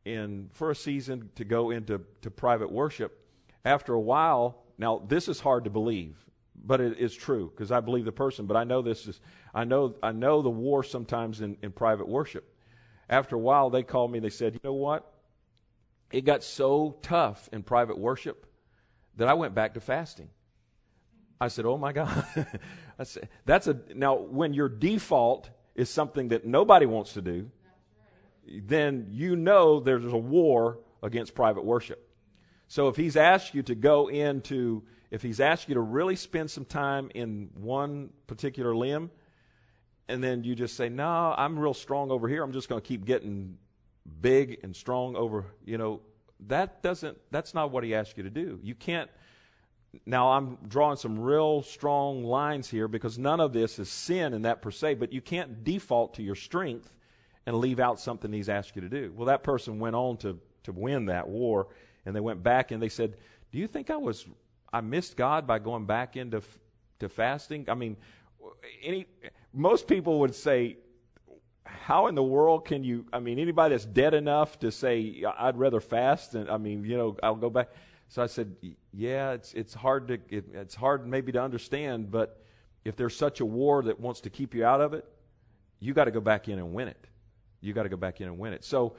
in 0.05 0.49
for 0.53 0.71
a 0.71 0.75
season 0.75 1.29
to 1.35 1.43
go 1.43 1.71
into 1.71 2.01
to 2.21 2.31
private 2.31 2.71
worship. 2.71 3.19
After 3.65 3.93
a 3.93 3.99
while, 3.99 4.63
now 4.77 5.03
this 5.07 5.27
is 5.27 5.39
hard 5.39 5.65
to 5.65 5.69
believe, 5.69 6.17
but 6.63 6.81
it 6.81 6.97
is 6.99 7.13
true 7.13 7.51
because 7.53 7.71
I 7.71 7.79
believe 7.79 8.05
the 8.05 8.11
person. 8.11 8.45
But 8.45 8.57
I 8.57 8.63
know 8.63 8.81
this 8.81 9.07
is 9.07 9.19
I 9.53 9.63
know 9.63 9.95
I 10.01 10.11
know 10.11 10.41
the 10.41 10.49
war 10.49 10.83
sometimes 10.83 11.41
in, 11.41 11.57
in 11.61 11.71
private 11.71 12.07
worship 12.07 12.49
after 13.09 13.35
a 13.35 13.39
while, 13.39 13.69
they 13.69 13.83
called 13.83 14.11
me 14.11 14.19
they 14.19 14.29
said, 14.29 14.53
You 14.53 14.59
know 14.63 14.73
what? 14.73 15.11
It 16.11 16.21
got 16.21 16.43
so 16.43 16.97
tough 17.01 17.49
in 17.51 17.63
private 17.63 17.97
worship 17.97 18.45
that 19.17 19.27
I 19.27 19.33
went 19.33 19.55
back 19.55 19.73
to 19.75 19.79
fasting. 19.79 20.29
I 21.39 21.47
said, 21.49 21.65
Oh 21.65 21.77
my 21.77 21.93
God. 21.93 22.25
I 22.99 23.03
said, 23.03 23.29
That's 23.45 23.67
a, 23.67 23.79
now 23.93 24.15
when 24.15 24.53
your 24.53 24.69
default 24.69 25.49
is 25.75 25.89
something 25.89 26.29
that 26.29 26.45
nobody 26.45 26.85
wants 26.85 27.13
to 27.13 27.21
do, 27.21 27.51
then 28.47 29.07
you 29.09 29.35
know 29.35 29.79
there's 29.79 30.05
a 30.05 30.17
war 30.17 30.79
against 31.01 31.35
private 31.35 31.63
worship. 31.65 32.09
So 32.67 32.87
if 32.87 32.95
he's 32.95 33.15
asked 33.15 33.53
you 33.53 33.63
to 33.63 33.75
go 33.75 34.07
into, 34.07 34.83
if 35.13 35.21
he's 35.21 35.39
asked 35.39 35.69
you 35.69 35.75
to 35.75 35.81
really 35.81 36.15
spend 36.15 36.49
some 36.49 36.65
time 36.65 37.11
in 37.13 37.51
one 37.53 38.09
particular 38.25 38.75
limb, 38.75 39.11
and 40.07 40.23
then 40.23 40.43
you 40.43 40.55
just 40.55 40.75
say, 40.75 40.89
"No, 40.89 41.35
I'm 41.37 41.57
real 41.57 41.75
strong 41.75 42.09
over 42.09 42.27
here. 42.27 42.41
I'm 42.41 42.51
just 42.51 42.67
going 42.67 42.81
to 42.81 42.85
keep 42.85 43.05
getting 43.05 43.59
big 44.21 44.61
and 44.63 44.75
strong 44.75 45.15
over." 45.15 45.45
You 45.63 45.77
know, 45.77 46.01
that 46.47 46.81
doesn't. 46.81 47.15
That's 47.29 47.53
not 47.53 47.69
what 47.69 47.83
he 47.83 47.93
asked 47.93 48.17
you 48.17 48.23
to 48.23 48.31
do. 48.31 48.59
You 48.63 48.73
can't. 48.73 49.09
Now 50.03 50.31
I'm 50.31 50.57
drawing 50.67 50.97
some 50.97 51.19
real 51.19 51.61
strong 51.61 52.23
lines 52.23 52.67
here 52.67 52.87
because 52.87 53.19
none 53.19 53.39
of 53.39 53.53
this 53.53 53.77
is 53.77 53.89
sin 53.89 54.33
in 54.33 54.41
that 54.41 54.63
per 54.63 54.71
se, 54.71 54.95
but 54.95 55.13
you 55.13 55.21
can't 55.21 55.63
default 55.63 56.15
to 56.15 56.23
your 56.23 56.33
strength 56.33 56.91
and 57.45 57.55
leave 57.57 57.79
out 57.79 57.99
something 57.99 58.33
he's 58.33 58.49
asked 58.49 58.75
you 58.75 58.81
to 58.81 58.89
do. 58.89 59.13
Well, 59.15 59.27
that 59.27 59.43
person 59.43 59.77
went 59.77 59.95
on 59.95 60.17
to 60.17 60.39
to 60.63 60.71
win 60.71 61.05
that 61.05 61.27
war, 61.29 61.67
and 62.03 62.15
they 62.15 62.19
went 62.19 62.41
back 62.41 62.71
and 62.71 62.81
they 62.81 62.89
said, 62.89 63.15
"Do 63.51 63.59
you 63.59 63.67
think 63.67 63.91
I 63.91 63.97
was 63.97 64.27
I 64.73 64.81
missed 64.81 65.15
God 65.15 65.47
by 65.47 65.59
going 65.59 65.85
back 65.85 66.17
into 66.17 66.41
to 66.99 67.07
fasting?" 67.07 67.69
I 67.69 67.75
mean, 67.75 67.95
any 68.81 69.05
most 69.53 69.87
people 69.87 70.19
would 70.19 70.35
say, 70.35 70.77
how 71.65 72.07
in 72.07 72.15
the 72.15 72.23
world 72.23 72.65
can 72.65 72.83
you? 72.83 73.05
I 73.13 73.19
mean, 73.19 73.39
anybody 73.39 73.73
that's 73.73 73.85
dead 73.85 74.13
enough 74.13 74.59
to 74.59 74.71
say 74.71 75.23
I'd 75.37 75.57
rather 75.57 75.79
fast, 75.79 76.35
and 76.35 76.49
I 76.49 76.57
mean, 76.57 76.83
you 76.83 76.97
know, 76.97 77.17
I'll 77.23 77.35
go 77.35 77.49
back. 77.49 77.69
So 78.09 78.21
I 78.21 78.27
said, 78.27 78.55
yeah, 78.93 79.31
it's 79.31 79.53
it's 79.53 79.73
hard 79.73 80.07
to 80.09 80.13
it, 80.29 80.45
it's 80.53 80.75
hard 80.75 81.07
maybe 81.07 81.31
to 81.31 81.41
understand, 81.41 82.11
but 82.11 82.41
if 82.85 82.95
there's 82.95 83.15
such 83.15 83.39
a 83.39 83.45
war 83.45 83.81
that 83.83 83.99
wants 83.99 84.21
to 84.21 84.29
keep 84.29 84.53
you 84.53 84.65
out 84.65 84.81
of 84.81 84.93
it, 84.93 85.05
you 85.79 85.93
got 85.93 86.05
to 86.05 86.11
go 86.11 86.19
back 86.19 86.47
in 86.47 86.59
and 86.59 86.73
win 86.73 86.87
it. 86.87 87.07
You 87.61 87.73
got 87.73 87.83
to 87.83 87.89
go 87.89 87.97
back 87.97 88.19
in 88.21 88.27
and 88.27 88.37
win 88.37 88.53
it. 88.53 88.63
So 88.63 88.95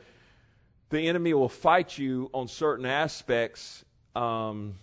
the 0.89 1.07
enemy 1.07 1.35
will 1.35 1.49
fight 1.49 1.99
you 1.99 2.31
on 2.33 2.49
certain 2.49 2.87
aspects. 2.87 3.85
Um, 4.17 4.75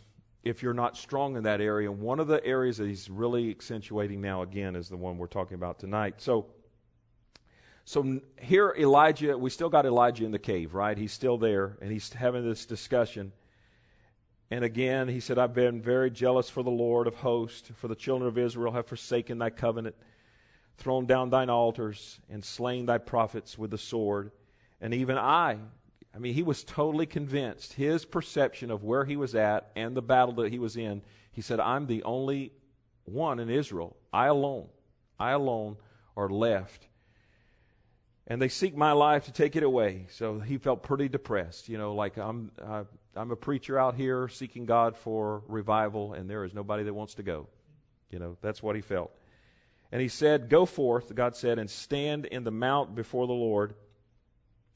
if 0.44 0.64
you're 0.64 0.74
not 0.74 0.98
strong 0.98 1.36
in 1.36 1.44
that 1.44 1.62
area. 1.62 1.90
And 1.90 2.00
one 2.00 2.20
of 2.20 2.28
the 2.28 2.44
areas 2.46 2.78
that 2.78 2.88
he's 2.88 3.10
really 3.10 3.50
accentuating 3.50 4.22
now 4.22 4.42
again 4.42 4.76
is 4.76 4.90
the 4.90 4.98
one 4.98 5.18
we're 5.18 5.28
talking 5.28 5.56
about 5.56 5.80
tonight. 5.80 6.16
So 6.18 6.48
so 7.86 8.22
here 8.40 8.76
Elijah, 8.78 9.38
we 9.38 9.50
still 9.50 9.70
got 9.70 9.86
Elijah 9.86 10.24
in 10.24 10.32
the 10.32 10.40
cave, 10.40 10.74
right? 10.74 10.98
He's 10.98 11.12
still 11.12 11.38
there 11.38 11.78
and 11.82 11.92
he's 11.92 12.14
having 12.14 12.48
this 12.48 12.66
discussion. 12.66 13.34
And 14.50 14.64
again, 14.66 15.08
he 15.08 15.20
said, 15.20 15.38
I've 15.38 15.54
been 15.54 15.82
very 15.82 16.12
jealous 16.12 16.50
for 16.50 16.62
the 16.62 16.70
Lord 16.70 17.08
of 17.08 17.16
hosts, 17.16 17.72
for 17.76 17.88
the 17.88 17.96
children 17.96 18.28
of 18.28 18.38
Israel 18.38 18.74
have 18.74 18.86
forsaken 18.86 19.38
thy 19.40 19.50
covenant, 19.50 19.96
thrown 20.78 21.06
down 21.06 21.30
thine 21.30 21.50
altars, 21.50 22.20
and 22.30 22.44
slain 22.44 22.86
thy 22.86 22.98
prophets 22.98 23.58
with 23.58 23.72
the 23.72 23.78
sword. 23.78 24.32
And 24.82 24.94
even 24.94 25.18
I, 25.18 25.58
I 26.14 26.20
mean, 26.20 26.34
he 26.34 26.44
was 26.44 26.64
totally 26.64 27.06
convinced. 27.06 27.74
His 27.74 28.06
perception 28.06 28.70
of 28.70 28.84
where 28.84 29.06
he 29.06 29.16
was 29.16 29.34
at 29.34 29.72
and 29.76 29.96
the 29.96 30.02
battle 30.02 30.36
that 30.36 30.52
he 30.52 30.60
was 30.60 30.76
in, 30.76 31.02
he 31.32 31.42
said, 31.42 31.60
I'm 31.60 31.88
the 31.88 32.04
only 32.04 32.52
one 33.06 33.40
in 33.40 33.50
Israel. 33.50 33.96
I 34.12 34.28
alone, 34.28 34.68
I 35.20 35.32
alone 35.32 35.78
are 36.18 36.30
left. 36.30 36.88
And 38.28 38.42
they 38.42 38.50
seek 38.50 38.76
my 38.76 38.92
life 38.92 39.26
to 39.26 39.32
take 39.32 39.56
it 39.56 39.64
away. 39.64 40.08
So 40.10 40.40
he 40.40 40.58
felt 40.58 40.84
pretty 40.84 41.10
depressed, 41.10 41.70
you 41.70 41.78
know, 41.78 41.96
like 41.96 42.18
I'm, 42.18 42.52
uh, 42.62 42.84
I'm 43.16 43.32
a 43.32 43.36
preacher 43.36 43.80
out 43.80 43.96
here 43.96 44.28
seeking 44.28 44.66
God 44.66 44.96
for 44.96 45.44
revival, 45.48 46.14
and 46.14 46.30
there 46.30 46.44
is 46.44 46.54
nobody 46.54 46.84
that 46.84 46.94
wants 46.94 47.16
to 47.16 47.24
go. 47.24 47.48
You 48.10 48.20
know, 48.20 48.38
that's 48.42 48.62
what 48.62 48.76
he 48.76 48.82
felt. 48.82 49.12
And 49.92 50.02
he 50.02 50.08
said, 50.08 50.50
Go 50.50 50.66
forth, 50.66 51.14
God 51.14 51.36
said, 51.36 51.60
and 51.60 51.70
stand 51.70 52.26
in 52.26 52.44
the 52.44 52.52
mount 52.52 52.96
before 52.96 53.28
the 53.28 53.34
Lord. 53.34 53.74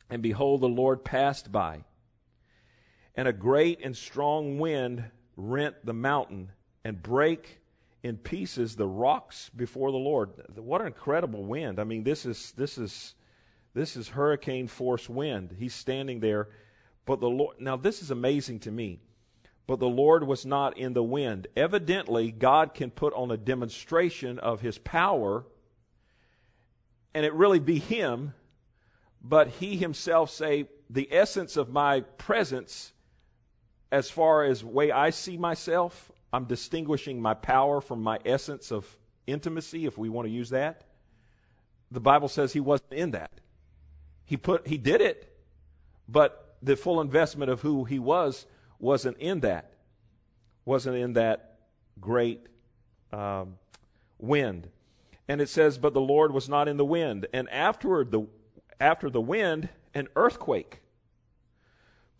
And 0.10 0.22
behold, 0.22 0.62
the 0.62 0.68
Lord 0.68 1.04
passed 1.04 1.52
by. 1.52 1.84
And 3.16 3.28
a 3.28 3.34
great 3.34 3.80
and 3.84 3.96
strong 3.96 4.60
wind 4.60 5.04
rent 5.36 5.76
the 5.84 5.94
mountain 5.94 6.52
and 6.84 7.02
brake 7.02 7.60
in 8.04 8.18
pieces 8.18 8.76
the 8.76 8.88
rocks 8.88 9.50
before 9.56 9.92
the 9.92 9.98
Lord. 9.98 10.32
What 10.56 10.82
an 10.82 10.88
incredible 10.88 11.44
wind. 11.44 11.80
I 11.80 11.84
mean, 11.86 12.04
this 12.04 12.26
is 12.26 12.54
this 12.58 12.78
is 12.78 13.16
this 13.74 13.96
is 13.96 14.10
hurricane 14.10 14.68
force 14.68 15.10
wind. 15.10 15.56
He's 15.58 15.74
standing 15.74 16.20
there. 16.20 16.50
But 17.06 17.20
the 17.20 17.30
Lord 17.30 17.60
now 17.60 17.78
this 17.78 18.02
is 18.02 18.12
amazing 18.12 18.60
to 18.62 18.72
me 18.72 19.00
but 19.68 19.80
the 19.80 19.88
Lord 19.88 20.26
was 20.26 20.46
not 20.46 20.78
in 20.78 20.94
the 20.94 21.04
wind. 21.04 21.48
Evidently, 21.56 22.32
God 22.32 22.74
can 22.74 22.92
put 22.92 23.14
on 23.14 23.32
a 23.32 23.38
demonstration 23.38 24.38
of 24.40 24.62
his 24.62 24.78
power, 24.78 25.44
and 27.14 27.26
it 27.26 27.34
really 27.34 27.60
be 27.60 27.80
him, 27.80 28.34
but 29.28 29.48
he 29.48 29.76
himself 29.76 30.30
say, 30.30 30.68
the 30.88 31.10
essence 31.12 31.58
of 31.58 31.70
my 31.70 32.02
presence, 32.02 32.94
as 33.92 34.12
far 34.12 34.44
as 34.44 34.64
way 34.64 34.92
I 34.92 35.10
see 35.10 35.36
myself, 35.36 36.12
I'm 36.32 36.46
distinguishing 36.46 37.20
my 37.20 37.34
power 37.34 37.82
from 37.82 38.04
my 38.04 38.20
essence 38.24 38.72
of 38.72 38.86
intimacy, 39.26 39.88
if 39.88 39.98
we 39.98 40.10
want 40.10 40.28
to 40.28 40.32
use 40.32 40.52
that. 40.52 40.84
The 41.90 42.00
Bible 42.00 42.28
says 42.28 42.54
he 42.54 42.60
wasn't 42.60 42.94
in 42.94 43.12
that. 43.12 43.32
He 44.26 44.38
put 44.38 44.68
he 44.68 44.78
did 44.78 45.02
it, 45.02 45.36
but 46.08 46.58
the 46.62 46.76
full 46.76 47.02
investment 47.02 47.50
of 47.50 47.62
who 47.62 47.84
he 47.86 47.98
was 47.98 48.46
wasn't 48.78 49.18
in 49.18 49.40
that, 49.40 49.74
wasn't 50.66 50.98
in 50.98 51.14
that 51.14 51.58
great 52.00 52.46
um, 53.12 53.56
wind. 54.20 54.70
And 55.28 55.42
it 55.42 55.50
says, 55.50 55.80
but 55.80 55.96
the 55.96 56.02
Lord 56.02 56.32
was 56.32 56.48
not 56.48 56.68
in 56.68 56.78
the 56.78 56.86
wind. 56.86 57.26
And 57.34 57.50
afterward, 57.50 58.12
the, 58.12 58.28
after 58.80 59.10
the 59.10 59.22
wind, 59.22 59.70
an 59.94 60.08
earthquake. 60.16 60.82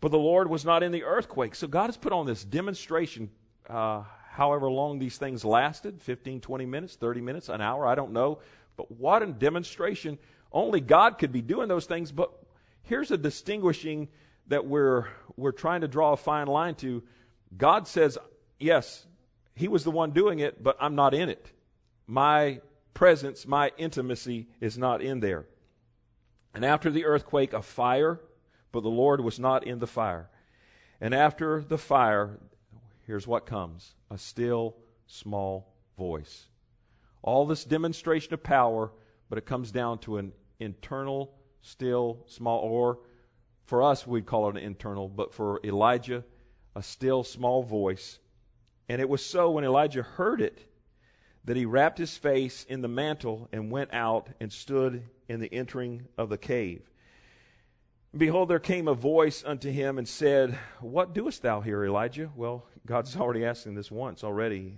But 0.00 0.10
the 0.10 0.18
Lord 0.18 0.48
was 0.48 0.64
not 0.64 0.82
in 0.82 0.92
the 0.92 1.04
earthquake. 1.04 1.54
So 1.54 1.66
God 1.66 1.86
has 1.86 1.96
put 1.96 2.12
on 2.12 2.26
this 2.26 2.44
demonstration, 2.44 3.30
uh, 3.68 4.02
however 4.30 4.70
long 4.70 4.98
these 4.98 5.18
things 5.18 5.44
lasted 5.44 6.00
15, 6.02 6.40
20 6.40 6.66
minutes, 6.66 6.96
30 6.96 7.20
minutes, 7.20 7.48
an 7.48 7.60
hour, 7.60 7.86
I 7.86 7.94
don't 7.94 8.12
know. 8.12 8.40
But 8.76 8.90
what 8.92 9.22
a 9.22 9.26
demonstration. 9.26 10.18
Only 10.52 10.80
God 10.80 11.18
could 11.18 11.32
be 11.32 11.42
doing 11.42 11.68
those 11.68 11.86
things. 11.86 12.12
But 12.12 12.30
here's 12.82 13.10
a 13.10 13.16
distinguishing 13.16 14.08
that 14.48 14.66
we're, 14.66 15.06
we're 15.36 15.52
trying 15.52 15.80
to 15.80 15.88
draw 15.88 16.12
a 16.12 16.16
fine 16.16 16.46
line 16.46 16.74
to, 16.76 17.02
God 17.56 17.88
says, 17.88 18.18
yes, 18.58 19.06
He 19.54 19.68
was 19.68 19.84
the 19.84 19.90
one 19.90 20.12
doing 20.12 20.38
it, 20.40 20.62
but 20.62 20.76
I'm 20.78 20.94
not 20.94 21.14
in 21.14 21.28
it. 21.28 21.50
My 22.06 22.60
presence, 22.94 23.46
my 23.46 23.72
intimacy 23.76 24.46
is 24.60 24.78
not 24.78 25.02
in 25.02 25.20
there. 25.20 25.46
And 26.56 26.64
after 26.64 26.90
the 26.90 27.04
earthquake, 27.04 27.52
a 27.52 27.60
fire, 27.60 28.18
but 28.72 28.82
the 28.82 28.88
Lord 28.88 29.20
was 29.20 29.38
not 29.38 29.66
in 29.66 29.78
the 29.78 29.86
fire. 29.86 30.30
And 31.02 31.14
after 31.14 31.62
the 31.62 31.76
fire, 31.76 32.38
here's 33.06 33.26
what 33.26 33.44
comes 33.44 33.94
a 34.10 34.16
still, 34.16 34.74
small 35.06 35.74
voice. 35.98 36.46
All 37.20 37.44
this 37.44 37.62
demonstration 37.62 38.32
of 38.32 38.42
power, 38.42 38.90
but 39.28 39.36
it 39.36 39.44
comes 39.44 39.70
down 39.70 39.98
to 39.98 40.16
an 40.16 40.32
internal, 40.58 41.34
still, 41.60 42.24
small, 42.26 42.60
or 42.60 43.00
for 43.66 43.82
us, 43.82 44.06
we'd 44.06 44.24
call 44.24 44.48
it 44.48 44.56
an 44.56 44.62
internal, 44.62 45.10
but 45.10 45.34
for 45.34 45.60
Elijah, 45.62 46.24
a 46.74 46.82
still 46.82 47.22
small 47.22 47.64
voice. 47.64 48.18
And 48.88 48.98
it 49.02 49.10
was 49.10 49.22
so 49.22 49.50
when 49.50 49.64
Elijah 49.64 50.02
heard 50.02 50.40
it 50.40 50.66
that 51.46 51.56
he 51.56 51.64
wrapped 51.64 51.98
his 51.98 52.16
face 52.16 52.66
in 52.68 52.82
the 52.82 52.88
mantle 52.88 53.48
and 53.52 53.70
went 53.70 53.94
out 53.94 54.28
and 54.40 54.52
stood 54.52 55.04
in 55.28 55.40
the 55.40 55.52
entering 55.52 56.06
of 56.18 56.28
the 56.28 56.38
cave. 56.38 56.82
Behold, 58.16 58.48
there 58.48 58.58
came 58.58 58.88
a 58.88 58.94
voice 58.94 59.44
unto 59.46 59.70
him 59.70 59.98
and 59.98 60.08
said, 60.08 60.58
What 60.80 61.14
doest 61.14 61.42
thou 61.42 61.60
here, 61.60 61.84
Elijah? 61.84 62.30
Well, 62.34 62.66
God's 62.84 63.16
already 63.20 63.44
asked 63.44 63.66
him 63.66 63.74
this 63.74 63.90
once 63.90 64.24
already. 64.24 64.76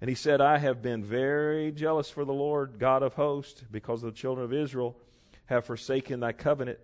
And 0.00 0.08
he 0.08 0.14
said, 0.14 0.40
I 0.40 0.58
have 0.58 0.82
been 0.82 1.02
very 1.02 1.72
jealous 1.72 2.10
for 2.10 2.24
the 2.24 2.32
Lord 2.32 2.78
God 2.78 3.02
of 3.02 3.14
hosts, 3.14 3.64
because 3.70 4.02
the 4.02 4.12
children 4.12 4.44
of 4.44 4.52
Israel 4.52 4.96
have 5.46 5.64
forsaken 5.64 6.20
thy 6.20 6.32
covenant 6.32 6.78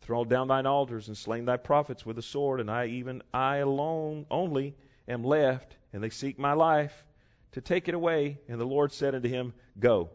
thrown 0.00 0.28
down 0.28 0.48
thine 0.48 0.66
altars 0.66 1.08
and 1.08 1.16
slain 1.16 1.44
thy 1.44 1.56
prophets 1.56 2.06
with 2.06 2.16
the 2.16 2.22
sword, 2.22 2.60
and 2.60 2.70
I 2.70 2.86
even 2.86 3.22
I 3.34 3.58
alone 3.58 4.26
only 4.30 4.76
am 5.08 5.24
left, 5.24 5.76
and 5.92 6.02
they 6.02 6.10
seek 6.10 6.38
my 6.38 6.52
life 6.52 7.04
to 7.52 7.60
take 7.60 7.88
it 7.88 7.94
away. 7.94 8.38
And 8.48 8.60
the 8.60 8.66
Lord 8.66 8.92
said 8.92 9.14
unto 9.14 9.28
him, 9.28 9.54
Go 9.78 10.10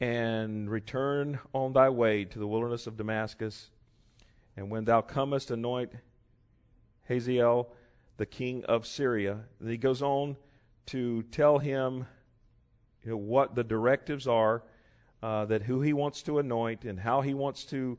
and 0.00 0.68
return 0.68 1.38
on 1.52 1.72
thy 1.72 1.88
way 1.88 2.24
to 2.24 2.38
the 2.38 2.46
wilderness 2.46 2.86
of 2.86 2.96
Damascus, 2.96 3.70
and 4.56 4.68
when 4.70 4.84
thou 4.84 5.00
comest, 5.00 5.50
anoint 5.50 5.92
Hazael 7.08 7.72
the 8.16 8.26
king 8.26 8.64
of 8.64 8.86
Syria. 8.86 9.40
And 9.60 9.70
he 9.70 9.76
goes 9.76 10.02
on 10.02 10.36
to 10.86 11.22
tell 11.24 11.58
him 11.58 12.06
you 13.04 13.12
know, 13.12 13.16
what 13.16 13.54
the 13.54 13.64
directives 13.64 14.26
are, 14.26 14.62
uh, 15.22 15.44
that 15.46 15.62
who 15.62 15.80
he 15.80 15.92
wants 15.92 16.22
to 16.22 16.38
anoint 16.38 16.84
and 16.84 16.98
how 16.98 17.20
he 17.20 17.34
wants 17.34 17.64
to 17.66 17.98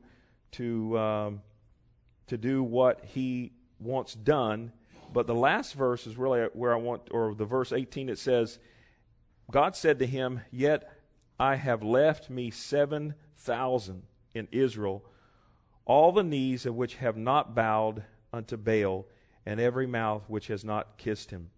to 0.52 0.98
um, 0.98 1.42
to 2.26 2.36
do 2.36 2.62
what 2.62 3.04
he 3.04 3.52
wants 3.80 4.14
done. 4.14 4.72
But 5.14 5.28
the 5.28 5.34
last 5.34 5.74
verse 5.74 6.08
is 6.08 6.16
really 6.16 6.48
where 6.54 6.74
I 6.74 6.76
want, 6.76 7.02
or 7.12 7.36
the 7.36 7.44
verse 7.44 7.72
18, 7.72 8.08
it 8.08 8.18
says, 8.18 8.58
God 9.48 9.76
said 9.76 10.00
to 10.00 10.06
him, 10.06 10.40
Yet 10.50 10.90
I 11.38 11.54
have 11.54 11.84
left 11.84 12.30
me 12.30 12.50
7,000 12.50 14.02
in 14.34 14.48
Israel, 14.50 15.04
all 15.84 16.10
the 16.10 16.24
knees 16.24 16.66
of 16.66 16.74
which 16.74 16.96
have 16.96 17.16
not 17.16 17.54
bowed 17.54 18.02
unto 18.32 18.56
Baal, 18.56 19.06
and 19.46 19.60
every 19.60 19.86
mouth 19.86 20.24
which 20.26 20.48
has 20.48 20.64
not 20.64 20.98
kissed 20.98 21.30
him. 21.30 21.50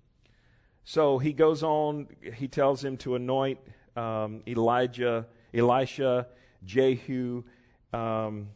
So 0.84 1.18
he 1.18 1.32
goes 1.32 1.62
on, 1.62 2.08
he 2.34 2.48
tells 2.48 2.84
him 2.84 2.98
to 2.98 3.14
anoint 3.14 3.58
um, 3.96 4.42
Elijah, 4.46 5.26
Elisha, 5.54 6.26
Jehu, 6.62 7.42
um, 7.94 8.48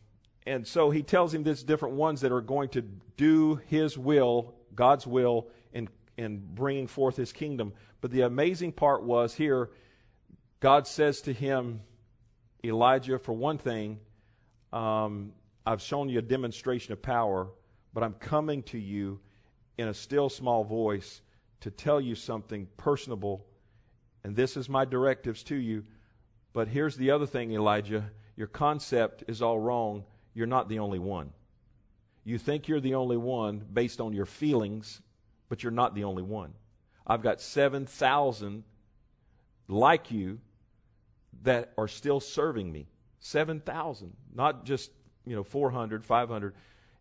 and 0.47 0.67
so 0.67 0.91
he 0.91 1.03
tells 1.03 1.33
him 1.33 1.43
there's 1.43 1.63
different 1.63 1.95
ones 1.95 2.21
that 2.21 2.33
are 2.33 2.43
going 2.43 2.69
to 2.71 2.83
do 3.17 3.63
his 3.67 3.97
will, 3.97 4.57
God's 4.75 5.07
will, 5.07 5.49
in, 5.73 5.89
in 6.17 6.43
bringing 6.55 6.87
forth 6.87 7.17
his 7.17 7.33
kingdom. 7.33 7.73
But 8.01 8.11
the 8.11 8.23
amazing 8.23 8.73
part 8.73 9.03
was 9.03 9.35
here, 9.35 9.71
God 10.61 10.87
says 10.87 11.23
to 11.23 11.33
him, 11.33 11.81
Elijah, 12.65 13.19
for 13.19 13.33
one 13.33 13.59
thing, 13.59 13.99
um, 14.73 15.33
I've 15.67 15.81
shown 15.81 16.09
you 16.09 16.19
a 16.19 16.23
demonstration 16.23 16.93
of 16.93 17.03
power, 17.03 17.49
but 17.93 18.03
I'm 18.03 18.15
coming 18.15 18.63
to 18.65 18.79
you 18.79 19.21
in 19.79 19.89
a 19.89 19.95
still 19.95 20.29
small 20.29 20.65
voice 20.65 21.23
to 21.61 21.71
tell 21.71 22.01
you 22.01 22.15
something 22.15 22.69
personable. 22.77 23.47
And 24.25 24.37
this 24.37 24.57
is 24.57 24.69
my 24.69 24.85
directives 24.85 25.43
to 25.45 25.57
you. 25.57 25.85
But 26.53 26.69
here's 26.69 26.97
the 26.97 27.11
other 27.11 27.27
thing, 27.27 27.53
Elijah. 27.53 28.11
Your 28.37 28.47
concept 28.47 29.25
is 29.29 29.43
all 29.43 29.59
wrong 29.59 30.05
you're 30.35 30.47
not 30.47 30.69
the 30.69 30.79
only 30.79 30.99
one. 30.99 31.33
You 32.25 32.39
think 32.39 32.69
you're 32.69 32.81
the 32.81 32.95
only 32.95 33.17
one 33.17 33.65
based 33.73 34.01
on 34.01 34.13
your 34.13 34.27
feelings, 34.27 35.01
but 35.49 35.63
you're 35.63 35.73
not 35.73 35.95
the 35.95 36.05
only 36.05 36.23
one. 36.23 36.55
I've 37.07 37.23
got 37.23 37.41
7,000 37.41 38.65
like 39.69 40.11
you 40.11 40.41
that 41.43 41.73
are 41.79 41.89
still 41.89 42.21
serving 42.21 42.71
me. 42.71 42.87
7,000, 43.21 44.15
not 44.35 44.65
just, 44.65 44.91
you 45.27 45.35
know, 45.35 45.43
400, 45.43 46.05
500. 46.05 46.55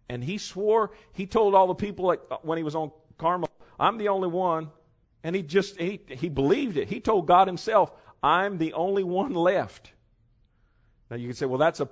And 0.10 0.24
he 0.24 0.38
swore, 0.38 0.92
he 1.14 1.26
told 1.26 1.56
all 1.56 1.68
the 1.68 1.76
people 1.76 2.06
like, 2.06 2.22
uh, 2.32 2.38
when 2.42 2.58
he 2.58 2.64
was 2.64 2.76
on 2.76 2.92
Carmel, 3.18 3.50
I'm 3.80 3.98
the 3.98 4.10
only 4.10 4.28
one. 4.28 4.70
And 5.24 5.36
he 5.36 5.44
just, 5.44 5.80
he, 5.80 6.02
he 6.08 6.30
believed 6.30 6.78
it. 6.78 6.90
He 6.90 7.00
told 7.00 7.28
God 7.28 7.48
himself, 7.48 7.92
I'm 8.24 8.58
the 8.58 8.74
only 8.74 9.04
one 9.04 9.34
left. 9.34 9.92
Now 11.10 11.18
you 11.18 11.28
can 11.28 11.36
say, 11.36 11.46
well, 11.46 11.58
that's 11.58 11.80
a, 11.80 11.90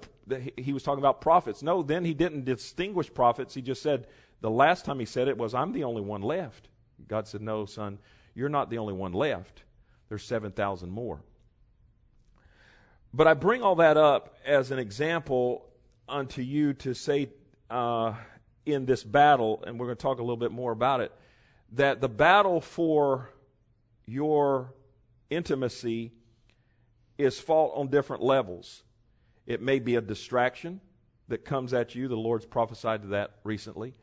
he 0.58 0.74
was 0.74 0.84
talking 0.84 1.00
about 1.00 1.22
prophets. 1.22 1.64
No, 1.64 1.82
then 1.82 2.06
he 2.06 2.14
didn't 2.14 2.46
distinguish 2.46 3.12
prophets. 3.12 3.54
He 3.54 3.62
just 3.62 3.82
said, 3.82 4.08
the 4.42 4.50
last 4.52 4.86
time 4.86 5.00
he 5.00 5.06
said 5.06 5.28
it 5.28 5.38
was, 5.38 5.56
I'm 5.56 5.74
the 5.74 5.84
only 5.84 6.02
one 6.02 6.22
left. 6.22 6.68
God 7.08 7.28
said, 7.28 7.42
no, 7.42 7.66
son, 7.66 7.98
you're 8.36 8.50
not 8.50 8.70
the 8.70 8.78
only 8.78 8.94
one 8.94 9.14
left. 9.14 9.64
There's 10.10 10.24
7,000 10.24 10.90
more. 10.90 11.22
But 13.14 13.28
I 13.28 13.34
bring 13.34 13.64
all 13.64 13.76
that 13.76 13.98
up 13.98 14.36
as 14.46 14.70
an 14.72 14.80
example 14.80 15.66
unto 16.08 16.42
you 16.42 16.74
to 16.74 16.94
say 16.94 17.30
uh, 17.70 18.14
in 18.66 18.86
this 18.86 19.04
battle, 19.04 19.64
and 19.66 19.80
we're 19.80 19.88
going 19.88 19.98
to 19.98 20.02
talk 20.02 20.20
a 20.20 20.22
little 20.22 20.38
bit 20.38 20.52
more 20.52 20.72
about 20.72 21.02
it, 21.02 21.12
that 21.74 22.00
the 22.00 22.10
battle 22.10 22.62
for 22.62 23.32
your 24.06 24.74
intimacy 25.30 26.12
is 27.18 27.40
fought 27.40 27.74
on 27.76 27.88
different 27.88 28.22
levels. 28.22 28.84
It 29.48 29.62
may 29.62 29.80
be 29.80 29.96
a 29.96 30.02
distraction 30.02 30.82
that 31.30 31.46
comes 31.46 31.74
at 31.74 31.96
you. 31.96 32.10
The 32.10 32.18
Lord's 32.18 32.46
prophesied 32.46 33.02
to 33.04 33.08
that 33.10 33.32
recently. 33.44 33.94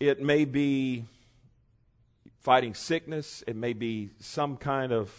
It 0.00 0.20
may 0.20 0.44
be 0.44 1.04
fighting 2.40 2.74
sickness. 2.74 3.42
It 3.46 3.56
may 3.56 3.72
be 3.72 4.10
some 4.18 4.56
kind 4.56 4.92
of, 4.92 5.10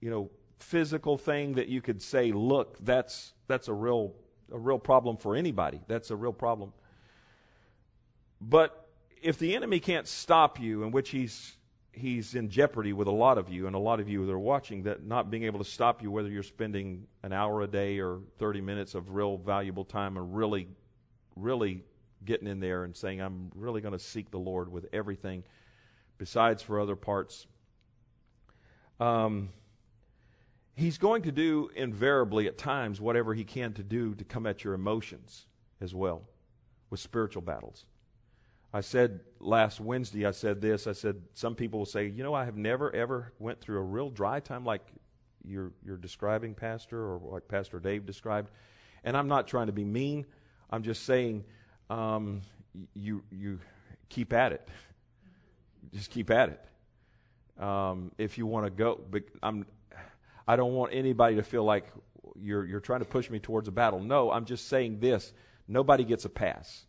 you 0.00 0.10
know, 0.10 0.30
physical 0.58 1.18
thing 1.18 1.54
that 1.54 1.68
you 1.68 1.82
could 1.82 2.00
say, 2.00 2.32
look, 2.32 2.78
that's 2.80 3.34
that's 3.46 3.68
a 3.68 3.72
real 3.74 4.14
a 4.50 4.58
real 4.58 4.78
problem 4.78 5.16
for 5.16 5.36
anybody. 5.36 5.80
That's 5.86 6.10
a 6.10 6.16
real 6.16 6.32
problem. 6.32 6.72
But 8.40 8.88
if 9.22 9.38
the 9.38 9.54
enemy 9.54 9.80
can't 9.80 10.08
stop 10.08 10.58
you, 10.58 10.82
in 10.82 10.92
which 10.92 11.10
he's 11.10 11.56
he's 11.92 12.34
in 12.34 12.48
jeopardy 12.48 12.92
with 12.92 13.06
a 13.06 13.12
lot 13.12 13.36
of 13.38 13.50
you 13.50 13.66
and 13.66 13.76
a 13.76 13.78
lot 13.78 14.00
of 14.00 14.08
you 14.08 14.24
that 14.24 14.32
are 14.32 14.38
watching 14.38 14.82
that 14.84 15.04
not 15.04 15.30
being 15.30 15.44
able 15.44 15.58
to 15.58 15.64
stop 15.64 16.02
you 16.02 16.10
whether 16.10 16.28
you're 16.28 16.42
spending 16.42 17.06
an 17.22 17.32
hour 17.32 17.62
a 17.62 17.66
day 17.66 17.98
or 18.00 18.20
30 18.38 18.62
minutes 18.62 18.94
of 18.94 19.14
real 19.14 19.36
valuable 19.36 19.84
time 19.84 20.16
and 20.16 20.34
really 20.34 20.66
really 21.36 21.84
getting 22.24 22.48
in 22.48 22.60
there 22.60 22.84
and 22.84 22.96
saying 22.96 23.20
I'm 23.20 23.50
really 23.54 23.80
going 23.80 23.92
to 23.92 23.98
seek 23.98 24.30
the 24.30 24.38
Lord 24.38 24.70
with 24.70 24.86
everything 24.92 25.44
besides 26.18 26.62
for 26.62 26.80
other 26.80 26.96
parts. 26.96 27.46
Um, 29.00 29.48
he's 30.74 30.98
going 30.98 31.22
to 31.22 31.32
do 31.32 31.70
invariably 31.74 32.46
at 32.46 32.58
times 32.58 33.00
whatever 33.00 33.34
he 33.34 33.44
can 33.44 33.72
to 33.74 33.82
do 33.82 34.14
to 34.14 34.24
come 34.24 34.46
at 34.46 34.62
your 34.62 34.74
emotions 34.74 35.46
as 35.80 35.94
well 35.94 36.22
with 36.90 37.00
spiritual 37.00 37.42
battles 37.42 37.86
I 38.72 38.80
said 38.80 39.20
last 39.38 39.80
Wednesday, 39.80 40.24
I 40.24 40.30
said 40.30 40.60
this. 40.60 40.86
I 40.86 40.92
said 40.92 41.22
some 41.34 41.54
people 41.54 41.80
will 41.80 41.86
say, 41.86 42.06
you 42.06 42.22
know, 42.22 42.32
I 42.32 42.44
have 42.44 42.56
never 42.56 42.94
ever 42.94 43.32
went 43.38 43.60
through 43.60 43.78
a 43.78 43.82
real 43.82 44.08
dry 44.08 44.40
time 44.40 44.64
like 44.64 44.82
you're 45.44 45.72
you're 45.84 45.98
describing, 45.98 46.54
Pastor, 46.54 46.98
or 46.98 47.20
like 47.22 47.48
Pastor 47.48 47.78
Dave 47.80 48.06
described. 48.06 48.50
And 49.04 49.16
I'm 49.16 49.28
not 49.28 49.46
trying 49.46 49.66
to 49.66 49.72
be 49.72 49.84
mean. 49.84 50.24
I'm 50.70 50.82
just 50.82 51.04
saying, 51.04 51.44
um, 51.90 52.42
you 52.94 53.22
you 53.30 53.58
keep 54.08 54.32
at 54.32 54.52
it. 54.52 54.66
Just 55.92 56.10
keep 56.10 56.30
at 56.30 56.48
it. 56.48 57.62
Um, 57.62 58.12
if 58.16 58.38
you 58.38 58.46
want 58.46 58.66
to 58.66 58.70
go, 58.70 59.00
but 59.10 59.24
I'm. 59.42 59.66
I 60.48 60.56
don't 60.56 60.72
want 60.72 60.92
anybody 60.92 61.36
to 61.36 61.42
feel 61.42 61.62
like 61.62 61.86
you're 62.40 62.64
you're 62.64 62.80
trying 62.80 63.00
to 63.00 63.04
push 63.04 63.30
me 63.30 63.38
towards 63.38 63.68
a 63.68 63.70
battle. 63.70 64.00
No, 64.00 64.30
I'm 64.30 64.44
just 64.44 64.68
saying 64.68 64.98
this. 64.98 65.32
Nobody 65.68 66.04
gets 66.04 66.24
a 66.24 66.28
pass. 66.28 66.84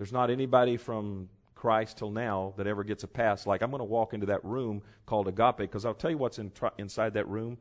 There's 0.00 0.14
not 0.14 0.30
anybody 0.30 0.78
from 0.78 1.28
Christ 1.54 1.98
till 1.98 2.10
now 2.10 2.54
that 2.56 2.66
ever 2.66 2.84
gets 2.84 3.04
a 3.04 3.06
pass. 3.06 3.46
Like, 3.46 3.60
I'm 3.60 3.68
going 3.68 3.80
to 3.80 3.84
walk 3.84 4.14
into 4.14 4.24
that 4.28 4.42
room 4.42 4.80
called 5.04 5.28
agape 5.28 5.58
because 5.58 5.84
I'll 5.84 5.92
tell 5.92 6.10
you 6.10 6.16
what's 6.16 6.38
in, 6.38 6.50
inside 6.78 7.12
that 7.12 7.28
room 7.28 7.58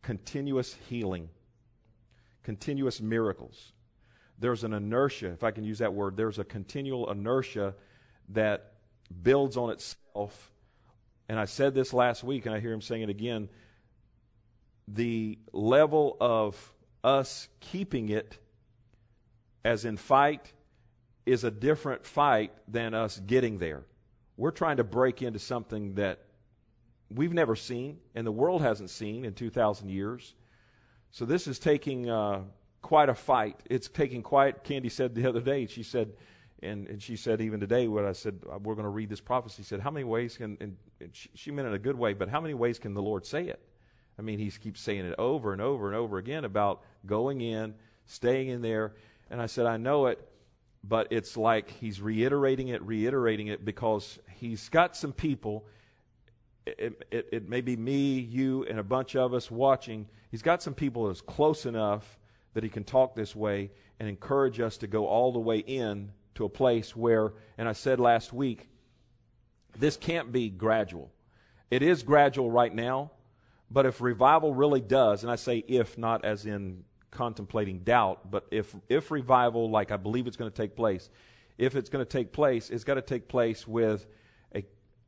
continuous 0.00 0.74
healing, 0.88 1.28
continuous 2.42 3.02
miracles. 3.02 3.74
There's 4.38 4.64
an 4.64 4.72
inertia, 4.72 5.26
if 5.32 5.44
I 5.44 5.50
can 5.50 5.64
use 5.64 5.80
that 5.80 5.92
word, 5.92 6.16
there's 6.16 6.38
a 6.38 6.44
continual 6.44 7.10
inertia 7.10 7.74
that 8.30 8.72
builds 9.22 9.58
on 9.58 9.68
itself. 9.68 10.50
And 11.28 11.38
I 11.38 11.44
said 11.44 11.74
this 11.74 11.92
last 11.92 12.24
week, 12.24 12.46
and 12.46 12.54
I 12.54 12.60
hear 12.60 12.72
him 12.72 12.80
saying 12.80 13.02
it 13.02 13.10
again. 13.10 13.50
The 14.86 15.38
level 15.52 16.16
of 16.22 16.72
us 17.04 17.48
keeping 17.60 18.08
it, 18.08 18.38
as 19.62 19.84
in 19.84 19.98
fight, 19.98 20.54
is 21.28 21.44
a 21.44 21.50
different 21.50 22.06
fight 22.06 22.52
than 22.66 22.94
us 22.94 23.20
getting 23.26 23.58
there. 23.58 23.84
We're 24.36 24.50
trying 24.50 24.78
to 24.78 24.84
break 24.84 25.20
into 25.20 25.38
something 25.38 25.94
that 25.94 26.20
we've 27.10 27.32
never 27.32 27.54
seen 27.54 27.98
and 28.14 28.26
the 28.26 28.32
world 28.32 28.62
hasn't 28.62 28.90
seen 28.90 29.24
in 29.24 29.34
2,000 29.34 29.90
years. 29.90 30.34
So 31.10 31.26
this 31.26 31.46
is 31.46 31.58
taking 31.58 32.08
uh, 32.08 32.42
quite 32.80 33.10
a 33.10 33.14
fight. 33.14 33.60
It's 33.68 33.88
taking 33.88 34.22
quite, 34.22 34.64
Candy 34.64 34.88
said 34.88 35.14
the 35.14 35.28
other 35.28 35.40
day, 35.40 35.66
she 35.66 35.82
said, 35.82 36.12
and, 36.62 36.88
and 36.88 37.02
she 37.02 37.16
said 37.16 37.40
even 37.42 37.60
today 37.60 37.88
when 37.88 38.06
I 38.06 38.12
said, 38.12 38.40
uh, 38.50 38.58
we're 38.58 38.74
going 38.74 38.84
to 38.84 38.90
read 38.90 39.10
this 39.10 39.20
prophecy, 39.20 39.62
she 39.62 39.68
said, 39.68 39.80
how 39.80 39.90
many 39.90 40.04
ways 40.04 40.36
can, 40.36 40.56
and, 40.60 40.76
and 41.00 41.14
she, 41.14 41.28
she 41.34 41.50
meant 41.50 41.66
it 41.66 41.70
in 41.70 41.74
a 41.74 41.78
good 41.78 41.98
way, 41.98 42.14
but 42.14 42.28
how 42.28 42.40
many 42.40 42.54
ways 42.54 42.78
can 42.78 42.94
the 42.94 43.02
Lord 43.02 43.26
say 43.26 43.44
it? 43.44 43.60
I 44.18 44.22
mean, 44.22 44.38
he 44.38 44.50
keeps 44.50 44.80
saying 44.80 45.04
it 45.04 45.14
over 45.18 45.52
and 45.52 45.60
over 45.60 45.88
and 45.88 45.96
over 45.96 46.16
again 46.16 46.44
about 46.44 46.82
going 47.06 47.40
in, 47.42 47.74
staying 48.06 48.48
in 48.48 48.62
there. 48.62 48.94
And 49.30 49.42
I 49.42 49.46
said, 49.46 49.66
I 49.66 49.76
know 49.76 50.06
it 50.06 50.26
but 50.84 51.08
it's 51.10 51.36
like 51.36 51.70
he's 51.70 52.00
reiterating 52.00 52.68
it, 52.68 52.82
reiterating 52.82 53.48
it 53.48 53.64
because 53.64 54.18
he's 54.36 54.68
got 54.68 54.96
some 54.96 55.12
people. 55.12 55.66
It, 56.66 57.02
it, 57.10 57.28
it, 57.32 57.48
may 57.48 57.60
be 57.60 57.76
me, 57.76 58.18
you, 58.18 58.64
and 58.64 58.78
a 58.78 58.82
bunch 58.82 59.16
of 59.16 59.34
us 59.34 59.50
watching. 59.50 60.06
He's 60.30 60.42
got 60.42 60.62
some 60.62 60.74
people 60.74 61.08
that's 61.08 61.20
close 61.20 61.66
enough 61.66 62.18
that 62.54 62.62
he 62.62 62.68
can 62.68 62.84
talk 62.84 63.14
this 63.14 63.34
way 63.34 63.70
and 63.98 64.08
encourage 64.08 64.60
us 64.60 64.76
to 64.78 64.86
go 64.86 65.06
all 65.06 65.32
the 65.32 65.38
way 65.38 65.58
in 65.58 66.12
to 66.34 66.44
a 66.44 66.48
place 66.48 66.94
where, 66.94 67.32
and 67.56 67.68
I 67.68 67.72
said 67.72 67.98
last 67.98 68.32
week, 68.32 68.68
this 69.78 69.96
can't 69.96 70.30
be 70.30 70.50
gradual. 70.50 71.10
It 71.70 71.82
is 71.82 72.02
gradual 72.02 72.50
right 72.50 72.74
now, 72.74 73.10
but 73.70 73.86
if 73.86 74.00
revival 74.00 74.54
really 74.54 74.80
does, 74.80 75.22
and 75.22 75.30
I 75.30 75.36
say 75.36 75.64
if, 75.66 75.98
not 75.98 76.24
as 76.24 76.46
in 76.46 76.84
contemplating 77.10 77.80
doubt, 77.80 78.30
but 78.30 78.46
if, 78.50 78.74
if 78.88 79.10
revival, 79.10 79.70
like 79.70 79.90
I 79.90 79.96
believe 79.96 80.26
it's 80.26 80.36
going 80.36 80.50
to 80.50 80.56
take 80.56 80.76
place, 80.76 81.10
if 81.56 81.74
it's 81.74 81.90
going 81.90 82.04
to 82.04 82.08
take 82.10 82.32
place, 82.32 82.70
it's 82.70 82.84
got 82.84 82.94
to 82.94 83.02
take 83.02 83.28
place 83.28 83.66
with 83.66 84.06
a, 84.54 84.64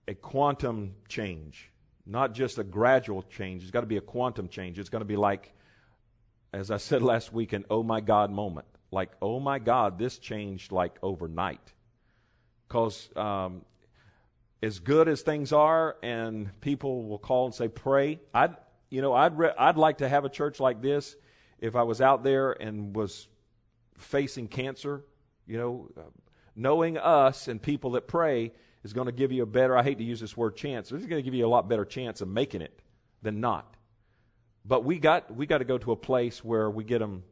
a 0.09 0.15
quantum 0.15 0.95
change, 1.09 1.71
not 2.07 2.35
just 2.35 2.59
a 2.59 2.65
gradual 2.65 3.23
change. 3.23 3.63
It's 3.63 3.71
got 3.71 3.83
to 3.83 3.87
be 3.87 3.97
a 3.97 4.03
quantum 4.03 4.49
change. 4.49 4.79
It's 4.79 4.89
going 4.89 5.01
to 5.01 5.07
be 5.07 5.17
like, 5.17 5.53
as 6.53 6.71
I 6.71 6.79
said 6.79 7.03
last 7.13 7.33
week, 7.33 7.53
an 7.53 7.65
oh 7.71 7.83
my 7.83 8.01
God 8.01 8.31
moment. 8.31 8.67
Like, 8.91 9.11
oh 9.23 9.39
my 9.39 9.61
God, 9.61 9.99
this 9.99 10.19
changed 10.19 10.73
like 10.73 10.99
overnight. 11.03 11.73
Because 12.67 13.09
um, 13.15 13.65
as 14.63 14.81
good 14.81 15.09
as 15.09 15.23
things 15.23 15.53
are, 15.53 15.97
and 16.03 16.61
people 16.61 17.05
will 17.05 17.19
call 17.19 17.47
and 17.47 17.55
say, 17.55 17.69
pray, 17.69 18.21
I'd, 18.35 18.57
you 18.91 19.01
know, 19.03 19.13
I'd, 19.13 19.39
re- 19.39 19.55
I'd 19.57 19.77
like 19.77 19.99
to 19.99 20.09
have 20.09 20.25
a 20.25 20.29
church 20.29 20.59
like 20.59 20.83
this 20.83 21.15
if 21.61 21.77
I 21.77 21.83
was 21.83 22.01
out 22.01 22.25
there 22.25 22.53
and 22.53 22.97
was 22.97 23.29
facing 23.97 24.49
cancer, 24.49 25.05
you 25.47 25.59
know, 25.59 25.91
knowing 26.57 26.99
us 26.99 27.49
and 27.49 27.61
people 27.61 27.93
that 27.93 28.09
pray 28.09 28.53
is 28.83 28.93
going 28.93 29.07
to 29.07 29.13
give 29.13 29.31
you 29.31 29.43
a 29.43 29.47
better, 29.47 29.77
I 29.77 29.83
hate 29.83 29.99
to 29.99 30.05
use 30.05 30.21
this 30.21 30.37
word 30.37 30.57
chance, 30.57 30.91
it's 30.91 31.07
going 31.07 31.19
to 31.19 31.23
give 31.23 31.35
you 31.35 31.47
a 31.47 31.49
lot 31.49 31.69
better 31.69 31.85
chance 31.85 32.21
of 32.21 32.29
making 32.29 32.63
it 32.63 32.81
than 33.23 33.41
not. 33.41 33.77
But 34.65 34.85
we 34.85 34.99
got, 34.99 35.35
we 35.35 35.47
got 35.47 35.59
to 35.59 35.65
go 35.65 35.79
to 35.79 35.93
a 35.93 35.97
place 35.97 36.45
where 36.45 36.71
we 36.71 36.85
get 36.85 36.99
them 36.99 37.23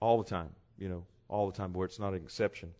all 0.00 0.22
the 0.22 0.28
time, 0.28 0.50
you 0.78 0.88
know, 0.88 1.04
all 1.28 1.50
the 1.50 1.56
time, 1.56 1.72
where 1.72 1.86
it's 1.86 1.98
not 1.98 2.14
an 2.14 2.22
exception. 2.22 2.72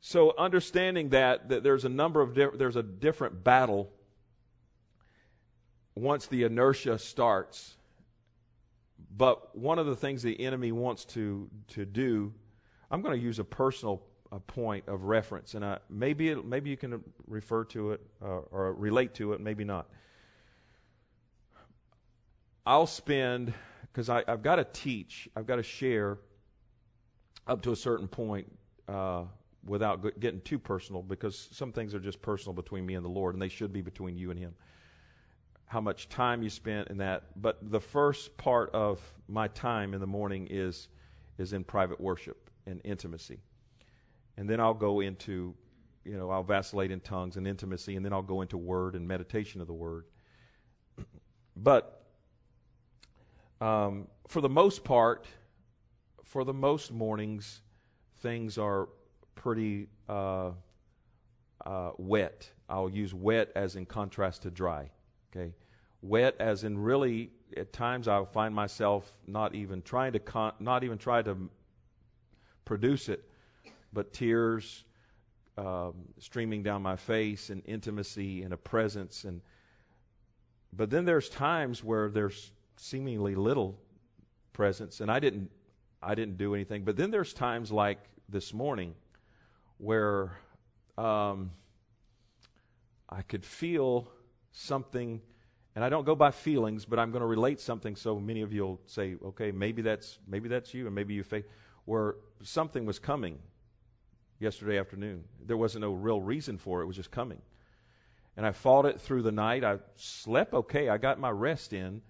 So 0.00 0.34
understanding 0.38 1.10
that, 1.10 1.48
that 1.48 1.62
there's 1.62 1.84
a 1.84 1.88
number 1.88 2.20
of, 2.20 2.34
di- 2.34 2.56
there's 2.56 2.76
a 2.76 2.82
different 2.82 3.42
battle 3.42 3.90
once 5.96 6.26
the 6.26 6.44
inertia 6.44 6.98
starts 6.98 7.76
but 9.16 9.56
one 9.56 9.78
of 9.78 9.86
the 9.86 9.96
things 9.96 10.22
the 10.22 10.38
enemy 10.40 10.72
wants 10.72 11.04
to, 11.06 11.48
to 11.68 11.86
do, 11.86 12.32
I'm 12.90 13.00
going 13.00 13.18
to 13.18 13.22
use 13.22 13.38
a 13.38 13.44
personal 13.44 14.02
a 14.32 14.40
point 14.40 14.88
of 14.88 15.04
reference, 15.04 15.54
and 15.54 15.64
I, 15.64 15.78
maybe 15.88 16.30
it, 16.30 16.44
maybe 16.44 16.68
you 16.68 16.76
can 16.76 17.00
refer 17.28 17.64
to 17.66 17.92
it 17.92 18.00
uh, 18.20 18.40
or 18.50 18.74
relate 18.74 19.14
to 19.14 19.32
it, 19.34 19.40
maybe 19.40 19.62
not. 19.62 19.88
I'll 22.66 22.88
spend 22.88 23.54
because 23.82 24.08
I've 24.10 24.42
got 24.42 24.56
to 24.56 24.64
teach, 24.64 25.28
I've 25.36 25.46
got 25.46 25.56
to 25.56 25.62
share 25.62 26.18
up 27.46 27.62
to 27.62 27.72
a 27.72 27.76
certain 27.76 28.08
point 28.08 28.50
uh, 28.88 29.22
without 29.64 30.18
getting 30.18 30.40
too 30.40 30.58
personal, 30.58 31.02
because 31.02 31.48
some 31.52 31.70
things 31.70 31.94
are 31.94 32.00
just 32.00 32.20
personal 32.20 32.52
between 32.52 32.84
me 32.84 32.96
and 32.96 33.04
the 33.04 33.08
Lord, 33.08 33.36
and 33.36 33.40
they 33.40 33.48
should 33.48 33.72
be 33.72 33.80
between 33.80 34.18
you 34.18 34.32
and 34.32 34.38
Him 34.40 34.54
how 35.66 35.80
much 35.80 36.08
time 36.08 36.42
you 36.42 36.50
spent 36.50 36.88
in 36.88 36.98
that. 36.98 37.24
But 37.40 37.70
the 37.70 37.80
first 37.80 38.36
part 38.36 38.70
of 38.70 39.00
my 39.28 39.48
time 39.48 39.94
in 39.94 40.00
the 40.00 40.06
morning 40.06 40.46
is 40.50 40.88
is 41.38 41.52
in 41.52 41.64
private 41.64 42.00
worship 42.00 42.50
and 42.66 42.80
intimacy. 42.84 43.40
And 44.38 44.48
then 44.48 44.60
I'll 44.60 44.74
go 44.74 45.00
into, 45.00 45.54
you 46.04 46.16
know, 46.16 46.30
I'll 46.30 46.42
vacillate 46.42 46.90
in 46.90 47.00
tongues 47.00 47.36
and 47.36 47.46
intimacy, 47.46 47.96
and 47.96 48.04
then 48.04 48.12
I'll 48.12 48.22
go 48.22 48.40
into 48.40 48.56
word 48.56 48.94
and 48.94 49.06
meditation 49.06 49.60
of 49.60 49.66
the 49.66 49.74
word. 49.74 50.04
But 51.58 52.04
um, 53.62 54.08
for 54.28 54.42
the 54.42 54.48
most 54.48 54.84
part, 54.84 55.26
for 56.22 56.44
the 56.44 56.52
most 56.52 56.92
mornings, 56.92 57.62
things 58.20 58.58
are 58.58 58.90
pretty 59.34 59.88
uh, 60.06 60.50
uh, 61.64 61.90
wet. 61.96 62.50
I'll 62.68 62.90
use 62.90 63.14
wet 63.14 63.52
as 63.56 63.76
in 63.76 63.86
contrast 63.86 64.42
to 64.42 64.50
dry. 64.50 64.90
Okay? 65.36 65.52
Wet 66.02 66.36
as 66.38 66.64
in 66.64 66.78
really 66.78 67.30
at 67.56 67.72
times 67.72 68.08
I'll 68.08 68.26
find 68.26 68.54
myself 68.54 69.10
not 69.26 69.54
even 69.54 69.82
trying 69.82 70.12
to 70.12 70.18
con- 70.18 70.54
not 70.60 70.84
even 70.84 70.98
try 70.98 71.22
to 71.22 71.36
produce 72.64 73.08
it, 73.08 73.24
but 73.92 74.12
tears 74.12 74.84
um, 75.56 75.94
streaming 76.18 76.62
down 76.62 76.82
my 76.82 76.96
face 76.96 77.50
and 77.50 77.62
intimacy 77.66 78.42
and 78.42 78.52
a 78.52 78.56
presence 78.56 79.24
and 79.24 79.40
but 80.72 80.90
then 80.90 81.06
there's 81.06 81.30
times 81.30 81.82
where 81.82 82.10
there's 82.10 82.52
seemingly 82.76 83.34
little 83.34 83.78
presence 84.52 85.00
and 85.00 85.10
I 85.10 85.18
didn't 85.18 85.50
I 86.02 86.14
didn't 86.14 86.36
do 86.36 86.54
anything. 86.54 86.84
But 86.84 86.96
then 86.96 87.10
there's 87.10 87.32
times 87.32 87.72
like 87.72 87.98
this 88.28 88.52
morning 88.52 88.94
where 89.78 90.38
um, 90.96 91.50
I 93.08 93.22
could 93.22 93.44
feel 93.44 94.08
something, 94.56 95.20
and 95.74 95.84
I 95.84 95.90
don't 95.90 96.06
go 96.06 96.14
by 96.14 96.30
feelings, 96.30 96.86
but 96.86 96.98
I'm 96.98 97.10
going 97.10 97.20
to 97.20 97.26
relate 97.26 97.60
something 97.60 97.94
so 97.94 98.18
many 98.18 98.40
of 98.40 98.52
you 98.52 98.62
will 98.62 98.80
say, 98.86 99.16
okay, 99.22 99.52
maybe 99.52 99.82
that's, 99.82 100.18
maybe 100.26 100.48
that's 100.48 100.72
you, 100.72 100.86
and 100.86 100.94
maybe 100.94 101.12
you 101.12 101.22
face, 101.22 101.44
where 101.84 102.16
something 102.42 102.86
was 102.86 102.98
coming 102.98 103.38
yesterday 104.40 104.78
afternoon. 104.78 105.24
There 105.44 105.58
wasn't 105.58 105.82
no 105.82 105.92
real 105.92 106.22
reason 106.22 106.56
for 106.56 106.80
it, 106.80 106.84
it 106.84 106.86
was 106.86 106.96
just 106.96 107.10
coming. 107.10 107.42
And 108.36 108.46
I 108.46 108.52
fought 108.52 108.86
it 108.86 109.00
through 109.00 109.22
the 109.22 109.32
night. 109.32 109.62
I 109.64 109.78
slept 109.94 110.52
okay. 110.52 110.88
I 110.88 110.98
got 110.98 111.18
my 111.18 111.30
rest 111.30 111.72
in. 111.72 112.02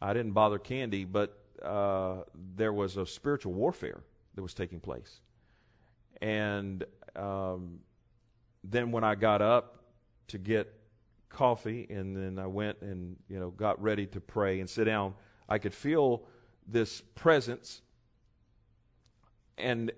I 0.00 0.14
didn't 0.14 0.32
bother 0.32 0.58
Candy, 0.58 1.04
but 1.04 1.38
uh, 1.62 2.22
there 2.56 2.72
was 2.72 2.96
a 2.96 3.06
spiritual 3.06 3.52
warfare 3.52 4.02
that 4.34 4.42
was 4.42 4.54
taking 4.54 4.80
place. 4.80 5.20
And 6.22 6.84
um, 7.14 7.80
then 8.64 8.90
when 8.90 9.04
I 9.04 9.16
got 9.16 9.42
up 9.42 9.84
to 10.28 10.38
get 10.38 10.72
coffee, 11.36 11.86
and 11.90 12.16
then 12.16 12.38
I 12.38 12.46
went 12.46 12.80
and 12.80 13.16
you 13.28 13.38
know 13.38 13.50
got 13.50 13.80
ready 13.80 14.06
to 14.06 14.20
pray 14.20 14.60
and 14.60 14.68
sit 14.68 14.84
down, 14.84 15.14
I 15.48 15.58
could 15.58 15.74
feel 15.74 16.24
this 16.66 17.02
presence. 17.14 17.82
And 19.58 19.92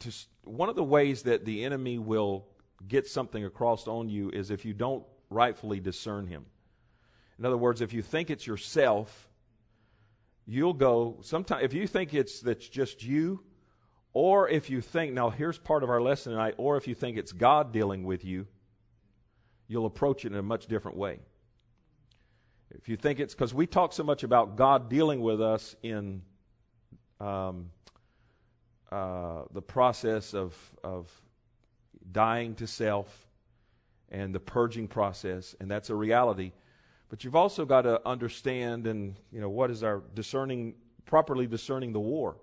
to, 0.00 0.12
one 0.44 0.68
of 0.68 0.76
the 0.76 0.84
ways 0.84 1.22
that 1.22 1.44
the 1.44 1.64
enemy 1.64 1.98
will 1.98 2.46
get 2.86 3.06
something 3.06 3.44
across 3.44 3.88
on 3.88 4.08
you 4.08 4.30
is 4.30 4.50
if 4.50 4.64
you 4.64 4.74
don't 4.74 5.04
rightfully 5.30 5.80
discern 5.80 6.26
him. 6.26 6.44
In 7.38 7.44
other 7.44 7.56
words, 7.56 7.80
if 7.80 7.92
you 7.92 8.02
think 8.02 8.30
it's 8.30 8.46
yourself, 8.46 9.28
you'll 10.46 10.74
go 10.74 11.18
sometimes 11.22 11.64
if 11.64 11.72
you 11.72 11.86
think 11.86 12.12
it's 12.12 12.40
that's 12.40 12.68
just 12.68 13.02
you, 13.02 13.42
or 14.12 14.48
if 14.48 14.68
you 14.68 14.82
think 14.82 15.14
now 15.14 15.30
here's 15.30 15.58
part 15.58 15.82
of 15.82 15.88
our 15.88 16.02
lesson 16.02 16.32
tonight, 16.32 16.54
or 16.58 16.76
if 16.76 16.86
you 16.86 16.94
think 16.94 17.16
it's 17.16 17.32
God 17.32 17.72
dealing 17.72 18.04
with 18.04 18.24
you, 18.24 18.46
you'll 19.68 19.86
approach 19.86 20.24
it 20.24 20.32
in 20.32 20.38
a 20.38 20.42
much 20.42 20.66
different 20.66 20.96
way. 20.96 21.18
If 22.70 22.88
you 22.88 22.96
think 22.96 23.20
it's 23.20 23.34
because 23.34 23.54
we 23.54 23.66
talk 23.66 23.92
so 23.92 24.02
much 24.02 24.22
about 24.22 24.56
God 24.56 24.90
dealing 24.90 25.20
with 25.20 25.40
us 25.40 25.76
in 25.82 26.22
um, 27.20 27.70
uh, 28.90 29.42
the 29.52 29.62
process 29.62 30.34
of, 30.34 30.54
of 30.84 31.10
dying 32.12 32.54
to 32.56 32.66
self 32.66 33.26
and 34.10 34.34
the 34.34 34.40
purging 34.40 34.88
process, 34.88 35.54
and 35.60 35.70
that's 35.70 35.90
a 35.90 35.94
reality. 35.94 36.52
But 37.08 37.24
you've 37.24 37.36
also 37.36 37.64
got 37.64 37.82
to 37.82 38.06
understand 38.06 38.86
and 38.86 39.16
you 39.32 39.40
know 39.40 39.48
what 39.48 39.70
is 39.70 39.82
our 39.82 40.02
discerning 40.14 40.74
properly 41.04 41.46
discerning 41.46 41.92
the 41.92 42.00
war. 42.00 42.36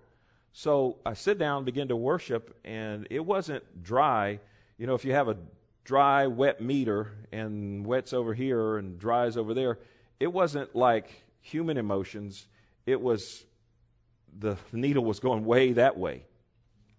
So 0.53 0.99
I 1.05 1.13
sit 1.13 1.37
down, 1.37 1.65
begin 1.65 1.87
to 1.89 1.95
worship, 1.95 2.57
and 2.63 3.07
it 3.09 3.19
wasn't 3.19 3.83
dry. 3.83 4.39
You 4.77 4.87
know, 4.87 4.93
if 4.93 5.03
you 5.03 5.11
have 5.11 5.27
a 5.27 5.37
dry, 5.83 6.27
wet 6.27 6.61
meter 6.61 7.11
and 7.31 7.85
wet's 7.85 8.13
over 8.13 8.33
here 8.33 8.77
and 8.77 8.99
dry's 8.99 9.37
over 9.37 9.53
there, 9.53 9.79
it 10.19 10.31
wasn't 10.31 10.75
like 10.75 11.23
human 11.41 11.77
emotions. 11.77 12.47
It 12.85 13.01
was 13.01 13.45
the 14.37 14.57
needle 14.71 15.03
was 15.03 15.19
going 15.19 15.45
way 15.45 15.73
that 15.73 15.97
way. 15.97 16.25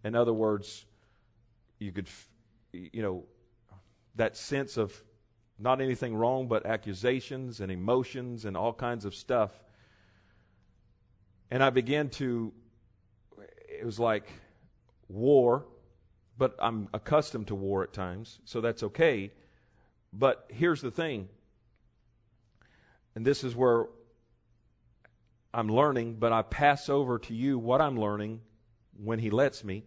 In 0.05 0.15
other 0.15 0.33
words, 0.33 0.85
you 1.79 1.93
could, 1.93 2.09
you 2.73 3.03
know, 3.03 3.25
that 4.17 4.37
sense 4.37 4.77
of 4.77 5.03
not 5.59 5.81
anything 5.81 6.15
wrong, 6.15 6.47
but 6.49 6.67
accusations 6.67 7.61
and 7.61 7.71
emotions 7.73 8.45
and 8.45 8.57
all 8.57 8.73
kinds 8.73 9.05
of 9.05 9.15
stuff. 9.15 9.51
And 11.51 11.63
I 11.63 11.71
began 11.71 12.11
to, 12.11 12.53
it 13.69 13.85
was 13.85 13.99
like 13.99 14.29
war, 15.09 15.65
but 16.37 16.57
I'm 16.59 16.89
accustomed 16.93 17.49
to 17.49 17.55
war 17.55 17.83
at 17.83 17.93
times, 17.93 18.41
so 18.45 18.61
that's 18.61 18.83
okay. 18.83 19.33
But 20.13 20.47
here's 20.49 20.81
the 20.81 20.91
thing, 20.91 21.29
and 23.15 23.25
this 23.25 23.45
is 23.45 23.55
where 23.55 23.87
I'm 25.53 25.69
learning, 25.69 26.17
but 26.19 26.33
I 26.33 26.43
pass 26.43 26.89
over 26.89 27.19
to 27.21 27.35
you 27.35 27.59
what 27.59 27.81
I'm 27.81 27.99
learning 27.99 28.41
when 28.97 29.19
He 29.19 29.31
lets 29.31 29.63
me. 29.63 29.85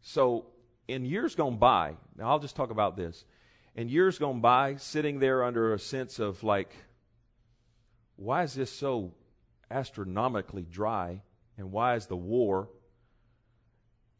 So, 0.00 0.46
in 0.88 1.04
years 1.04 1.36
gone 1.36 1.58
by, 1.58 1.94
now 2.16 2.30
I'll 2.30 2.40
just 2.40 2.56
talk 2.56 2.70
about 2.70 2.96
this. 2.96 3.24
In 3.76 3.88
years 3.88 4.18
gone 4.18 4.40
by, 4.40 4.76
sitting 4.76 5.20
there 5.20 5.44
under 5.44 5.72
a 5.72 5.78
sense 5.78 6.18
of 6.18 6.42
like, 6.42 6.74
why 8.16 8.42
is 8.42 8.54
this 8.54 8.70
so 8.70 9.14
astronomically 9.70 10.62
dry? 10.62 11.22
And 11.56 11.70
why 11.70 11.94
is 11.94 12.06
the 12.06 12.16
war? 12.16 12.68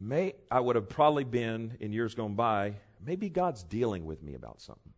May 0.03 0.33
I 0.51 0.59
would 0.59 0.75
have 0.75 0.89
probably 0.89 1.23
been 1.23 1.77
in 1.79 1.93
years 1.93 2.13
gone 2.13 2.35
by, 2.35 2.73
maybe 3.05 3.29
God's 3.29 3.63
dealing 3.63 4.05
with 4.05 4.21
me 4.21 4.35
about 4.35 4.59
something. 4.59 4.91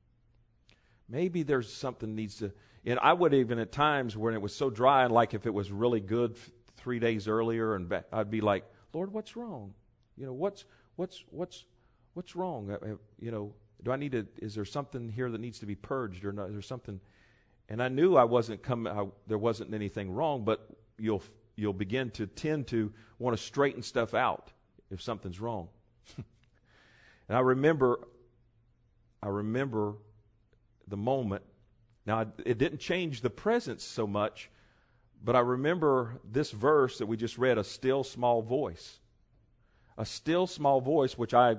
Maybe 1.08 1.44
there's 1.44 1.72
something 1.72 2.16
needs 2.16 2.38
to 2.38 2.52
and 2.88 3.00
I 3.00 3.14
would 3.14 3.34
even 3.36 3.60
at 3.60 3.72
times 3.72 4.18
when 4.18 4.34
it 4.34 4.42
was 4.42 4.56
so 4.56 4.72
dry 4.72 5.04
and 5.04 5.14
like 5.14 5.36
if 5.36 5.46
it 5.46 5.54
was 5.54 5.72
really 5.72 6.00
good 6.00 6.38
three 6.78 6.98
days 6.98 7.28
earlier 7.28 7.76
and 7.76 7.92
I'd 8.12 8.32
be 8.32 8.42
like, 8.42 8.64
Lord, 8.94 9.14
what's 9.14 9.36
wrong? 9.36 9.76
You 10.18 10.26
know, 10.26 10.34
what's 10.34 10.66
what's 10.96 11.24
what's 11.30 11.66
what's 12.16 12.36
wrong? 12.36 12.72
Uh, 12.72 12.74
uh, 12.76 12.96
you 13.20 13.30
know, 13.30 13.54
do 13.84 13.92
I 13.92 13.98
need 13.98 14.14
to? 14.14 14.26
Is 14.42 14.56
there 14.56 14.66
something 14.66 15.08
here 15.08 15.30
that 15.30 15.40
needs 15.40 15.60
to 15.60 15.68
be 15.68 15.76
purged, 15.76 16.26
or 16.26 16.32
not, 16.32 16.48
is 16.48 16.54
there 16.54 16.62
something? 16.64 17.00
And 17.70 17.82
I 17.82 17.90
knew 17.90 18.16
I 18.16 18.24
wasn't 18.24 18.64
coming. 18.64 18.92
I, 18.92 19.06
there 19.28 19.38
wasn't 19.38 19.72
anything 19.74 20.10
wrong, 20.10 20.44
but 20.44 20.68
you'll 20.98 21.22
you'll 21.56 21.74
begin 21.74 22.10
to 22.12 22.26
tend 22.26 22.68
to 22.68 22.92
want 23.20 23.38
to 23.38 23.44
straighten 23.44 23.84
stuff 23.84 24.16
out 24.16 24.52
if 24.92 25.02
something's 25.02 25.40
wrong. 25.40 25.70
and 26.18 27.38
I 27.38 27.40
remember, 27.40 28.00
I 29.22 29.28
remember 29.28 29.96
the 30.88 30.98
moment. 30.98 31.44
Now 32.06 32.28
it 32.46 32.58
didn't 32.58 32.80
change 32.80 33.22
the 33.22 33.30
presence 33.30 33.84
so 33.84 34.06
much, 34.06 34.50
but 35.24 35.36
I 35.36 35.40
remember 35.40 36.20
this 36.24 36.52
verse 36.52 37.00
that 37.00 37.08
we 37.08 37.18
just 37.18 37.38
read: 37.38 37.58
a 37.58 37.64
still 37.64 38.04
small 38.04 38.42
voice 38.42 39.00
a 39.98 40.06
still 40.06 40.48
small 40.48 40.82
voice, 40.82 41.18
which 41.18 41.34
I 41.34 41.56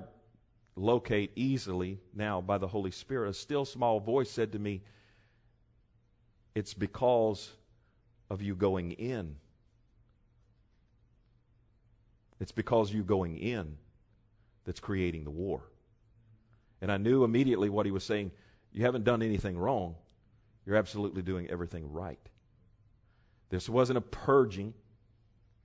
locate 0.75 1.31
easily 1.35 1.99
now 2.13 2.41
by 2.41 2.57
the 2.57 2.67
Holy 2.67 2.91
Spirit, 2.91 3.29
a 3.29 3.33
still 3.33 3.65
small 3.65 3.99
voice 3.99 4.29
said 4.29 4.51
to 4.51 4.59
me, 4.59 4.83
It's 6.53 6.73
because 6.73 7.51
of 8.29 8.41
you 8.41 8.55
going 8.55 8.91
in. 8.91 9.37
It's 12.39 12.51
because 12.51 12.93
you 12.93 13.03
going 13.03 13.37
in 13.37 13.77
that's 14.65 14.79
creating 14.79 15.23
the 15.23 15.31
war. 15.31 15.61
And 16.81 16.91
I 16.91 16.97
knew 16.97 17.23
immediately 17.23 17.69
what 17.69 17.85
he 17.85 17.91
was 17.91 18.03
saying. 18.03 18.31
You 18.71 18.83
haven't 18.83 19.03
done 19.03 19.21
anything 19.21 19.57
wrong. 19.57 19.95
You're 20.65 20.75
absolutely 20.75 21.21
doing 21.21 21.49
everything 21.49 21.91
right. 21.91 22.19
This 23.49 23.69
wasn't 23.69 23.97
a 23.97 24.01
purging. 24.01 24.73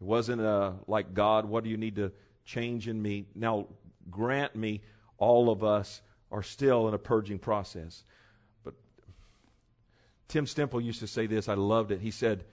It 0.00 0.04
wasn't 0.04 0.40
a, 0.40 0.74
like, 0.86 1.12
God, 1.14 1.44
what 1.44 1.64
do 1.64 1.70
you 1.70 1.76
need 1.76 1.96
to 1.96 2.12
change 2.44 2.88
in 2.88 3.00
me. 3.00 3.26
Now, 3.34 3.66
grant 4.10 4.56
me, 4.56 4.82
all 5.18 5.50
of 5.50 5.62
us 5.62 6.00
are 6.30 6.42
still 6.42 6.88
in 6.88 6.94
a 6.94 6.98
purging 6.98 7.38
process. 7.38 8.04
But 8.64 8.74
Tim 10.28 10.46
Stemple 10.46 10.82
used 10.82 11.00
to 11.00 11.06
say 11.06 11.26
this, 11.26 11.48
I 11.48 11.54
loved 11.54 11.92
it. 11.92 12.00
He 12.00 12.10
said, 12.10 12.44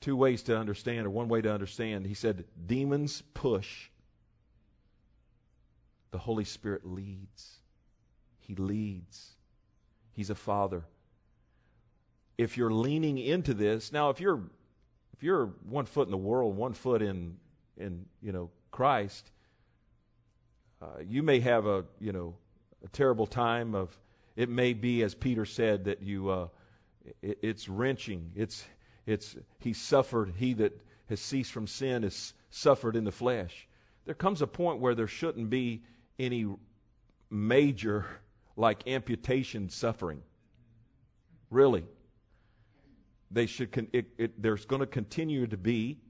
two 0.00 0.16
ways 0.16 0.42
to 0.44 0.56
understand, 0.56 1.06
or 1.06 1.10
one 1.10 1.28
way 1.28 1.40
to 1.40 1.52
understand. 1.52 2.06
He 2.06 2.14
said, 2.14 2.44
demons 2.66 3.22
push, 3.34 3.88
the 6.10 6.18
Holy 6.18 6.44
Spirit 6.44 6.86
leads. 6.86 7.58
He 8.38 8.54
leads. 8.54 9.32
He's 10.12 10.30
a 10.30 10.34
father. 10.34 10.84
If 12.38 12.56
you're 12.56 12.72
leaning 12.72 13.18
into 13.18 13.52
this, 13.52 13.92
now 13.92 14.10
if 14.10 14.20
you're 14.20 14.42
if 15.12 15.22
you're 15.22 15.46
one 15.68 15.86
foot 15.86 16.06
in 16.06 16.12
the 16.12 16.16
world, 16.16 16.56
one 16.56 16.72
foot 16.72 17.02
in 17.02 17.36
in 17.76 18.06
you 18.22 18.32
know 18.32 18.50
Christ, 18.70 19.30
uh, 20.80 21.00
you 21.06 21.22
may 21.22 21.40
have 21.40 21.66
a 21.66 21.84
you 22.00 22.12
know 22.12 22.36
a 22.84 22.88
terrible 22.88 23.26
time 23.26 23.74
of. 23.74 23.96
It 24.36 24.48
may 24.48 24.72
be, 24.72 25.02
as 25.02 25.16
Peter 25.16 25.44
said, 25.44 25.86
that 25.86 26.00
you 26.00 26.30
uh, 26.30 26.48
it, 27.20 27.38
it's 27.42 27.68
wrenching. 27.68 28.30
It's 28.36 28.64
it's 29.08 29.36
he 29.58 29.72
suffered. 29.72 30.34
He 30.36 30.52
that 30.54 30.80
has 31.08 31.18
ceased 31.20 31.52
from 31.52 31.66
sin 31.66 32.02
has 32.02 32.34
suffered 32.50 32.94
in 32.94 33.04
the 33.04 33.12
flesh. 33.12 33.66
There 34.04 34.14
comes 34.14 34.42
a 34.42 34.46
point 34.46 34.80
where 34.80 34.94
there 34.94 35.06
shouldn't 35.06 35.48
be 35.48 35.82
any 36.18 36.46
major 37.30 38.04
like 38.56 38.86
amputation 38.86 39.70
suffering. 39.70 40.22
Really, 41.50 41.86
they 43.30 43.46
should. 43.46 43.72
Con- 43.72 43.88
it, 43.94 44.06
it, 44.18 44.42
there's 44.42 44.66
going 44.66 44.80
to 44.80 44.86
continue 44.86 45.46
to 45.46 45.56
be 45.56 46.00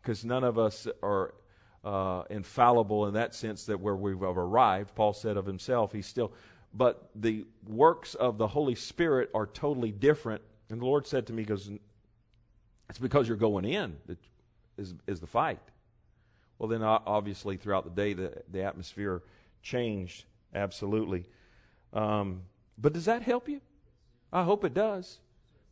because 0.00 0.24
none 0.24 0.42
of 0.42 0.58
us 0.58 0.88
are 1.02 1.34
uh, 1.84 2.22
infallible 2.30 3.06
in 3.08 3.14
that 3.14 3.34
sense 3.34 3.66
that 3.66 3.78
where 3.78 3.96
we've 3.96 4.22
arrived. 4.22 4.94
Paul 4.94 5.12
said 5.12 5.36
of 5.36 5.44
himself, 5.44 5.92
he's 5.92 6.06
still. 6.06 6.32
But 6.72 7.10
the 7.14 7.46
works 7.66 8.14
of 8.14 8.38
the 8.38 8.46
Holy 8.46 8.74
Spirit 8.74 9.30
are 9.34 9.46
totally 9.46 9.92
different. 9.92 10.40
And 10.70 10.80
the 10.80 10.86
Lord 10.86 11.06
said 11.06 11.26
to 11.26 11.32
me, 11.32 11.42
"Because 11.42 11.70
it's 12.88 12.98
because 12.98 13.28
you're 13.28 13.36
going 13.36 13.64
in 13.64 13.96
that 14.06 14.18
is, 14.76 14.94
is 15.06 15.20
the 15.20 15.26
fight. 15.26 15.60
Well, 16.58 16.68
then 16.68 16.82
obviously 16.82 17.56
throughout 17.56 17.84
the 17.84 17.90
day, 17.90 18.14
the, 18.14 18.42
the 18.50 18.62
atmosphere 18.62 19.22
changed 19.62 20.24
absolutely. 20.54 21.26
Um, 21.92 22.42
but 22.76 22.92
does 22.92 23.04
that 23.04 23.22
help 23.22 23.48
you? 23.48 23.60
I 24.32 24.42
hope 24.42 24.64
it 24.64 24.74
does. 24.74 25.18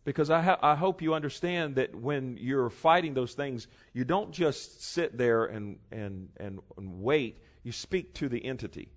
Because 0.05 0.31
I, 0.31 0.41
ha- 0.41 0.61
I 0.63 0.77
hope 0.77 1.03
you 1.03 1.15
understand 1.15 1.75
that 1.77 1.93
when 1.93 2.37
you're 2.41 2.71
fighting 2.71 3.13
those 3.13 3.35
things, 3.35 3.67
you 3.93 4.05
don't 4.05 4.31
just 4.31 4.85
sit 4.85 5.19
there 5.19 5.47
and, 5.47 5.79
and, 5.91 6.29
and, 6.37 6.61
and 6.77 7.03
wait, 7.03 7.43
you 7.65 7.73
speak 7.73 8.15
to 8.15 8.29
the 8.29 8.45
entity. 8.45 8.89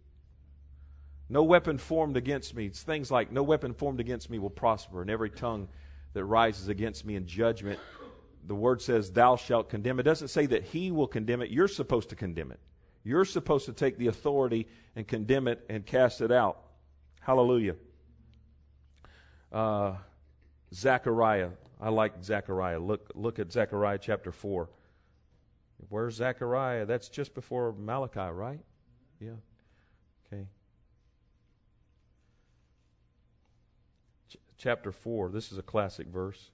No 1.27 1.41
weapon 1.41 1.79
formed 1.79 2.15
against 2.15 2.55
me. 2.55 2.67
It's 2.67 2.83
things 2.83 3.09
like, 3.09 3.31
no 3.31 3.41
weapon 3.41 3.73
formed 3.73 3.99
against 3.99 4.29
me 4.29 4.37
will 4.37 4.51
prosper, 4.51 5.01
and 5.01 5.09
every 5.09 5.31
tongue 5.31 5.67
that 6.13 6.25
rises 6.25 6.67
against 6.67 7.05
me 7.05 7.15
in 7.15 7.25
judgment, 7.25 7.79
the 8.45 8.55
word 8.55 8.81
says, 8.81 9.11
thou 9.11 9.35
shalt 9.35 9.69
condemn. 9.69 9.99
It 9.99 10.03
doesn't 10.03 10.29
say 10.29 10.45
that 10.47 10.63
he 10.63 10.91
will 10.91 11.07
condemn 11.07 11.41
it. 11.41 11.49
You're 11.49 11.67
supposed 11.67 12.09
to 12.09 12.15
condemn 12.15 12.51
it. 12.51 12.59
You're 13.03 13.25
supposed 13.25 13.65
to 13.65 13.73
take 13.73 13.97
the 13.97 14.07
authority 14.07 14.67
and 14.95 15.07
condemn 15.07 15.47
it 15.47 15.65
and 15.69 15.85
cast 15.85 16.21
it 16.21 16.31
out. 16.31 16.59
Hallelujah. 17.21 17.75
Uh, 19.51 19.95
Zechariah. 20.73 21.49
I 21.79 21.89
like 21.89 22.23
Zechariah. 22.23 22.79
Look, 22.79 23.11
look 23.15 23.39
at 23.39 23.51
Zechariah 23.51 23.99
chapter 23.99 24.31
4. 24.31 24.69
Where's 25.87 26.15
Zechariah? 26.15 26.85
That's 26.85 27.07
just 27.07 27.33
before 27.33 27.73
Malachi, 27.73 28.19
right? 28.19 28.59
Yeah. 29.19 29.31
Okay. 30.27 30.45
Ch- 34.29 34.37
chapter 34.57 34.91
4. 34.91 35.29
This 35.29 35.51
is 35.51 35.57
a 35.57 35.63
classic 35.63 36.07
verse. 36.07 36.51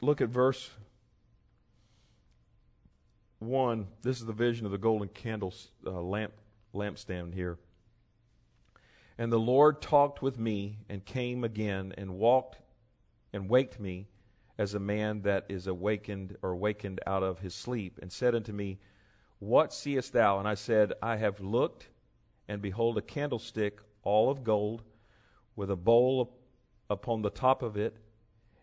Look 0.00 0.20
at 0.20 0.28
verse 0.28 0.70
1, 3.38 3.86
this 4.02 4.20
is 4.20 4.26
the 4.26 4.32
vision 4.32 4.66
of 4.66 4.72
the 4.72 4.78
golden 4.78 5.08
candle 5.08 5.54
uh, 5.86 5.90
lamp 5.90 6.32
lampstand 6.74 7.34
here. 7.34 7.58
And 9.16 9.32
the 9.32 9.38
Lord 9.38 9.80
talked 9.80 10.22
with 10.22 10.38
me 10.38 10.78
and 10.88 11.04
came 11.04 11.44
again 11.44 11.94
and 11.96 12.18
walked 12.18 12.58
and 13.32 13.48
waked 13.48 13.78
me 13.78 14.08
as 14.58 14.74
a 14.74 14.80
man 14.80 15.22
that 15.22 15.46
is 15.48 15.66
awakened 15.66 16.36
or 16.42 16.50
awakened 16.50 17.00
out 17.06 17.22
of 17.22 17.38
his 17.38 17.54
sleep 17.54 17.98
and 18.02 18.12
said 18.12 18.34
unto 18.34 18.52
me, 18.52 18.78
What 19.38 19.72
seest 19.72 20.12
thou? 20.12 20.38
And 20.38 20.48
I 20.48 20.54
said, 20.54 20.92
I 21.02 21.16
have 21.16 21.40
looked 21.40 21.88
and 22.48 22.60
behold 22.60 22.98
a 22.98 23.02
candlestick 23.02 23.80
all 24.02 24.30
of 24.30 24.44
gold 24.44 24.82
with 25.56 25.70
a 25.70 25.76
bowl 25.76 26.20
upon 26.90 27.22
the 27.22 27.30
top 27.30 27.62
of 27.62 27.76
it 27.76 27.96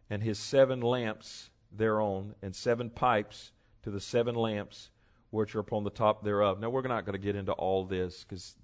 and 0.09 0.21
his 0.21 0.37
seven 0.37 0.81
lamps 0.81 1.49
thereon 1.71 2.35
and 2.41 2.55
seven 2.55 2.89
pipes 2.89 3.51
to 3.83 3.89
the 3.89 3.99
seven 3.99 4.35
lamps 4.35 4.89
which 5.31 5.55
are 5.55 5.59
upon 5.59 5.83
the 5.83 5.89
top 5.89 6.23
thereof. 6.23 6.59
Now 6.59 6.69
we're 6.69 6.81
not 6.81 7.05
going 7.05 7.13
to 7.13 7.25
get 7.25 7.35
into 7.35 7.53
all 7.53 7.85
this 7.85 8.23
because 8.23 8.55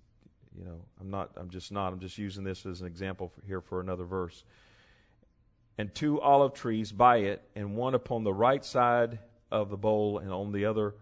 you 0.57 0.65
know 0.65 0.81
I'm 0.99 1.09
not. 1.09 1.31
I'm 1.37 1.49
just 1.49 1.71
not. 1.71 1.93
I'm 1.93 1.99
just 1.99 2.17
using 2.17 2.43
this 2.43 2.65
as 2.65 2.81
an 2.81 2.87
example 2.87 3.29
for 3.29 3.45
here 3.45 3.61
for 3.61 3.79
another 3.79 4.03
verse. 4.03 4.43
And 5.77 5.93
two 5.93 6.19
olive 6.19 6.53
trees 6.53 6.91
by 6.91 7.17
it, 7.17 7.47
and 7.55 7.75
one 7.75 7.93
upon 7.93 8.23
the 8.23 8.33
right 8.33 8.65
side 8.65 9.19
of 9.51 9.69
the 9.69 9.77
bowl, 9.77 10.17
and 10.17 10.31
on 10.31 10.51
the 10.51 10.65
other 10.65 10.95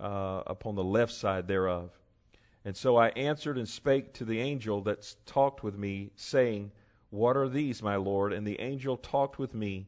uh, 0.00 0.42
upon 0.46 0.74
the 0.74 0.84
left 0.84 1.12
side 1.12 1.48
thereof. 1.48 1.90
And 2.64 2.76
so 2.76 2.96
I 2.96 3.08
answered 3.08 3.58
and 3.58 3.68
spake 3.68 4.14
to 4.14 4.24
the 4.24 4.40
angel 4.40 4.80
that 4.82 5.14
talked 5.26 5.62
with 5.62 5.76
me, 5.76 6.12
saying, 6.16 6.70
What 7.14 7.36
are 7.36 7.48
these, 7.48 7.80
my 7.80 7.94
Lord? 7.94 8.32
And 8.32 8.44
the 8.44 8.60
angel 8.60 8.96
talked 8.96 9.38
with 9.38 9.54
me, 9.54 9.86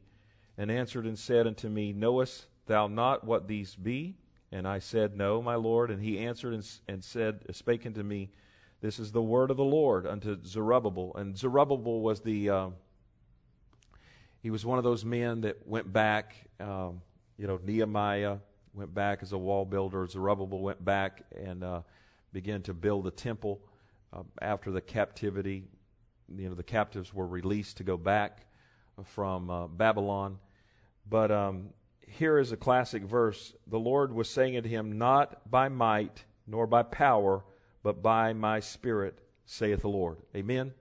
and 0.57 0.71
answered 0.71 1.07
and 1.07 1.19
said 1.19 1.49
unto 1.49 1.69
me, 1.69 1.93
Knowest 1.93 2.47
thou 2.67 2.87
not 2.87 3.25
what 3.25 3.49
these 3.49 3.75
be? 3.75 4.17
And 4.53 4.67
I 4.67 4.79
said, 4.79 5.17
No, 5.17 5.43
my 5.43 5.57
Lord. 5.57 5.91
And 5.91 6.01
he 6.01 6.21
answered 6.21 6.55
and, 6.55 6.65
and 6.87 7.03
said, 7.03 7.41
spake 7.51 7.85
unto 7.85 8.05
me, 8.05 8.31
This 8.81 9.01
is 9.01 9.11
the 9.11 9.21
word 9.21 9.51
of 9.51 9.57
the 9.57 9.65
Lord 9.65 10.07
unto 10.07 10.39
Zerubbabel. 10.45 11.17
And 11.17 11.37
Zerubbabel 11.37 12.01
was 12.01 12.21
the, 12.21 12.49
uh, 12.49 12.69
he 14.41 14.51
was 14.51 14.65
one 14.65 14.79
of 14.79 14.85
those 14.85 15.05
men 15.05 15.41
that 15.41 15.67
went 15.67 15.93
back, 15.93 16.37
um, 16.61 17.03
you 17.39 17.49
know, 17.49 17.59
Nehemiah 17.65 18.37
went 18.73 18.95
back 18.95 19.19
as 19.23 19.33
a 19.33 19.39
wall 19.39 19.65
builder. 19.65 20.07
Zerubbabel 20.07 20.61
went 20.61 20.85
back 20.85 21.25
and 21.45 21.65
uh, 21.65 21.81
began 22.33 22.63
to 22.63 22.73
build 22.73 23.03
the 23.03 23.11
temple 23.11 23.61
uh, 24.13 24.23
after 24.41 24.71
the 24.71 24.81
captivity. 24.81 25.65
You 26.35 26.49
know, 26.49 26.55
the 26.55 26.63
captives 26.63 27.13
were 27.13 27.27
released 27.27 27.79
to 27.79 27.85
go 27.85 27.97
back 27.97 28.47
from 29.05 29.51
uh, 29.51 29.67
Babylon. 29.69 30.39
But 31.09 31.31
um, 31.31 31.71
here 32.07 32.39
is 32.39 32.53
a 32.53 32.57
classic 32.57 33.03
verse. 33.03 33.55
The 33.67 33.79
Lord 33.79 34.13
was 34.13 34.29
saying 34.29 34.57
unto 34.57 34.69
him, 34.69 34.99
Not 34.99 35.51
by 35.51 35.69
might 35.69 36.25
nor 36.47 36.67
by 36.67 36.83
power, 36.83 37.45
but 37.83 38.03
by 38.03 38.33
my 38.33 38.61
spirit, 38.61 39.19
saith 39.45 39.83
the 39.83 39.89
Lord. 39.89 40.19
Amen. 40.35 40.73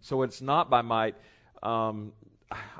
So 0.00 0.22
it's 0.22 0.40
not 0.40 0.70
by 0.70 0.82
might. 0.82 1.16
Um, 1.62 2.12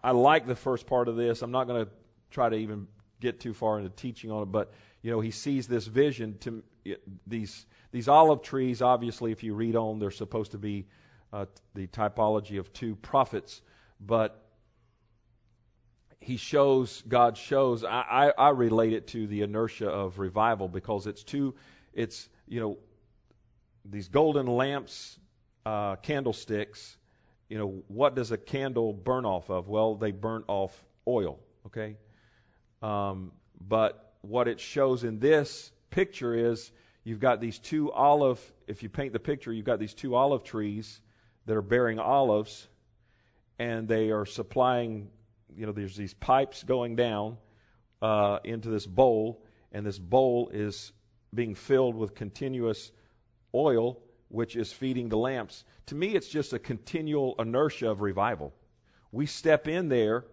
I 0.02 0.12
like 0.12 0.46
the 0.46 0.54
first 0.54 0.86
part 0.86 1.08
of 1.08 1.16
this. 1.16 1.42
I'm 1.42 1.50
not 1.50 1.66
going 1.66 1.84
to 1.84 1.90
try 2.30 2.48
to 2.48 2.56
even 2.56 2.86
get 3.20 3.40
too 3.40 3.54
far 3.54 3.78
into 3.78 3.90
teaching 3.90 4.30
on 4.30 4.42
it, 4.42 4.46
but 4.46 4.72
you 5.02 5.10
know, 5.10 5.20
he 5.20 5.30
sees 5.30 5.66
this 5.66 5.86
vision 5.86 6.36
to 6.40 6.62
these 7.26 7.66
these 7.92 8.08
olive 8.08 8.42
trees. 8.42 8.82
Obviously, 8.82 9.32
if 9.32 9.42
you 9.42 9.54
read 9.54 9.76
on, 9.76 9.98
they're 9.98 10.10
supposed 10.10 10.52
to 10.52 10.58
be 10.58 10.86
uh, 11.33 11.47
the 11.74 11.87
typology 11.89 12.59
of 12.59 12.72
two 12.72 12.97
prophets, 12.97 13.62
but 14.01 14.43
he 16.20 16.37
shows, 16.37 17.03
God 17.07 17.37
shows, 17.37 17.85
I, 17.85 18.33
I, 18.39 18.47
I, 18.47 18.49
relate 18.51 18.93
it 18.93 19.07
to 19.09 19.27
the 19.27 19.43
inertia 19.43 19.89
of 19.89 20.18
revival 20.18 20.68
because 20.68 21.07
it's 21.07 21.22
two, 21.22 21.55
it's, 21.93 22.29
you 22.49 22.61
know, 22.61 22.79
these 23.85 24.09
golden 24.09 24.47
lamps, 24.47 25.18
uh, 25.64 25.97
candlesticks, 25.97 26.97
you 27.49 27.59
know, 27.59 27.83
what 27.89 28.16
does 28.16 28.33
a 28.33 28.39
candle 28.39 28.93
burn 28.93 29.24
off 29.24 29.51
of? 29.51 29.68
Well, 29.68 29.95
they 29.95 30.11
burn 30.11 30.43
off 30.49 30.85
oil, 31.07 31.39
okay? 31.66 31.97
Um, 32.83 33.33
but 33.68 34.14
what 34.22 34.49
it 34.49 34.59
shows 34.59 35.05
in 35.05 35.20
this 35.20 35.70
picture 35.91 36.35
is 36.35 36.72
you've 37.05 37.20
got 37.20 37.41
these 37.41 37.59
two 37.59 37.93
olive, 37.93 38.41
if 38.66 38.83
you 38.83 38.89
paint 38.89 39.12
the 39.12 39.20
picture, 39.20 39.53
you've 39.53 39.66
got 39.66 39.79
these 39.79 39.95
two 39.95 40.14
olive 40.14 40.43
trees 40.43 41.01
that 41.47 41.57
are 41.57 41.62
bearing 41.62 41.99
olives, 41.99 42.68
and 43.59 43.88
they 43.88 44.11
are 44.11 44.26
supplying 44.26 45.09
you 45.57 45.66
know, 45.66 45.72
there's 45.72 45.97
these 45.97 46.14
pipes 46.14 46.62
going 46.62 46.97
down 46.97 47.38
uh, 48.03 48.38
into 48.44 48.68
this 48.68 48.86
bowl, 48.86 49.42
and 49.72 49.84
this 49.86 49.99
bowl 49.99 50.51
is 50.53 50.92
being 51.34 51.55
filled 51.55 51.97
with 51.97 52.14
continuous 52.14 52.92
oil, 53.55 54.01
which 54.28 54.55
is 54.55 54.72
feeding 54.72 55.09
the 55.09 55.16
lamps. 55.16 55.64
To 55.86 55.94
me, 55.94 56.14
it's 56.14 56.28
just 56.28 56.53
a 56.53 56.59
continual 56.59 57.34
inertia 57.38 57.90
of 57.90 58.01
revival. 58.01 58.53
We 59.12 59.26
step 59.26 59.66
in 59.66 59.88
there, 59.88 60.24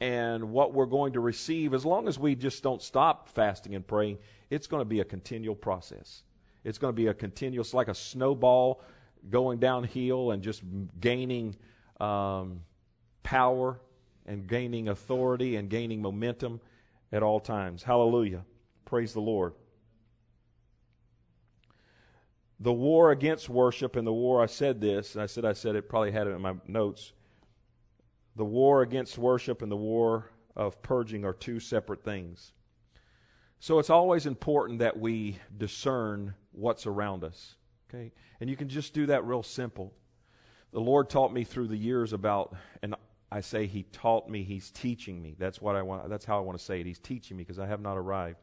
and 0.00 0.50
what 0.50 0.74
we're 0.74 0.86
going 0.86 1.14
to 1.14 1.20
receive, 1.20 1.74
as 1.74 1.86
long 1.86 2.06
as 2.06 2.18
we 2.18 2.34
just 2.34 2.62
don't 2.62 2.82
stop 2.82 3.28
fasting 3.28 3.74
and 3.74 3.86
praying, 3.86 4.18
it's 4.50 4.66
going 4.66 4.80
to 4.80 4.88
be 4.88 5.00
a 5.00 5.04
continual 5.04 5.54
process. 5.54 6.22
It's 6.64 6.78
going 6.78 6.92
to 6.92 6.96
be 6.96 7.06
a 7.06 7.14
continuous, 7.14 7.72
like 7.72 7.88
a 7.88 7.94
snowball 7.94 8.82
going 9.30 9.58
downhill 9.58 10.32
and 10.32 10.42
just 10.42 10.62
gaining 11.00 11.56
um, 12.00 12.60
power 13.22 13.80
and 14.26 14.46
gaining 14.46 14.88
authority 14.88 15.56
and 15.56 15.68
gaining 15.68 16.02
momentum 16.02 16.60
at 17.12 17.22
all 17.22 17.40
times. 17.40 17.82
Hallelujah. 17.82 18.44
Praise 18.84 19.12
the 19.12 19.20
Lord. 19.20 19.54
The 22.60 22.72
war 22.72 23.10
against 23.10 23.48
worship 23.48 23.96
and 23.96 24.06
the 24.06 24.12
war, 24.12 24.40
I 24.40 24.46
said 24.46 24.80
this, 24.80 25.16
I 25.16 25.26
said 25.26 25.44
I 25.44 25.52
said 25.52 25.74
it, 25.74 25.88
probably 25.88 26.12
had 26.12 26.28
it 26.28 26.30
in 26.30 26.40
my 26.40 26.54
notes. 26.68 27.12
The 28.36 28.44
war 28.44 28.82
against 28.82 29.18
worship 29.18 29.62
and 29.62 29.70
the 29.70 29.76
war 29.76 30.30
of 30.54 30.80
purging 30.80 31.24
are 31.24 31.32
two 31.32 31.58
separate 31.58 32.04
things. 32.04 32.52
So 33.58 33.78
it's 33.78 33.90
always 33.90 34.26
important 34.26 34.78
that 34.78 34.98
we 34.98 35.38
discern 35.56 36.34
what's 36.52 36.86
around 36.86 37.24
us. 37.24 37.56
Okay? 37.92 38.12
And 38.40 38.48
you 38.48 38.56
can 38.56 38.68
just 38.68 38.94
do 38.94 39.06
that 39.06 39.24
real 39.24 39.42
simple. 39.42 39.92
The 40.72 40.80
Lord 40.80 41.10
taught 41.10 41.32
me 41.32 41.44
through 41.44 41.68
the 41.68 41.76
years 41.76 42.12
about, 42.12 42.54
and 42.82 42.94
I 43.30 43.40
say 43.40 43.66
he 43.66 43.82
taught 43.84 44.28
me, 44.28 44.42
he's 44.42 44.70
teaching 44.70 45.20
me. 45.20 45.36
That's 45.38 45.60
what 45.60 45.76
I 45.76 45.82
want. 45.82 46.08
That's 46.08 46.24
how 46.24 46.38
I 46.38 46.40
want 46.40 46.58
to 46.58 46.64
say 46.64 46.80
it. 46.80 46.86
He's 46.86 46.98
teaching 46.98 47.36
me 47.36 47.42
because 47.42 47.58
I 47.58 47.66
have 47.66 47.80
not 47.80 47.96
arrived. 47.96 48.38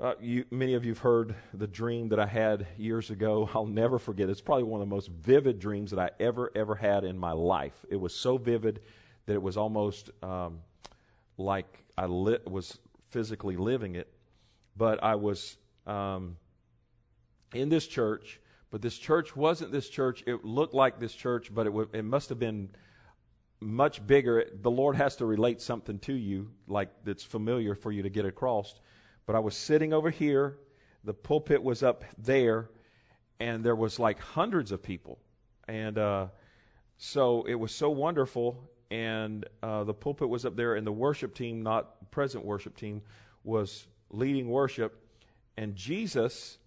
Uh, 0.00 0.14
you, 0.18 0.46
many 0.50 0.72
of 0.72 0.84
you 0.84 0.92
have 0.92 0.98
heard 1.00 1.34
the 1.52 1.66
dream 1.66 2.08
that 2.08 2.18
I 2.18 2.24
had 2.24 2.66
years 2.78 3.10
ago. 3.10 3.50
I'll 3.54 3.66
never 3.66 3.98
forget. 3.98 4.30
It's 4.30 4.40
probably 4.40 4.64
one 4.64 4.80
of 4.80 4.88
the 4.88 4.94
most 4.94 5.10
vivid 5.10 5.58
dreams 5.58 5.90
that 5.90 6.00
I 6.00 6.10
ever, 6.18 6.50
ever 6.54 6.74
had 6.74 7.04
in 7.04 7.18
my 7.18 7.32
life. 7.32 7.84
It 7.90 7.96
was 7.96 8.14
so 8.14 8.38
vivid 8.38 8.80
that 9.26 9.34
it 9.34 9.42
was 9.42 9.58
almost 9.58 10.10
um, 10.22 10.60
like 11.36 11.84
I 11.98 12.06
li- 12.06 12.38
was 12.46 12.78
physically 13.10 13.56
living 13.56 13.96
it. 13.96 14.08
But 14.74 15.04
I 15.04 15.16
was 15.16 15.58
um, 15.86 16.36
in 17.52 17.68
this 17.68 17.86
church 17.86 18.40
But 18.70 18.82
this 18.82 18.96
church 18.96 19.34
wasn't 19.34 19.72
this 19.72 19.88
church. 19.88 20.22
It 20.26 20.44
looked 20.44 20.74
like 20.74 21.00
this 21.00 21.12
church, 21.12 21.52
but 21.52 21.66
it, 21.66 21.70
w- 21.70 21.88
it 21.92 22.04
must 22.04 22.28
have 22.28 22.38
been 22.38 22.70
much 23.60 24.06
bigger. 24.06 24.44
The 24.62 24.70
Lord 24.70 24.96
has 24.96 25.16
to 25.16 25.26
relate 25.26 25.60
something 25.60 25.98
to 26.00 26.14
you, 26.14 26.52
like 26.68 26.90
that's 27.04 27.24
familiar 27.24 27.74
for 27.74 27.90
you 27.90 28.02
to 28.02 28.10
get 28.10 28.24
across. 28.24 28.80
But 29.26 29.34
I 29.34 29.40
was 29.40 29.56
sitting 29.56 29.92
over 29.92 30.10
here. 30.10 30.58
The 31.02 31.14
pulpit 31.14 31.62
was 31.62 31.82
up 31.82 32.04
there, 32.16 32.70
and 33.40 33.64
there 33.64 33.74
was 33.74 33.98
like 33.98 34.20
hundreds 34.20 34.70
of 34.70 34.82
people, 34.82 35.18
and 35.66 35.98
uh, 35.98 36.26
so 36.98 37.42
it 37.44 37.54
was 37.54 37.72
so 37.72 37.90
wonderful. 37.90 38.70
And 38.92 39.46
uh, 39.62 39.84
the 39.84 39.94
pulpit 39.94 40.28
was 40.28 40.44
up 40.44 40.56
there, 40.56 40.74
and 40.74 40.86
the 40.86 40.92
worship 40.92 41.34
team, 41.34 41.62
not 41.62 42.10
present 42.10 42.44
worship 42.44 42.76
team, 42.76 43.02
was 43.44 43.86
leading 44.10 44.48
worship. 44.48 45.00
And 45.56 45.76
Jesus, 45.76 46.58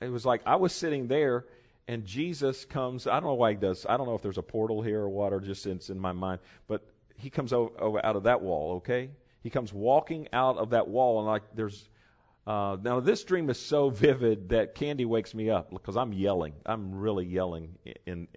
it 0.00 0.10
was 0.10 0.24
like 0.24 0.42
I 0.46 0.56
was 0.56 0.72
sitting 0.72 1.08
there, 1.08 1.44
and 1.86 2.04
Jesus 2.04 2.64
comes. 2.64 3.06
I 3.06 3.14
don't 3.14 3.24
know 3.24 3.34
why 3.34 3.50
he 3.50 3.56
does. 3.56 3.86
I 3.88 3.96
don't 3.96 4.06
know 4.06 4.14
if 4.14 4.22
there's 4.22 4.38
a 4.38 4.42
portal 4.42 4.82
here 4.82 5.00
or 5.00 5.08
what, 5.08 5.32
or 5.32 5.40
just 5.40 5.66
it's 5.66 5.90
in 5.90 5.98
my 5.98 6.12
mind. 6.12 6.40
But 6.66 6.86
he 7.16 7.30
comes 7.30 7.52
over, 7.52 7.70
over 7.80 8.04
out 8.04 8.16
of 8.16 8.24
that 8.24 8.40
wall. 8.40 8.76
Okay, 8.76 9.10
he 9.42 9.50
comes 9.50 9.72
walking 9.72 10.28
out 10.32 10.56
of 10.56 10.70
that 10.70 10.88
wall, 10.88 11.18
and 11.18 11.26
like 11.26 11.42
there's. 11.54 11.88
Uh, 12.46 12.78
now 12.82 12.98
this 12.98 13.24
dream 13.24 13.50
is 13.50 13.60
so 13.60 13.90
vivid 13.90 14.48
that 14.50 14.74
Candy 14.74 15.04
wakes 15.04 15.34
me 15.34 15.50
up 15.50 15.70
because 15.70 15.96
I'm 15.96 16.12
yelling. 16.12 16.54
I'm 16.64 16.94
really 16.94 17.26
yelling 17.26 17.76
in 18.06 18.28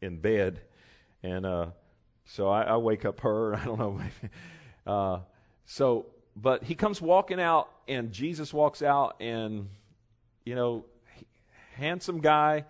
in 0.00 0.18
bed, 0.18 0.60
and 1.22 1.44
uh, 1.44 1.66
so 2.24 2.48
I, 2.48 2.62
I, 2.62 2.76
wake 2.76 3.04
up 3.04 3.20
her. 3.20 3.54
I 3.56 3.64
don't 3.64 3.78
know. 3.78 4.00
uh, 4.86 5.20
so, 5.66 6.06
but 6.36 6.64
he 6.64 6.74
comes 6.74 7.00
walking 7.00 7.40
out, 7.40 7.68
and 7.86 8.12
Jesus 8.12 8.52
walks 8.52 8.82
out, 8.82 9.16
and 9.20 9.68
you 10.48 10.54
know, 10.54 10.86
handsome 11.74 12.20
guy. 12.20 12.64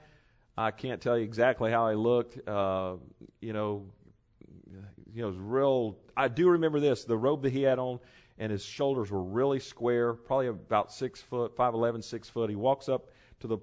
I 0.56 0.72
can't 0.72 1.00
tell 1.00 1.16
you 1.16 1.22
exactly 1.22 1.70
how 1.70 1.88
he 1.88 1.94
looked. 1.94 2.48
Uh, 2.48 2.96
you 3.40 3.52
know, 3.52 3.86
you 5.14 5.22
know, 5.22 5.28
it 5.28 5.30
was 5.30 5.38
real. 5.38 5.96
I 6.16 6.26
do 6.26 6.48
remember 6.48 6.80
this: 6.80 7.04
the 7.04 7.16
robe 7.16 7.42
that 7.42 7.52
he 7.52 7.62
had 7.62 7.78
on, 7.78 8.00
and 8.36 8.50
his 8.50 8.64
shoulders 8.64 9.12
were 9.12 9.22
really 9.22 9.60
square, 9.60 10.12
probably 10.12 10.48
about 10.48 10.92
six 10.92 11.22
foot, 11.22 11.54
five 11.54 11.72
eleven, 11.72 12.02
six 12.02 12.28
foot. 12.28 12.50
He 12.50 12.56
walks 12.56 12.88
up 12.88 13.10
to 13.38 13.46
the 13.46 13.58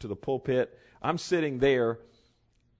to 0.00 0.08
the 0.08 0.16
pulpit. 0.16 0.76
I'm 1.00 1.16
sitting 1.16 1.60
there, 1.60 2.00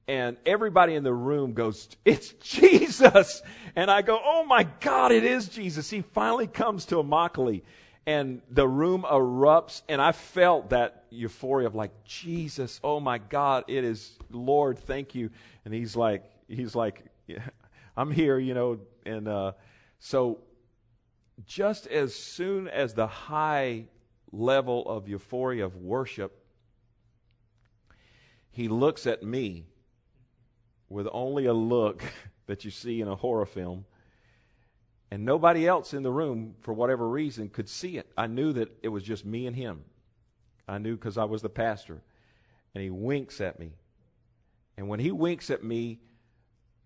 and 0.09 0.38
everybody 0.45 0.97
in 0.97 1.05
the 1.05 1.14
room 1.14 1.53
goes, 1.53 1.88
It's 2.05 2.32
Jesus! 2.41 3.43
And 3.76 3.93
I 3.93 4.03
go, 4.03 4.20
Oh 4.20 4.45
my 4.45 4.64
God, 4.80 5.12
it 5.12 5.22
is 5.22 5.49
Jesus. 5.49 5.88
He 5.88 6.03
finally 6.03 6.49
comes 6.49 6.84
to 6.86 6.97
Immokalee 6.97 7.62
and 8.07 8.40
the 8.51 8.66
room 8.66 9.03
erupts 9.03 9.82
and 9.88 10.01
i 10.01 10.12
felt 10.12 10.70
that 10.70 11.05
euphoria 11.11 11.66
of 11.66 11.74
like 11.74 11.92
jesus 12.05 12.80
oh 12.82 12.98
my 13.01 13.18
god 13.18 13.64
it 13.68 13.84
is 13.84 14.16
lord 14.30 14.78
thank 14.78 15.14
you. 15.14 15.30
And 15.64 15.74
he's 15.74 15.94
like 15.94 16.24
he's 16.48 16.74
like 16.74 17.05
yeah, 17.26 17.40
i'm 17.96 18.11
here 18.11 18.38
you 18.38 18.55
know 18.55 18.80
and 19.05 19.28
uh, 19.28 19.53
so 19.98 20.40
just 21.46 21.86
as 21.86 22.14
soon 22.14 22.68
as 22.68 22.94
the 22.94 23.07
high 23.07 23.86
level 24.32 24.86
of 24.88 25.09
euphoria 25.09 25.64
of 25.64 25.76
worship 25.76 26.44
he 28.51 28.68
looks 28.68 29.07
at 29.07 29.22
me 29.22 29.66
with 30.88 31.07
only 31.12 31.46
a 31.46 31.55
look 31.55 32.03
that 32.46 32.64
you 32.64 32.70
see 32.70 33.01
in 33.01 33.09
a 33.09 33.16
horror 33.16 33.46
film 33.46 33.84
and 35.11 35.24
nobody 35.24 35.66
else 35.66 35.92
in 35.92 36.02
the 36.02 36.11
room, 36.11 36.54
for 36.61 36.72
whatever 36.72 37.08
reason, 37.08 37.48
could 37.48 37.68
see 37.68 37.98
it. 37.98 38.11
I 38.16 38.28
knew 38.28 38.52
that 38.52 38.70
it 38.82 38.88
was 38.88 39.02
just 39.02 39.24
me 39.24 39.46
and 39.46 39.56
him. 39.56 39.84
I 40.68 40.78
knew 40.78 40.94
because 40.96 41.18
I 41.18 41.24
was 41.24 41.42
the 41.42 41.48
pastor. 41.48 42.00
And 42.74 42.84
he 42.84 42.90
winks 42.90 43.40
at 43.40 43.58
me. 43.58 43.72
And 44.76 44.88
when 44.88 45.00
he 45.00 45.11
winks 45.11 45.50
at 45.50 45.64
me, 45.64 45.98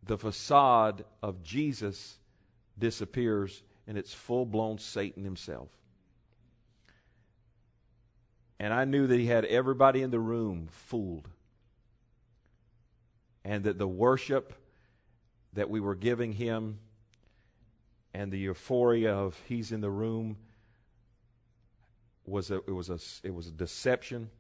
the 0.03 0.17
facade 0.17 1.05
of 1.23 1.43
Jesus 1.43 2.19
disappears 2.79 3.63
and 3.87 3.99
it's 3.99 4.15
full 4.15 4.47
blown 4.47 4.79
Satan 4.79 5.23
himself. 5.23 5.69
And 8.59 8.73
I 8.73 8.87
knew 8.87 9.07
that 9.07 9.19
he 9.19 9.27
had 9.27 9.45
everybody 9.45 10.01
in 10.01 10.11
the 10.11 10.19
room 10.19 10.69
fooled. 10.71 11.29
And 13.45 13.65
that 13.65 13.77
the 13.77 13.87
worship 13.87 14.55
that 15.53 15.69
we 15.69 15.81
were 15.81 15.95
giving 15.95 16.33
him 16.33 16.79
and 18.15 18.33
the 18.33 18.39
euphoria 18.39 19.13
of 19.13 19.39
he's 19.47 19.73
in 19.73 19.81
the 19.81 19.91
room 19.91 20.37
was 22.25 22.51
a, 22.51 22.57
it 22.57 22.71
was 22.71 22.89
a 22.89 22.99
it 23.27 23.35
was 23.35 23.49
a 23.49 23.51
deception 23.51 24.31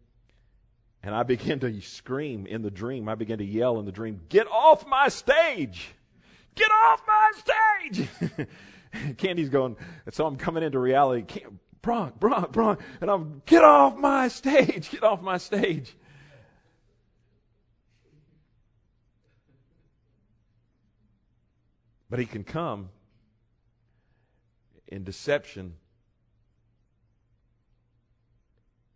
and 1.02 1.14
I 1.14 1.22
began 1.22 1.60
to 1.60 1.80
scream 1.82 2.46
in 2.46 2.62
the 2.62 2.70
dream. 2.70 3.10
I 3.10 3.14
began 3.14 3.36
to 3.36 3.44
yell 3.44 3.78
in 3.78 3.84
the 3.84 3.92
dream, 3.92 4.22
"Get 4.30 4.46
off 4.50 4.86
my 4.86 5.08
stage! 5.08 5.90
Get 6.54 6.70
off 6.70 7.02
my 7.06 7.32
stage!" 7.36 8.08
Candy's 9.18 9.50
going, 9.50 9.76
so 10.10 10.24
I'm 10.24 10.36
coming 10.36 10.62
into 10.62 10.78
reality. 10.78 11.42
Bronk, 11.82 12.18
Bronk, 12.18 12.52
Bronk, 12.52 12.80
and 13.02 13.10
I'm 13.10 13.42
get 13.44 13.62
off 13.62 13.98
my 13.98 14.28
stage! 14.28 14.90
Get 14.90 15.02
off 15.02 15.20
my 15.20 15.36
stage! 15.36 15.94
But 22.08 22.18
he 22.18 22.24
can 22.24 22.44
come 22.44 22.88
in 24.94 25.02
deception. 25.02 25.74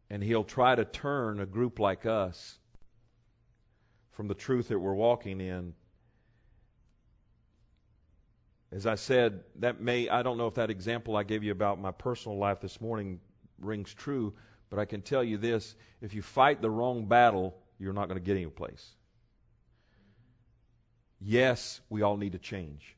And 0.09 0.23
he'll 0.23 0.45
try 0.45 0.77
to 0.77 0.85
turn 0.85 1.41
a 1.41 1.47
group 1.47 1.81
like 1.81 2.07
us 2.07 2.59
from 4.13 4.29
the 4.29 4.35
truth 4.35 4.69
that 4.69 4.79
we're 4.79 4.95
walking 4.95 5.41
in. 5.41 5.75
As 8.71 8.87
I 8.87 8.95
said, 8.95 9.43
that 9.57 9.81
may, 9.81 10.09
I 10.09 10.23
don't 10.23 10.39
know 10.39 10.47
if 10.47 10.55
that 10.55 10.71
example 10.71 11.17
I 11.17 11.25
gave 11.25 11.43
you 11.43 11.51
about 11.51 11.81
my 11.81 11.91
personal 11.91 12.39
life 12.39 12.61
this 12.61 12.81
morning 12.81 13.19
rings 13.59 13.93
true, 13.93 14.35
but 14.71 14.79
I 14.79 14.85
can 14.85 15.03
tell 15.03 15.25
you 15.25 15.37
this 15.37 15.75
if 16.01 16.15
you 16.15 16.23
fight 16.23 16.63
the 16.63 16.71
wrong 16.71 17.07
battle, 17.07 17.57
you're 17.79 17.93
not 17.93 18.07
going 18.07 18.21
to 18.21 18.25
get 18.25 18.37
any 18.37 18.47
place. 18.47 18.95
Yes, 21.21 21.81
we 21.91 22.03
all 22.03 22.17
need 22.17 22.33
to 22.33 22.39
change. 22.39 22.98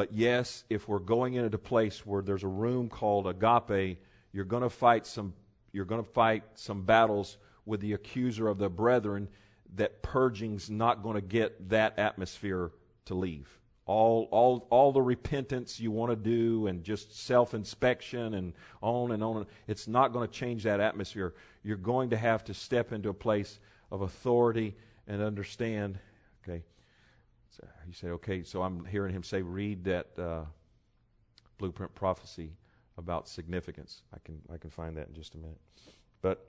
But 0.00 0.14
yes, 0.14 0.64
if 0.70 0.88
we're 0.88 0.98
going 0.98 1.34
into 1.34 1.54
a 1.54 1.60
place 1.60 2.06
where 2.06 2.22
there's 2.22 2.42
a 2.42 2.48
room 2.48 2.88
called 2.88 3.26
agape, 3.26 3.98
you're 4.32 4.46
going 4.46 4.62
to 4.62 4.70
fight 4.70 5.06
some 5.06 5.34
you're 5.72 5.84
going 5.84 6.02
to 6.02 6.10
fight 6.10 6.42
some 6.54 6.86
battles 6.86 7.36
with 7.66 7.82
the 7.82 7.92
accuser 7.92 8.48
of 8.48 8.56
the 8.56 8.70
brethren 8.70 9.28
that 9.74 10.00
purging's 10.00 10.70
not 10.70 11.02
going 11.02 11.16
to 11.16 11.20
get 11.20 11.68
that 11.68 11.98
atmosphere 11.98 12.70
to 13.04 13.14
leave. 13.14 13.46
All, 13.84 14.26
all, 14.30 14.66
all 14.70 14.90
the 14.90 15.02
repentance 15.02 15.78
you 15.78 15.90
want 15.90 16.12
to 16.12 16.16
do 16.16 16.66
and 16.66 16.82
just 16.82 17.14
self 17.14 17.52
inspection 17.52 18.32
and 18.32 18.54
on 18.80 19.12
and 19.12 19.22
on, 19.22 19.46
it's 19.68 19.86
not 19.86 20.14
going 20.14 20.26
to 20.26 20.32
change 20.32 20.62
that 20.62 20.80
atmosphere. 20.80 21.34
You're 21.62 21.76
going 21.76 22.08
to 22.08 22.16
have 22.16 22.42
to 22.44 22.54
step 22.54 22.92
into 22.92 23.10
a 23.10 23.14
place 23.14 23.60
of 23.90 24.00
authority 24.00 24.76
and 25.06 25.20
understand, 25.20 25.98
okay, 26.42 26.62
so 27.50 27.66
you 27.86 27.92
say, 27.92 28.08
okay, 28.08 28.42
so 28.42 28.62
I'm 28.62 28.84
hearing 28.84 29.14
him 29.14 29.22
say, 29.22 29.42
read 29.42 29.84
that 29.84 30.06
uh, 30.18 30.44
blueprint 31.58 31.94
prophecy 31.94 32.52
about 32.96 33.28
significance. 33.28 34.02
I 34.14 34.18
can 34.24 34.40
I 34.52 34.56
can 34.56 34.70
find 34.70 34.96
that 34.96 35.08
in 35.08 35.14
just 35.14 35.34
a 35.34 35.38
minute. 35.38 35.58
But 36.22 36.46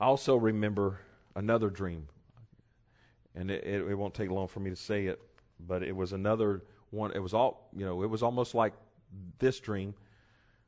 I 0.00 0.06
also 0.06 0.36
remember 0.36 1.00
another 1.36 1.70
dream, 1.70 2.08
and 3.34 3.50
it, 3.50 3.62
it, 3.64 3.82
it 3.82 3.94
won't 3.94 4.14
take 4.14 4.30
long 4.30 4.48
for 4.48 4.60
me 4.60 4.70
to 4.70 4.76
say 4.76 5.06
it, 5.06 5.20
but 5.60 5.82
it 5.82 5.94
was 5.94 6.12
another 6.12 6.64
one. 6.90 7.12
It 7.12 7.20
was 7.20 7.34
all 7.34 7.68
you 7.76 7.84
know. 7.84 8.02
It 8.02 8.10
was 8.10 8.22
almost 8.22 8.54
like 8.54 8.72
this 9.38 9.60
dream, 9.60 9.94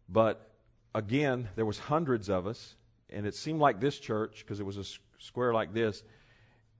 but 0.08 0.50
again, 0.94 1.48
there 1.56 1.66
was 1.66 1.78
hundreds 1.78 2.28
of 2.28 2.46
us, 2.46 2.76
and 3.10 3.26
it 3.26 3.34
seemed 3.34 3.60
like 3.60 3.80
this 3.80 3.98
church 3.98 4.44
because 4.44 4.60
it 4.60 4.66
was 4.66 4.76
a 4.76 4.84
square 5.18 5.52
like 5.52 5.72
this 5.72 6.04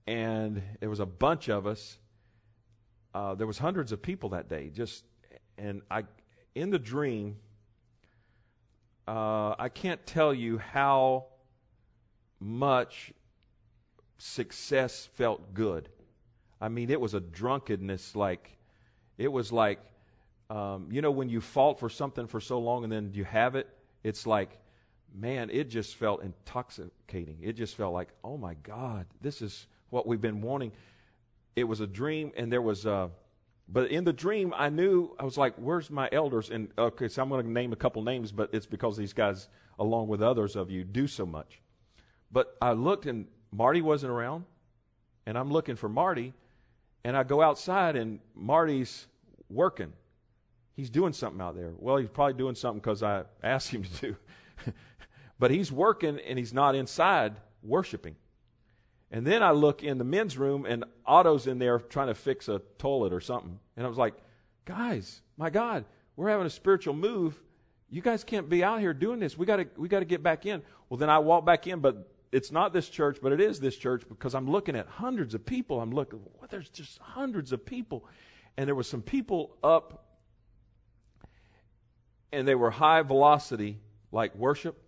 and 0.07 0.61
there 0.79 0.89
was 0.89 0.99
a 0.99 1.05
bunch 1.05 1.49
of 1.49 1.65
us. 1.67 1.97
Uh, 3.13 3.35
there 3.35 3.47
was 3.47 3.57
hundreds 3.57 3.91
of 3.91 4.01
people 4.01 4.29
that 4.29 4.49
day. 4.49 4.69
Just 4.69 5.03
and 5.57 5.81
I, 5.89 6.03
in 6.55 6.69
the 6.69 6.79
dream, 6.79 7.37
uh, 9.07 9.55
I 9.57 9.69
can't 9.69 10.05
tell 10.05 10.33
you 10.33 10.57
how 10.57 11.25
much 12.39 13.13
success 14.17 15.07
felt 15.13 15.53
good. 15.53 15.89
I 16.59 16.69
mean, 16.69 16.89
it 16.89 16.99
was 16.99 17.13
a 17.13 17.19
drunkenness 17.19 18.15
like 18.15 18.57
it 19.17 19.31
was 19.31 19.51
like 19.51 19.79
um, 20.49 20.87
you 20.91 21.01
know 21.01 21.11
when 21.11 21.29
you 21.29 21.41
fought 21.41 21.79
for 21.79 21.89
something 21.89 22.27
for 22.27 22.39
so 22.39 22.59
long 22.59 22.83
and 22.83 22.91
then 22.91 23.11
you 23.13 23.23
have 23.23 23.55
it. 23.55 23.67
It's 24.03 24.25
like 24.27 24.59
man, 25.13 25.49
it 25.51 25.69
just 25.69 25.95
felt 25.95 26.23
intoxicating. 26.23 27.37
It 27.41 27.53
just 27.53 27.75
felt 27.75 27.93
like, 27.93 28.09
oh 28.23 28.37
my 28.37 28.55
God, 28.55 29.05
this 29.21 29.41
is 29.41 29.67
what 29.93 30.07
we've 30.07 30.19
been 30.19 30.41
wanting. 30.41 30.71
It 31.55 31.65
was 31.65 31.79
a 31.79 31.87
dream, 31.87 32.31
and 32.35 32.51
there 32.51 32.61
was 32.61 32.85
a. 32.85 32.93
Uh, 32.93 33.07
but 33.69 33.91
in 33.91 34.03
the 34.03 34.11
dream, 34.11 34.53
I 34.57 34.67
knew 34.69 35.15
I 35.17 35.23
was 35.23 35.37
like, 35.37 35.53
"Where's 35.55 35.89
my 35.89 36.09
elders?" 36.11 36.49
And 36.49 36.69
okay, 36.77 37.07
so 37.07 37.21
I'm 37.21 37.29
going 37.29 37.45
to 37.45 37.51
name 37.51 37.71
a 37.71 37.77
couple 37.77 38.01
names, 38.01 38.31
but 38.31 38.49
it's 38.51 38.65
because 38.65 38.97
these 38.97 39.13
guys, 39.13 39.47
along 39.79 40.07
with 40.09 40.21
others 40.21 40.55
of 40.55 40.69
you, 40.69 40.83
do 40.83 41.07
so 41.07 41.25
much. 41.25 41.61
But 42.31 42.57
I 42.61 42.73
looked 42.73 43.05
and 43.05 43.27
Marty 43.51 43.81
wasn't 43.81 44.11
around, 44.11 44.45
and 45.25 45.37
I'm 45.37 45.51
looking 45.51 45.75
for 45.75 45.87
Marty, 45.87 46.33
and 47.05 47.15
I 47.15 47.23
go 47.23 47.41
outside 47.41 47.95
and 47.95 48.19
Marty's 48.35 49.07
working. 49.49 49.93
He's 50.75 50.89
doing 50.89 51.13
something 51.13 51.39
out 51.39 51.55
there. 51.55 51.71
Well, 51.77 51.97
he's 51.97 52.09
probably 52.09 52.33
doing 52.33 52.55
something 52.55 52.79
because 52.79 53.03
I 53.03 53.23
asked 53.43 53.69
him 53.69 53.83
to 53.83 54.01
do. 54.01 54.15
but 55.39 55.51
he's 55.51 55.71
working 55.71 56.19
and 56.27 56.39
he's 56.39 56.53
not 56.53 56.73
inside 56.73 57.35
worshiping. 57.61 58.15
And 59.13 59.27
then 59.27 59.43
I 59.43 59.51
look 59.51 59.83
in 59.83 59.99
the 59.99 60.03
men's 60.03 60.39
room 60.39 60.65
and 60.65 60.83
Otto's 61.05 61.45
in 61.45 61.59
there 61.59 61.77
trying 61.77 62.07
to 62.07 62.15
fix 62.15 62.49
a 62.49 62.63
toilet 62.79 63.13
or 63.13 63.21
something. 63.21 63.59
And 63.77 63.85
I 63.85 63.87
was 63.87 63.97
like, 63.97 64.15
guys, 64.65 65.21
my 65.37 65.51
God, 65.51 65.85
we're 66.15 66.29
having 66.29 66.47
a 66.47 66.49
spiritual 66.49 66.95
move. 66.95 67.39
You 67.91 68.01
guys 68.01 68.23
can't 68.23 68.49
be 68.49 68.63
out 68.63 68.79
here 68.79 68.91
doing 68.91 69.19
this. 69.19 69.37
We 69.37 69.45
got 69.45 69.57
to 69.57 69.67
we 69.77 69.87
got 69.87 69.99
to 69.99 70.05
get 70.05 70.23
back 70.23 70.47
in. 70.47 70.63
Well, 70.89 70.97
then 70.97 71.11
I 71.11 71.19
walk 71.19 71.45
back 71.45 71.67
in, 71.67 71.79
but 71.79 72.11
it's 72.31 72.51
not 72.51 72.73
this 72.73 72.89
church, 72.89 73.19
but 73.21 73.31
it 73.31 73.39
is 73.39 73.59
this 73.59 73.77
church 73.77 74.03
because 74.09 74.33
I'm 74.33 74.49
looking 74.49 74.75
at 74.75 74.87
hundreds 74.87 75.35
of 75.35 75.45
people. 75.45 75.79
I'm 75.79 75.91
looking, 75.91 76.19
well, 76.23 76.47
there's 76.49 76.69
just 76.69 76.97
hundreds 76.97 77.51
of 77.51 77.63
people. 77.63 78.07
And 78.57 78.67
there 78.67 78.73
were 78.73 78.81
some 78.81 79.03
people 79.03 79.55
up, 79.63 80.07
and 82.31 82.47
they 82.47 82.55
were 82.55 82.71
high 82.71 83.03
velocity, 83.03 83.77
like 84.11 84.33
worship. 84.35 84.81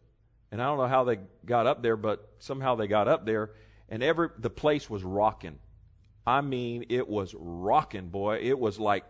And 0.52 0.60
I 0.60 0.66
don't 0.66 0.80
know 0.80 0.88
how 0.88 1.04
they 1.04 1.20
got 1.46 1.68
up 1.68 1.84
there, 1.84 1.96
but 1.96 2.28
somehow 2.40 2.74
they 2.74 2.88
got 2.88 3.08
up 3.08 3.28
there, 3.28 3.52
and 3.90 4.04
every 4.04 4.30
the 4.38 4.50
place 4.50 4.90
was 4.90 5.04
rocking. 5.04 5.60
I 6.28 6.42
mean, 6.42 6.86
it 6.90 7.08
was 7.08 7.36
rocking, 7.38 8.10
boy. 8.10 8.40
It 8.42 8.58
was 8.58 8.80
like, 8.80 9.06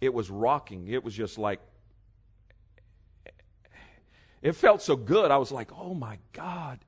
it 0.00 0.12
was 0.12 0.28
rocking. 0.30 0.88
It 0.88 1.02
was 1.02 1.14
just 1.14 1.38
like, 1.38 1.60
it 4.42 4.52
felt 4.52 4.82
so 4.82 4.96
good. 4.96 5.30
I 5.30 5.38
was 5.38 5.50
like, 5.50 5.70
oh 5.72 5.94
my 5.94 6.18
God 6.32 6.80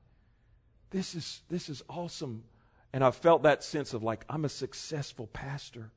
this 0.93 1.15
is, 1.15 1.41
this 1.49 1.67
is 1.67 1.83
awesome. 1.89 2.45
And 2.93 3.03
I 3.03 3.11
felt 3.11 3.43
that 3.43 3.63
sense 3.63 3.93
of 3.93 4.03
like, 4.03 4.23
I'm 4.29 4.45
a 4.45 4.49
successful 4.49 5.27
pastor. 5.27 5.91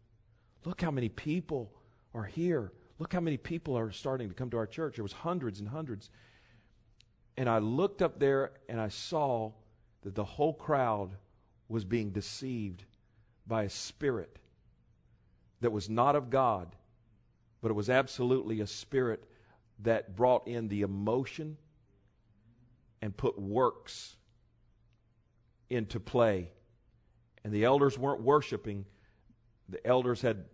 Look 0.64 0.80
how 0.80 0.90
many 0.90 1.10
people 1.10 1.70
are 2.14 2.24
here. 2.24 2.72
Look 2.98 3.12
how 3.12 3.20
many 3.20 3.36
people 3.36 3.78
are 3.78 3.92
starting 3.92 4.28
to 4.28 4.34
come 4.34 4.50
to 4.50 4.56
our 4.56 4.66
church. 4.66 4.96
There 4.96 5.04
was 5.04 5.12
hundreds 5.12 5.60
and 5.60 5.68
hundreds. 5.68 6.10
And 7.36 7.48
I 7.48 7.58
looked 7.58 8.00
up 8.00 8.18
there 8.18 8.52
and 8.68 8.80
I 8.80 8.88
saw 8.88 9.52
that 10.02 10.14
the 10.14 10.24
whole 10.24 10.54
crowd 10.54 11.10
was 11.68 11.84
being 11.84 12.10
deceived 12.10 12.84
by 13.46 13.64
a 13.64 13.70
spirit 13.70 14.38
that 15.60 15.70
was 15.70 15.88
not 15.88 16.16
of 16.16 16.30
God, 16.30 16.74
but 17.60 17.70
it 17.70 17.74
was 17.74 17.90
absolutely 17.90 18.60
a 18.60 18.66
spirit 18.66 19.24
that 19.80 20.16
brought 20.16 20.46
in 20.46 20.68
the 20.68 20.82
emotion 20.82 21.56
and 23.02 23.16
put 23.16 23.38
works 23.38 24.16
into 25.68 26.00
play. 26.00 26.50
And 27.44 27.52
the 27.52 27.64
elders 27.64 27.98
weren't 27.98 28.22
worshiping. 28.22 28.84
The 29.68 29.84
elders 29.86 30.22
had, 30.22 30.44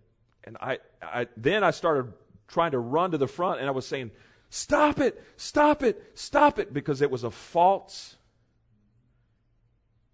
and 0.44 0.56
I, 0.60 0.78
I 1.02 1.28
then 1.36 1.64
I 1.64 1.70
started 1.70 2.12
trying 2.48 2.72
to 2.72 2.78
run 2.78 3.12
to 3.12 3.18
the 3.18 3.26
front 3.26 3.60
and 3.60 3.68
I 3.68 3.72
was 3.72 3.86
saying, 3.86 4.10
Stop 4.50 5.00
it, 5.00 5.22
stop 5.36 5.82
it, 5.82 6.10
stop 6.12 6.58
it, 6.58 6.74
because 6.74 7.00
it 7.00 7.10
was 7.10 7.24
a 7.24 7.30
false 7.30 8.16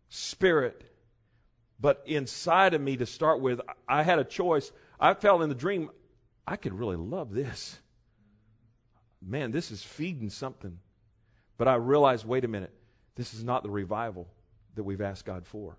spirit. 0.09 0.88
But 1.81 2.03
inside 2.07 2.75
of 2.75 2.81
me 2.81 2.97
to 2.97 3.07
start 3.07 3.41
with, 3.41 3.61
I 3.89 4.03
had 4.03 4.19
a 4.19 4.25
choice. 4.25 4.73
I 4.99 5.15
felt 5.15 5.43
in 5.43 5.49
the 5.49 5.55
dream, 5.55 5.91
I 6.47 6.57
could 6.57 6.73
really 6.73 6.97
love 6.97 7.33
this. 7.33 7.79
Man, 9.25 9.53
this 9.53 9.71
is 9.71 9.83
feeding 9.83 10.31
something. 10.31 10.79
But 11.57 11.69
I 11.69 11.75
realized, 11.75 12.27
wait 12.27 12.45
a 12.45 12.49
minute, 12.49 12.73
this 13.15 13.35
is 13.35 13.45
not 13.45 13.63
the 13.63 13.71
revival 13.71 14.29
that 14.75 14.83
we've 14.83 15.01
asked 15.01 15.25
God 15.25 15.47
for. 15.47 15.77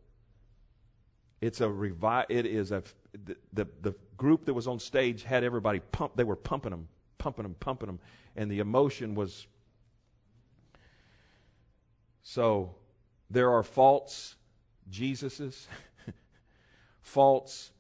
It's 1.42 1.62
a 1.62 1.66
revi- 1.66 2.26
It 2.30 2.46
is 2.46 2.72
a 2.72 2.84
the, 3.26 3.36
the, 3.54 3.68
the 3.82 3.96
group 4.18 4.46
that 4.46 4.54
was 4.54 4.68
on 4.68 4.80
stage 4.80 5.24
had 5.24 5.44
everybody 5.44 5.80
pump. 5.80 6.16
They 6.16 6.24
were 6.24 6.36
pumping 6.36 6.72
them, 6.72 6.88
pumping 7.18 7.44
them, 7.44 7.56
pumping 7.60 7.88
them, 7.88 8.00
and 8.36 8.52
the 8.52 8.60
emotion 8.60 9.16
was. 9.16 9.48
So, 12.22 12.76
there 13.30 13.52
are 13.52 13.64
false 13.64 14.36
Jesuses, 14.92 15.68
false 17.10 17.72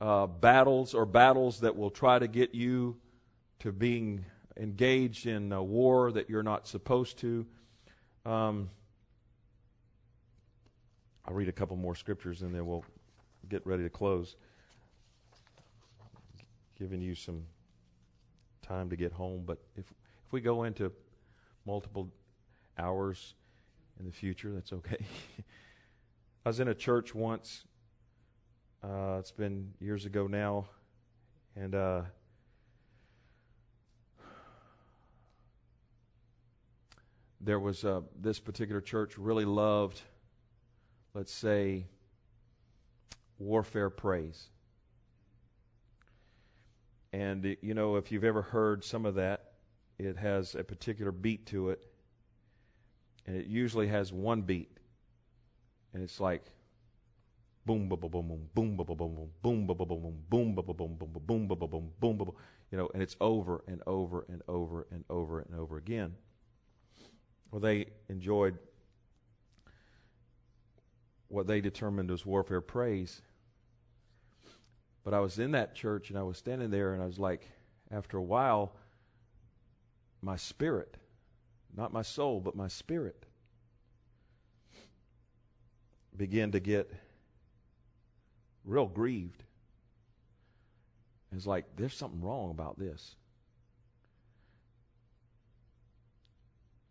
uh, 0.00 0.26
battles 0.26 0.94
or 0.94 1.04
battles 1.04 1.60
that 1.60 1.76
will 1.76 1.90
try 1.90 2.18
to 2.18 2.26
get 2.26 2.54
you 2.54 2.96
to 3.58 3.72
being 3.72 4.24
engaged 4.56 5.26
in 5.26 5.52
a 5.52 5.62
war 5.62 6.10
that 6.12 6.30
you're 6.30 6.42
not 6.42 6.66
supposed 6.66 7.18
to. 7.18 7.46
Um, 8.24 8.70
I'll 11.26 11.34
read 11.34 11.48
a 11.48 11.52
couple 11.52 11.76
more 11.76 11.94
scriptures 11.94 12.40
and 12.40 12.54
then 12.54 12.66
we'll 12.66 12.84
get 13.48 13.66
ready 13.66 13.82
to 13.82 13.90
close. 13.90 14.36
Giving 16.78 17.02
you 17.02 17.14
some 17.14 17.44
time 18.62 18.88
to 18.88 18.96
get 18.96 19.12
home, 19.12 19.42
but 19.44 19.58
if 19.76 19.84
if 20.26 20.32
we 20.32 20.40
go 20.40 20.62
into 20.62 20.92
multiple 21.66 22.08
hours 22.78 23.34
in 23.98 24.06
the 24.06 24.12
future, 24.12 24.52
that's 24.52 24.72
okay. 24.72 25.04
I 26.46 26.48
was 26.48 26.60
in 26.60 26.68
a 26.68 26.74
church 26.74 27.14
once. 27.14 27.64
Uh, 28.82 29.16
it's 29.18 29.30
been 29.30 29.72
years 29.80 30.06
ago 30.06 30.26
now, 30.26 30.66
and 31.54 31.74
uh, 31.74 32.02
there 37.40 37.60
was 37.60 37.84
uh, 37.84 38.00
this 38.20 38.40
particular 38.40 38.80
church 38.80 39.18
really 39.18 39.44
loved 39.44 40.02
let's 41.14 41.32
say, 41.32 41.86
warfare 43.38 43.90
praise. 43.90 44.48
And, 47.12 47.56
you 47.60 47.74
know, 47.74 47.96
if 47.96 48.12
you've 48.12 48.24
ever 48.24 48.42
heard 48.42 48.84
some 48.84 49.04
of 49.04 49.16
that, 49.16 49.52
it 49.98 50.16
has 50.16 50.54
a 50.54 50.62
particular 50.62 51.10
beat 51.10 51.46
to 51.46 51.70
it. 51.70 51.86
And 53.26 53.36
it 53.36 53.46
usually 53.46 53.88
has 53.88 54.12
one 54.12 54.42
beat. 54.42 54.70
And 55.92 56.02
it's 56.02 56.20
like 56.20 56.44
boom 57.64 57.88
ba 57.88 57.96
ba 57.96 58.08
boom 58.08 58.28
boom 58.28 58.48
boom 58.54 58.76
ba 58.76 58.84
ba 58.84 58.94
boom 58.94 59.14
boom 59.14 59.30
boom 59.42 59.66
ba 59.66 59.74
ba 59.74 59.84
boom 59.84 60.00
boom 60.00 60.24
boom 60.28 60.54
ba 60.54 60.62
ba 60.62 60.74
boom 60.74 60.96
boom 60.96 61.22
boom 61.26 61.48
ba 61.48 61.56
ba 61.56 61.66
boom 61.66 61.92
boom 62.00 62.16
ba 62.18 62.24
you 62.70 62.78
know 62.78 62.88
and 62.94 63.02
it's 63.02 63.16
over 63.20 63.62
and 63.66 63.82
over 63.86 64.24
and 64.28 64.42
over 64.48 64.86
and 64.90 65.04
over 65.10 65.40
and 65.40 65.54
over 65.54 65.76
again. 65.76 66.14
Well 67.50 67.60
they 67.60 67.86
enjoyed 68.08 68.58
what 71.28 71.46
they 71.46 71.60
determined 71.60 72.10
was 72.10 72.26
warfare 72.26 72.60
praise. 72.60 73.22
But 75.04 75.14
I 75.14 75.20
was 75.20 75.38
in 75.38 75.52
that 75.52 75.74
church 75.74 76.10
and 76.10 76.18
I 76.18 76.22
was 76.22 76.38
standing 76.38 76.70
there 76.70 76.92
and 76.92 77.02
I 77.02 77.06
was 77.06 77.18
like 77.18 77.48
after 77.90 78.16
a 78.16 78.22
while 78.22 78.72
my 80.22 80.36
spirit 80.36 80.96
not 81.74 81.92
my 81.92 82.02
soul 82.02 82.40
but 82.40 82.54
my 82.54 82.68
spirit 82.68 83.24
began 86.16 86.52
to 86.52 86.60
get 86.60 86.92
real 88.70 88.86
grieved. 88.86 89.42
It's 91.32 91.46
like, 91.46 91.64
there's 91.76 91.94
something 91.94 92.20
wrong 92.20 92.50
about 92.50 92.78
this. 92.78 93.16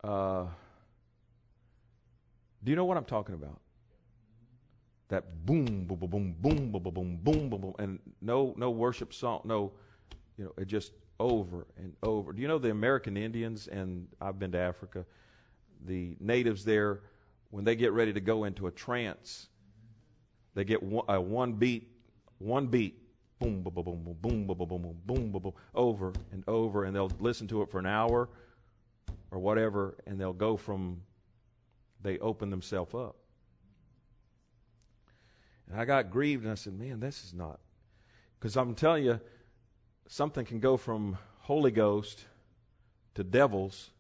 Uh, 0.04 0.46
do 2.64 2.72
you 2.72 2.76
know 2.76 2.86
what 2.86 2.98
I'm 2.98 3.06
talking 3.06 3.36
about? 3.36 3.60
that 5.10 5.46
boom, 5.46 5.86
boom, 5.86 5.98
boom, 5.98 6.10
boom, 6.10 6.36
boom, 6.40 6.72
boom, 6.72 6.82
boom, 6.82 7.20
boom, 7.24 7.50
boom, 7.50 7.62
boom, 7.62 7.74
and 7.80 8.00
no, 8.22 8.54
no 8.58 8.70
worship 8.70 9.14
song, 9.14 9.42
no, 9.44 9.72
you 10.38 10.46
know, 10.46 10.54
it 10.58 10.68
just 10.68 10.94
over 11.20 11.68
and 11.78 11.94
over. 12.04 12.32
Do 12.32 12.42
you 12.42 12.48
know 12.48 12.60
the 12.60 12.70
American 12.70 13.18
Indians? 13.18 13.68
And 13.68 14.08
I've 14.22 14.40
been 14.40 14.52
to 14.54 14.60
Africa. 14.60 15.06
The 15.86 16.16
natives 16.20 16.64
there, 16.64 17.02
when 17.50 17.66
they 17.66 17.76
get 17.76 17.92
ready 17.92 18.14
to 18.14 18.22
go 18.22 18.44
into 18.44 18.68
a 18.68 18.72
trance, 18.72 19.48
they 20.60 20.66
get 20.66 20.84
one, 20.84 21.06
uh, 21.10 21.22
one 21.22 21.54
beat, 21.54 21.90
one 22.38 22.68
beat, 22.68 23.02
boom, 23.40 23.64
boom, 23.64 23.74
boom, 23.74 23.86
boom, 23.86 24.04
boom, 24.04 24.18
boom, 24.22 24.46
boom, 24.46 24.58
boom, 24.58 24.98
boom, 25.06 25.32
boom, 25.32 25.42
boom, 25.42 25.54
over 25.74 26.12
and 26.34 26.44
over, 26.50 26.84
and 26.84 26.94
they'll 26.94 27.12
listen 27.22 27.48
to 27.48 27.62
it 27.62 27.72
for 27.72 27.80
an 27.80 27.86
hour 27.86 28.28
or 29.32 29.40
whatever, 29.40 29.96
and 30.06 30.20
they'll 30.20 30.34
go 30.34 30.58
from, 30.58 31.00
they 32.02 32.20
open 32.20 32.50
themselves 32.50 32.94
up. 32.94 33.16
And 35.72 35.80
I 35.80 35.86
got 35.86 36.12
grieved 36.12 36.44
and 36.44 36.52
I 36.52 36.56
said, 36.56 36.78
man, 36.78 37.00
this 37.00 37.24
is 37.24 37.34
not. 37.34 37.62
Because 38.38 38.58
I'm 38.58 38.76
telling 38.76 39.06
you, 39.06 39.22
something 40.10 40.46
can 40.46 40.60
go 40.60 40.76
from 40.76 41.18
Holy 41.38 41.72
Ghost 41.72 42.26
to 43.16 43.24
devils. 43.24 43.92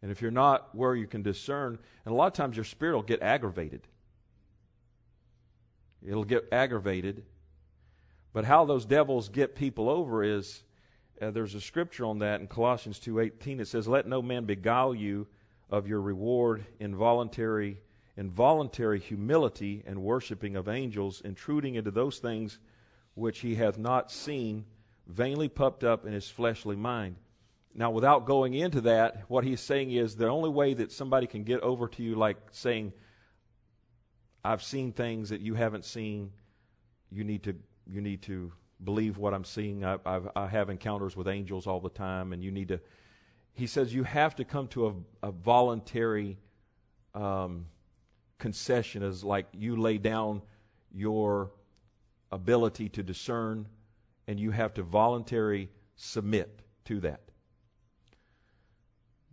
And 0.00 0.10
if 0.10 0.22
you're 0.22 0.30
not 0.30 0.74
where 0.74 0.94
you 0.94 1.06
can 1.06 1.22
discern, 1.22 1.78
and 2.06 2.14
a 2.14 2.16
lot 2.16 2.28
of 2.28 2.32
times 2.32 2.56
your 2.56 2.64
spirit 2.64 2.94
will 2.94 3.02
get 3.02 3.20
aggravated. 3.20 3.82
It'll 6.04 6.24
get 6.24 6.48
aggravated. 6.50 7.24
But 8.32 8.44
how 8.44 8.64
those 8.64 8.84
devils 8.84 9.28
get 9.28 9.54
people 9.54 9.88
over 9.88 10.22
is 10.22 10.62
uh, 11.20 11.30
there's 11.30 11.54
a 11.54 11.60
scripture 11.60 12.04
on 12.04 12.18
that 12.18 12.40
in 12.40 12.48
Colossians 12.48 12.98
2:18 13.00 13.60
it 13.60 13.68
says 13.68 13.88
let 13.88 14.06
no 14.06 14.20
man 14.20 14.44
beguile 14.44 14.94
you 14.94 15.26
of 15.70 15.88
your 15.88 16.00
reward 16.00 16.64
in 16.78 16.94
voluntary 16.94 17.80
involuntary 18.16 18.98
humility 18.98 19.82
and 19.86 20.02
worshiping 20.02 20.56
of 20.56 20.68
angels, 20.68 21.20
intruding 21.24 21.74
into 21.74 21.90
those 21.90 22.18
things 22.18 22.58
which 23.14 23.40
he 23.40 23.54
hath 23.54 23.78
not 23.78 24.10
seen, 24.10 24.64
vainly 25.06 25.48
puffed 25.48 25.84
up 25.84 26.06
in 26.06 26.12
his 26.12 26.28
fleshly 26.28 26.76
mind. 26.76 27.16
Now, 27.74 27.90
without 27.90 28.26
going 28.26 28.54
into 28.54 28.80
that, 28.82 29.24
what 29.28 29.44
he's 29.44 29.60
saying 29.60 29.90
is 29.92 30.16
the 30.16 30.28
only 30.28 30.48
way 30.48 30.72
that 30.74 30.92
somebody 30.92 31.26
can 31.26 31.44
get 31.44 31.60
over 31.60 31.88
to 31.88 32.02
you, 32.02 32.14
like 32.14 32.38
saying, 32.50 32.94
I've 34.46 34.62
seen 34.62 34.92
things 34.92 35.30
that 35.30 35.40
you 35.40 35.54
haven't 35.54 35.84
seen, 35.84 36.30
you 37.10 37.24
need 37.24 37.42
to, 37.44 37.56
you 37.84 38.00
need 38.00 38.22
to 38.22 38.52
believe 38.82 39.18
what 39.18 39.34
I'm 39.34 39.44
seeing. 39.44 39.84
I, 39.84 39.98
I've, 40.06 40.28
I 40.36 40.46
have 40.46 40.70
encounters 40.70 41.16
with 41.16 41.26
angels 41.26 41.66
all 41.66 41.80
the 41.80 41.90
time, 41.90 42.32
and 42.32 42.44
you 42.44 42.52
need 42.52 42.68
to. 42.68 42.80
He 43.54 43.66
says 43.66 43.92
you 43.92 44.04
have 44.04 44.36
to 44.36 44.44
come 44.44 44.68
to 44.68 44.86
a, 44.86 45.28
a 45.28 45.32
voluntary 45.32 46.38
um, 47.12 47.66
concession, 48.38 49.02
as 49.02 49.24
like 49.24 49.46
you 49.52 49.76
lay 49.76 49.98
down 49.98 50.42
your 50.92 51.50
ability 52.30 52.88
to 52.90 53.02
discern, 53.02 53.66
and 54.28 54.38
you 54.38 54.52
have 54.52 54.74
to 54.74 54.84
voluntarily 54.84 55.70
submit 55.96 56.62
to 56.84 57.00
that. 57.00 57.22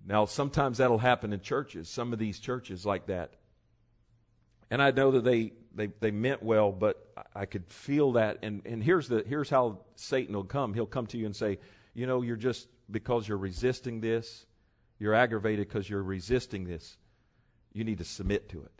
Now, 0.05 0.25
sometimes 0.25 0.79
that'll 0.79 0.97
happen 0.97 1.33
in 1.33 1.41
churches, 1.41 1.87
some 1.87 2.13
of 2.13 2.19
these 2.19 2.39
churches 2.39 2.83
like 2.83 3.05
that. 3.05 3.35
And 4.73 4.81
I 4.81 4.89
know 4.89 5.11
that 5.11 5.23
they, 5.23 5.51
they, 5.75 5.91
they 5.99 6.09
meant 6.09 6.41
well, 6.41 6.71
but 6.71 7.13
I 7.35 7.45
could 7.45 7.71
feel 7.71 8.13
that. 8.13 8.39
And, 8.41 8.63
and 8.65 8.83
here's, 8.83 9.07
the, 9.07 9.23
here's 9.23 9.47
how 9.47 9.81
Satan 9.97 10.33
will 10.35 10.45
come. 10.45 10.73
He'll 10.73 10.87
come 10.87 11.05
to 11.07 11.17
you 11.19 11.27
and 11.27 11.35
say, 11.35 11.59
You 11.93 12.07
know, 12.07 12.23
you're 12.23 12.35
just, 12.35 12.67
because 12.89 13.27
you're 13.27 13.37
resisting 13.37 14.01
this, 14.01 14.47
you're 14.97 15.13
aggravated 15.13 15.67
because 15.67 15.87
you're 15.87 16.01
resisting 16.01 16.63
this. 16.63 16.97
You 17.71 17.83
need 17.83 17.99
to 17.99 18.03
submit 18.03 18.49
to 18.49 18.63
it. 18.63 18.71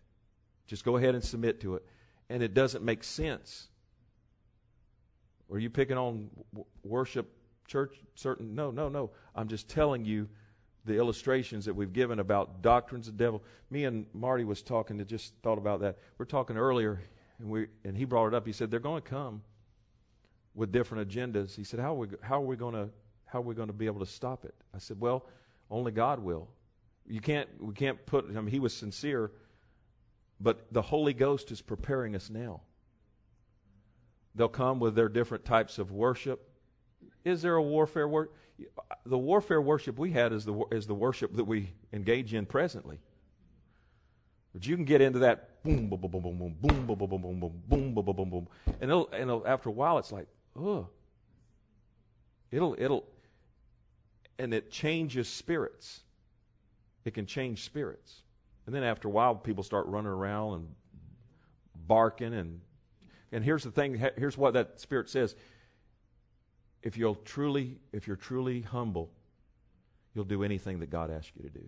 Just 0.65 0.84
go 0.84 0.98
ahead 0.98 1.14
and 1.14 1.24
submit 1.24 1.61
to 1.61 1.76
it. 1.76 1.86
And 2.28 2.41
it 2.41 2.56
doesn't 2.56 2.84
make 2.84 3.03
sense. 3.03 3.68
Are 5.52 5.60
you 5.60 5.70
picking 5.70 5.99
on 5.99 6.32
worship 6.84 7.32
church 7.68 7.95
certain 8.15 8.56
no 8.56 8.72
no 8.72 8.90
no 8.90 9.10
i'm 9.36 9.48
just 9.48 9.70
telling 9.70 10.03
you 10.03 10.28
the 10.85 10.97
illustrations 10.97 11.65
that 11.65 11.73
we've 11.73 11.93
given 11.93 12.19
about 12.19 12.61
doctrines 12.61 13.07
of 13.07 13.18
devil. 13.18 13.43
Me 13.69 13.85
and 13.85 14.05
Marty 14.14 14.43
was 14.43 14.61
talking 14.61 14.97
to 14.97 15.05
just 15.05 15.34
thought 15.41 15.57
about 15.57 15.80
that. 15.81 15.97
We 16.18 16.23
are 16.23 16.27
talking 16.27 16.57
earlier, 16.57 17.01
and 17.39 17.49
we 17.49 17.68
and 17.84 17.95
he 17.95 18.05
brought 18.05 18.27
it 18.27 18.34
up. 18.34 18.45
He 18.45 18.51
said 18.51 18.69
they're 18.69 18.80
going 18.80 19.01
to 19.01 19.10
come 19.10 19.41
with 20.55 20.72
different 20.72 21.10
agendas. 21.10 21.55
He 21.55 21.64
said, 21.64 21.80
"How 21.80 21.93
are 21.95 21.97
we, 21.97 22.07
how 22.22 22.41
are 22.41 22.45
we 22.45 22.55
going 22.55 22.73
to 22.73 22.89
how 23.26 23.39
are 23.39 23.43
we 23.43 23.55
going 23.55 23.68
to 23.68 23.73
be 23.73 23.85
able 23.85 23.99
to 23.99 24.05
stop 24.05 24.45
it?" 24.45 24.55
I 24.76 24.77
said, 24.77 24.99
"Well, 24.99 25.26
only 25.69 25.91
God 25.91 26.19
will. 26.19 26.49
You 27.07 27.22
can't 27.22 27.49
we 27.61 27.73
can't 27.73 28.05
put. 28.05 28.26
I 28.26 28.34
mean, 28.34 28.47
he 28.47 28.60
was 28.60 28.73
sincere, 28.73 29.31
but 30.39 30.72
the 30.72 30.81
Holy 30.81 31.14
Ghost 31.14 31.51
is 31.51 31.61
preparing 31.61 32.15
us 32.15 32.30
now. 32.30 32.61
They'll 34.35 34.49
come 34.49 34.80
with 34.80 34.95
their 34.95 35.10
different 35.10 35.45
types 35.45 35.77
of 35.77 35.91
worship. 35.91 36.49
Is 37.23 37.41
there 37.41 37.55
a 37.55 37.63
warfare 37.63 38.07
word? 38.07 38.29
the 39.05 39.17
warfare 39.17 39.61
worship 39.61 39.97
we 39.97 40.11
had 40.11 40.31
is 40.31 40.45
the, 40.45 40.53
is 40.71 40.87
the 40.87 40.93
worship 40.93 41.35
that 41.35 41.45
we 41.45 41.73
engage 41.91 42.33
in 42.33 42.45
presently. 42.45 42.99
But 44.53 44.65
you 44.67 44.75
can 44.75 44.85
get 44.85 45.01
into 45.01 45.19
that 45.19 45.63
boom, 45.63 45.89
boom, 45.89 45.99
boom, 45.99 46.11
boom, 46.11 46.21
boom, 46.21 46.37
boom, 46.39 46.85
boom, 46.85 46.97
boom, 46.97 46.97
boom, 46.97 47.21
boom, 47.21 47.21
boom, 47.21 47.39
boom, 47.39 47.93
boom, 47.93 48.05
boom, 48.05 48.15
boom, 48.15 48.29
boom, 48.29 48.47
and 48.79 48.91
it'll, 48.91 49.09
and 49.11 49.23
it'll, 49.23 49.47
after 49.47 49.69
a 49.69 49.71
while, 49.71 49.97
it's 49.97 50.11
like, 50.11 50.27
oh, 50.55 50.87
it'll, 52.51 52.75
it'll, 52.77 53.05
and 54.37 54.53
it 54.53 54.69
changes 54.69 55.27
spirits. 55.27 56.01
It 57.05 57.13
can 57.13 57.25
change 57.25 57.65
spirits, 57.65 58.21
and 58.65 58.73
then 58.73 58.83
after 58.83 59.07
a 59.07 59.11
while, 59.11 59.35
people 59.35 59.63
start 59.63 59.87
running 59.87 60.11
around 60.11 60.53
and 60.53 60.67
barking, 61.87 62.33
and 62.33 62.61
and 63.33 63.43
here's 63.43 63.63
the 63.63 63.71
thing. 63.71 63.99
Here's 64.15 64.37
what 64.37 64.53
that 64.53 64.79
spirit 64.79 65.09
says 65.09 65.35
if 66.84 66.97
you'll 66.97 67.15
truly, 67.15 67.77
if 67.91 68.07
you're 68.07 68.18
truly 68.18 68.61
humble, 68.61 69.10
you'll 70.14 70.26
do 70.26 70.43
anything 70.43 70.80
that 70.80 70.89
God 70.89 71.10
asks 71.10 71.31
you 71.35 71.43
to 71.43 71.49
do. 71.49 71.68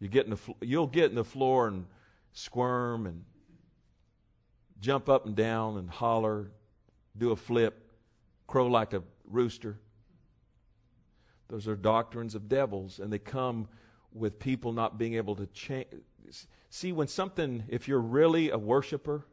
You 0.00 0.08
get 0.08 0.24
in 0.24 0.30
the, 0.30 0.38
you'll 0.62 0.86
get 0.86 1.10
in 1.10 1.14
the 1.14 1.24
floor 1.24 1.68
and 1.68 1.86
squirm 2.32 3.06
and 3.06 3.24
jump 4.80 5.10
up 5.10 5.26
and 5.26 5.36
down 5.36 5.76
and 5.76 5.90
holler, 5.90 6.50
do 7.16 7.32
a 7.32 7.36
flip, 7.36 7.92
crow 8.46 8.66
like 8.66 8.94
a 8.94 9.02
rooster. 9.28 9.78
Those 11.48 11.68
are 11.68 11.76
doctrines 11.76 12.34
of 12.34 12.48
devils, 12.48 13.00
and 13.00 13.12
they 13.12 13.18
come 13.18 13.68
with 14.12 14.38
people 14.38 14.72
not 14.72 14.98
being 14.98 15.14
able 15.14 15.36
to 15.36 15.46
change. 15.48 15.86
See, 16.70 16.92
when 16.92 17.08
something, 17.08 17.64
if 17.68 17.86
you're 17.86 18.00
really 18.00 18.50
a 18.50 18.58
worshiper, 18.58 19.26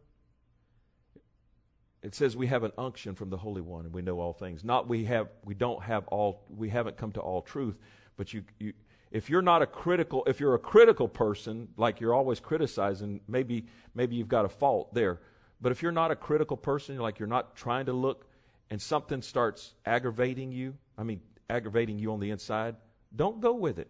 it 2.04 2.14
says 2.14 2.38
we 2.38 2.48
have 2.48 2.64
an 2.64 2.72
unction 2.78 3.16
from 3.16 3.30
the 3.30 3.38
Holy 3.38 3.62
One 3.62 3.86
and 3.86 3.94
we 3.94 4.02
know 4.02 4.20
all 4.20 4.34
things. 4.34 4.64
Not 4.64 4.88
we 4.88 5.06
have 5.06 5.30
we 5.44 5.54
don't 5.54 5.82
have 5.84 6.08
all 6.08 6.44
we 6.50 6.70
haven't 6.70 6.98
come 6.98 7.12
to 7.14 7.20
all 7.20 7.42
truth, 7.42 7.78
but 8.16 8.34
you 8.34 8.44
you 8.60 8.74
if 9.12 9.30
you're 9.30 9.42
not 9.42 9.62
a 9.62 9.66
critical 9.66 10.24
if 10.28 10.40
you're 10.40 10.56
a 10.56 10.60
critical 10.60 11.08
person, 11.08 11.68
like 11.78 12.00
you're 12.00 12.14
always 12.14 12.40
criticizing, 12.40 13.22
maybe 13.28 13.66
maybe 13.96 14.16
you've 14.16 14.28
got 14.28 14.46
a 14.46 14.50
fault 14.50 14.94
there. 14.94 15.20
But 15.60 15.72
if 15.72 15.82
you're 15.82 15.92
not 15.92 16.12
a 16.12 16.16
critical 16.16 16.56
person, 16.56 16.98
like 16.98 17.18
you're 17.18 17.28
not 17.28 17.56
trying 17.56 17.88
to 17.88 17.94
look 17.94 18.28
and 18.70 18.80
something 18.82 19.22
starts 19.22 19.74
aggravating 19.86 20.52
you, 20.52 20.76
I 20.98 21.04
mean 21.04 21.22
aggravating 21.50 21.98
you 21.98 22.12
on 22.12 22.20
the 22.20 22.30
inside, 22.30 22.76
don't 23.16 23.42
go 23.42 23.54
with 23.54 23.80
it. 23.80 23.90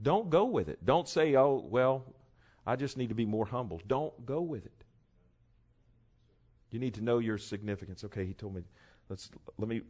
Don't 0.00 0.30
go 0.30 0.44
with 0.44 0.68
it. 0.68 0.84
Don't 0.84 1.08
say, 1.08 1.34
"Oh, 1.36 1.64
well, 1.68 2.04
I 2.66 2.76
just 2.76 2.96
need 2.96 3.08
to 3.08 3.14
be 3.14 3.24
more 3.24 3.46
humble." 3.46 3.80
Don't 3.86 4.26
go 4.26 4.40
with 4.40 4.66
it. 4.66 4.83
You 6.74 6.80
need 6.80 6.94
to 6.94 7.04
know 7.04 7.20
your 7.20 7.38
significance. 7.38 8.02
Okay, 8.02 8.26
he 8.26 8.34
told 8.34 8.56
me. 8.56 8.64
Let's 9.08 9.30
let 9.58 9.68
me. 9.68 9.82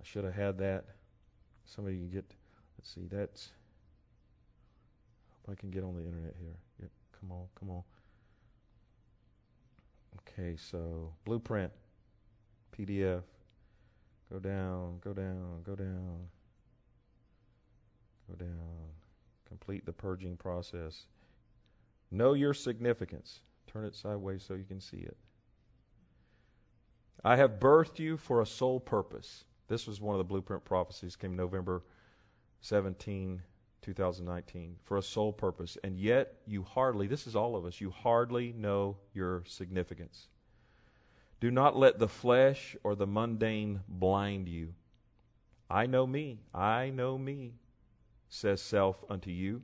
I 0.00 0.02
should 0.02 0.24
have 0.24 0.32
had 0.32 0.56
that. 0.56 0.86
Somebody 1.66 1.98
can 1.98 2.08
get. 2.08 2.24
Let's 2.78 2.94
see. 2.94 3.06
That's. 3.06 3.50
Hope 5.28 5.54
I 5.54 5.60
can 5.60 5.70
get 5.70 5.84
on 5.84 5.94
the 5.94 6.06
internet 6.06 6.34
here. 6.40 6.56
Yep. 6.80 6.90
Come 7.20 7.32
on. 7.32 7.44
Come 7.54 7.68
on. 7.68 7.82
Okay. 10.20 10.56
So 10.56 11.12
blueprint, 11.26 11.70
PDF. 12.74 13.24
Go 14.32 14.38
down. 14.38 15.00
Go 15.04 15.12
down. 15.12 15.60
Go 15.64 15.74
down. 15.74 16.16
Go 18.26 18.36
down. 18.36 18.88
Complete 19.46 19.84
the 19.84 19.92
purging 19.92 20.38
process. 20.38 21.04
Know 22.10 22.32
your 22.32 22.54
significance. 22.54 23.40
Turn 23.72 23.84
it 23.84 23.94
sideways 23.94 24.42
so 24.42 24.54
you 24.54 24.64
can 24.64 24.80
see 24.80 24.98
it. 24.98 25.16
I 27.22 27.36
have 27.36 27.60
birthed 27.60 27.98
you 27.98 28.16
for 28.16 28.40
a 28.40 28.46
sole 28.46 28.80
purpose. 28.80 29.44
This 29.68 29.86
was 29.86 30.00
one 30.00 30.14
of 30.14 30.18
the 30.18 30.24
blueprint 30.24 30.64
prophecies, 30.64 31.14
came 31.14 31.36
November 31.36 31.82
17, 32.62 33.42
2019, 33.82 34.76
for 34.82 34.96
a 34.96 35.02
sole 35.02 35.32
purpose. 35.32 35.78
And 35.84 35.98
yet, 35.98 36.34
you 36.46 36.62
hardly, 36.62 37.06
this 37.06 37.26
is 37.26 37.36
all 37.36 37.54
of 37.54 37.64
us, 37.64 37.80
you 37.80 37.90
hardly 37.90 38.52
know 38.52 38.96
your 39.12 39.44
significance. 39.46 40.28
Do 41.38 41.50
not 41.50 41.76
let 41.76 41.98
the 41.98 42.08
flesh 42.08 42.76
or 42.82 42.94
the 42.94 43.06
mundane 43.06 43.80
blind 43.88 44.48
you. 44.48 44.74
I 45.70 45.86
know 45.86 46.06
me. 46.06 46.40
I 46.52 46.90
know 46.90 47.16
me, 47.16 47.54
says 48.28 48.60
self 48.60 49.04
unto 49.08 49.30
you. 49.30 49.62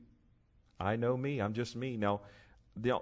I 0.79 0.97
know 0.97 1.17
me. 1.17 1.41
I'm 1.41 1.53
just 1.53 1.75
me. 1.75 1.97
Now, 1.97 2.21
the, 2.77 3.01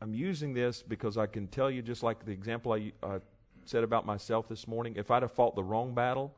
I'm 0.00 0.14
using 0.14 0.52
this 0.52 0.82
because 0.82 1.16
I 1.16 1.26
can 1.26 1.46
tell 1.46 1.70
you, 1.70 1.82
just 1.82 2.02
like 2.02 2.24
the 2.24 2.32
example 2.32 2.72
I 2.72 2.92
uh, 3.02 3.18
said 3.64 3.82
about 3.82 4.04
myself 4.04 4.48
this 4.48 4.68
morning, 4.68 4.94
if 4.96 5.10
I'd 5.10 5.22
have 5.22 5.32
fought 5.32 5.54
the 5.54 5.64
wrong 5.64 5.94
battle, 5.94 6.34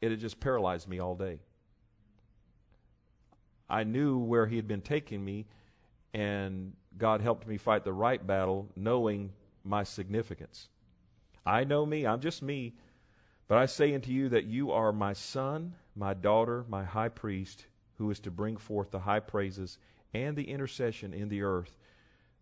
it 0.00 0.10
had 0.10 0.20
just 0.20 0.38
paralyzed 0.38 0.88
me 0.88 0.98
all 0.98 1.14
day. 1.14 1.40
I 3.68 3.84
knew 3.84 4.18
where 4.18 4.46
He 4.46 4.56
had 4.56 4.68
been 4.68 4.82
taking 4.82 5.24
me, 5.24 5.46
and 6.12 6.72
God 6.98 7.20
helped 7.20 7.46
me 7.46 7.56
fight 7.56 7.84
the 7.84 7.92
right 7.92 8.24
battle, 8.24 8.68
knowing 8.76 9.32
my 9.64 9.82
significance. 9.82 10.68
I 11.44 11.64
know 11.64 11.86
me, 11.86 12.06
I'm 12.06 12.20
just 12.20 12.42
me, 12.42 12.74
but 13.48 13.58
I 13.58 13.66
say 13.66 13.94
unto 13.94 14.12
you 14.12 14.28
that 14.28 14.44
you 14.44 14.72
are 14.72 14.92
my 14.92 15.12
son, 15.14 15.74
my 15.94 16.12
daughter, 16.12 16.64
my 16.68 16.84
high 16.84 17.08
priest, 17.08 17.66
who 17.98 18.10
is 18.10 18.20
to 18.20 18.30
bring 18.30 18.56
forth 18.56 18.90
the 18.90 19.00
high 19.00 19.20
praises 19.20 19.78
and 20.12 20.36
the 20.36 20.50
intercession 20.50 21.14
in 21.14 21.28
the 21.28 21.42
earth 21.42 21.76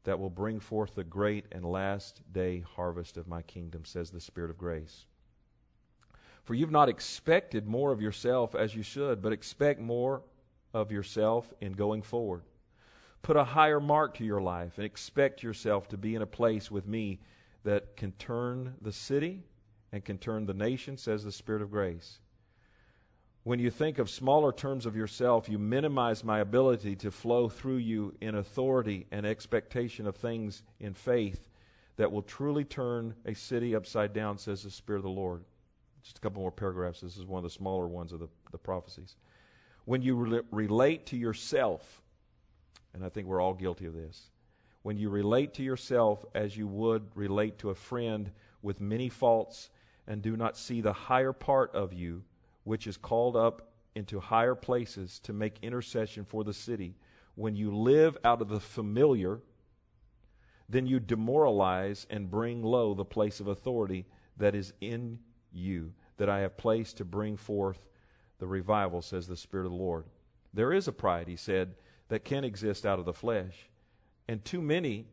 that 0.05 0.19
will 0.19 0.31
bring 0.31 0.61
forth 0.61 0.95
the 0.95 1.05
great 1.05 1.47
and 1.51 1.65
last 1.65 2.21
day 2.33 2.61
harvest 2.77 3.17
of 3.17 3.27
my 3.27 3.43
kingdom, 3.43 3.85
says 3.85 4.11
the 4.11 4.21
Spirit 4.21 4.51
of 4.51 4.59
grace. 4.59 5.07
For 6.45 6.55
you've 6.55 6.71
not 6.71 6.91
expected 6.91 7.67
more 7.67 7.91
of 7.91 8.03
yourself 8.03 8.55
as 8.55 8.75
you 8.75 8.83
should, 8.83 9.23
but 9.23 9.33
expect 9.33 9.81
more 9.81 10.23
of 10.75 10.93
yourself 10.93 11.53
in 11.61 11.73
going 11.73 12.03
forward. 12.03 12.43
Put 13.23 13.37
a 13.37 13.45
higher 13.45 13.81
mark 13.81 14.15
to 14.19 14.25
your 14.25 14.43
life 14.43 14.77
and 14.77 14.85
expect 14.85 15.43
yourself 15.43 15.89
to 15.89 15.97
be 15.97 16.15
in 16.15 16.21
a 16.21 16.27
place 16.27 16.71
with 16.71 16.87
me 16.87 17.21
that 17.65 17.97
can 17.97 18.13
turn 18.13 18.75
the 18.83 18.93
city 18.93 19.43
and 19.91 20.05
can 20.05 20.19
turn 20.19 20.45
the 20.45 20.53
nation, 20.53 20.99
says 20.99 21.25
the 21.25 21.33
Spirit 21.33 21.63
of 21.63 21.71
grace. 21.71 22.19
When 23.45 23.59
you 23.59 23.71
think 23.71 23.99
of 23.99 24.09
smaller 24.09 24.53
terms 24.53 24.87
of 24.87 24.97
yourself, 24.97 25.51
you 25.51 25.59
minimize 25.59 26.25
my 26.25 26.41
ability 26.41 26.97
to 26.97 27.11
flow 27.11 27.51
through 27.51 27.77
you 27.77 28.15
in 28.23 28.37
authority 28.37 29.07
and 29.11 29.27
expectation 29.27 30.07
of 30.07 30.17
things 30.17 30.63
in 30.81 30.95
faith 30.95 31.51
that 31.97 32.11
will 32.11 32.23
truly 32.23 32.65
turn 32.65 33.15
a 33.27 33.35
city 33.35 33.77
upside 33.77 34.15
down, 34.15 34.39
says 34.39 34.63
the 34.63 34.71
Spirit 34.71 35.01
of 35.01 35.05
the 35.05 35.11
Lord. 35.11 35.45
Just 36.03 36.17
a 36.17 36.21
couple 36.23 36.41
more 36.41 36.51
paragraphs. 36.51 37.03
This 37.03 37.19
is 37.19 37.27
one 37.27 37.37
of 37.37 37.45
the 37.45 37.51
smaller 37.51 37.87
ones 37.87 38.15
of 38.15 38.21
the, 38.21 38.29
the 38.51 38.57
prophecies. 38.57 39.17
When 39.85 40.01
you 40.01 40.17
re- 40.17 40.41
relate 40.51 41.05
to 41.07 41.17
yourself, 41.19 42.03
and 42.95 43.05
I 43.05 43.11
think 43.11 43.27
we're 43.27 43.43
all 43.43 43.53
guilty 43.53 43.85
of 43.85 43.93
this, 43.93 44.31
when 44.81 44.97
you 44.97 45.11
relate 45.11 45.53
to 45.55 45.63
yourself 45.63 46.25
as 46.35 46.57
you 46.57 46.67
would 46.67 47.05
relate 47.15 47.59
to 47.59 47.69
a 47.69 47.75
friend 47.75 48.31
with 48.63 48.81
many 48.81 49.11
faults 49.11 49.69
and 50.07 50.23
do 50.23 50.35
not 50.35 50.57
see 50.57 50.81
the 50.81 50.95
higher 50.95 51.35
part 51.35 51.75
of 51.75 51.93
you, 51.93 52.23
which 52.65 52.87
is 52.87 52.97
called 52.97 53.37
up 53.37 53.71
into 53.95 54.19
higher 54.19 54.55
places 54.55 55.21
to 55.21 55.33
make 55.33 55.59
intercession 55.63 56.25
for 56.25 56.43
the 56.43 56.53
city, 56.53 56.97
when 57.37 57.55
you 57.55 57.75
live 57.75 58.17
out 58.25 58.43
of 58.43 58.49
the 58.49 58.61
familiar, 58.61 59.41
then 60.69 60.87
you 60.87 60.99
demoralize 60.99 62.07
and 62.11 62.31
bring 62.31 62.63
low 62.63 62.95
the 62.95 63.05
place 63.05 63.41
of 63.41 63.49
authority 63.49 64.07
that 64.37 64.55
is 64.55 64.73
in 64.81 65.19
you, 65.53 65.93
that 66.17 66.29
I 66.29 66.41
have 66.41 66.57
placed 66.57 66.97
to 66.99 67.05
bring 67.05 67.37
forth 67.37 67.87
the 68.39 68.47
revival, 68.47 69.03
says 69.03 69.27
the 69.27 69.37
Spirit 69.37 69.67
of 69.67 69.73
the 69.73 69.79
Lord. 69.79 70.05
There 70.53 70.73
is 70.73 70.89
a 70.89 70.93
pride, 70.93 71.29
he 71.29 71.37
said, 71.37 71.75
that 72.09 72.25
can 72.25 72.45
exist 72.45 72.87
out 72.87 72.99
of 72.99 73.05
the 73.05 73.13
flesh. 73.13 73.69
And 74.29 74.45
too 74.45 74.63
many, 74.63 75.07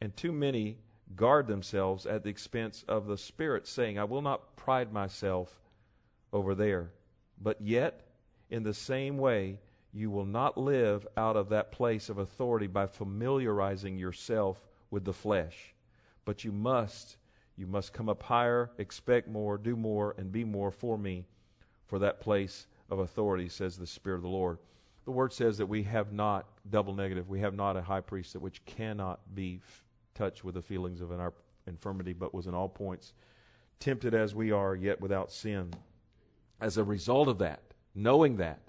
and 0.00 0.16
too 0.16 0.32
many 0.32 0.78
guard 1.16 1.46
themselves 1.46 2.06
at 2.06 2.22
the 2.22 2.30
expense 2.30 2.84
of 2.86 3.06
the 3.06 3.18
Spirit, 3.18 3.66
saying, 3.66 3.98
I 3.98 4.04
will 4.04 4.22
not 4.22 4.56
pride 4.56 4.92
myself 4.92 5.60
over 6.32 6.54
there. 6.54 6.90
But 7.40 7.60
yet, 7.60 8.02
in 8.50 8.62
the 8.62 8.74
same 8.74 9.18
way, 9.18 9.58
you 9.92 10.10
will 10.10 10.24
not 10.24 10.56
live 10.56 11.06
out 11.16 11.36
of 11.36 11.48
that 11.48 11.72
place 11.72 12.08
of 12.08 12.18
authority 12.18 12.66
by 12.66 12.86
familiarizing 12.86 13.98
yourself 13.98 14.60
with 14.90 15.04
the 15.04 15.12
flesh. 15.12 15.74
But 16.24 16.44
you 16.44 16.52
must, 16.52 17.16
you 17.56 17.66
must 17.66 17.92
come 17.92 18.08
up 18.08 18.22
higher, 18.22 18.70
expect 18.78 19.28
more, 19.28 19.58
do 19.58 19.74
more, 19.74 20.14
and 20.18 20.30
be 20.30 20.44
more 20.44 20.70
for 20.70 20.96
me 20.96 21.26
for 21.86 21.98
that 21.98 22.20
place 22.20 22.66
of 22.88 23.00
authority, 23.00 23.48
says 23.48 23.76
the 23.76 23.86
Spirit 23.86 24.16
of 24.16 24.22
the 24.22 24.28
Lord. 24.28 24.58
The 25.04 25.10
word 25.10 25.32
says 25.32 25.58
that 25.58 25.66
we 25.66 25.82
have 25.84 26.12
not, 26.12 26.46
double 26.68 26.94
negative, 26.94 27.28
we 27.28 27.40
have 27.40 27.54
not 27.54 27.76
a 27.76 27.82
high 27.82 28.00
priest 28.00 28.34
that 28.34 28.40
which 28.40 28.64
cannot 28.64 29.20
be 29.34 29.60
f- 29.64 29.84
touched 30.14 30.44
with 30.44 30.54
the 30.54 30.62
feelings 30.62 31.00
of 31.00 31.10
our 31.10 31.32
infirmity, 31.66 32.12
but 32.12 32.34
was 32.34 32.46
in 32.46 32.54
all 32.54 32.68
points 32.68 33.12
tempted 33.80 34.14
as 34.14 34.34
we 34.34 34.52
are, 34.52 34.76
yet 34.76 35.00
without 35.00 35.32
sin. 35.32 35.72
As 36.60 36.76
a 36.76 36.84
result 36.84 37.28
of 37.28 37.38
that, 37.38 37.62
knowing 37.94 38.36
that, 38.36 38.60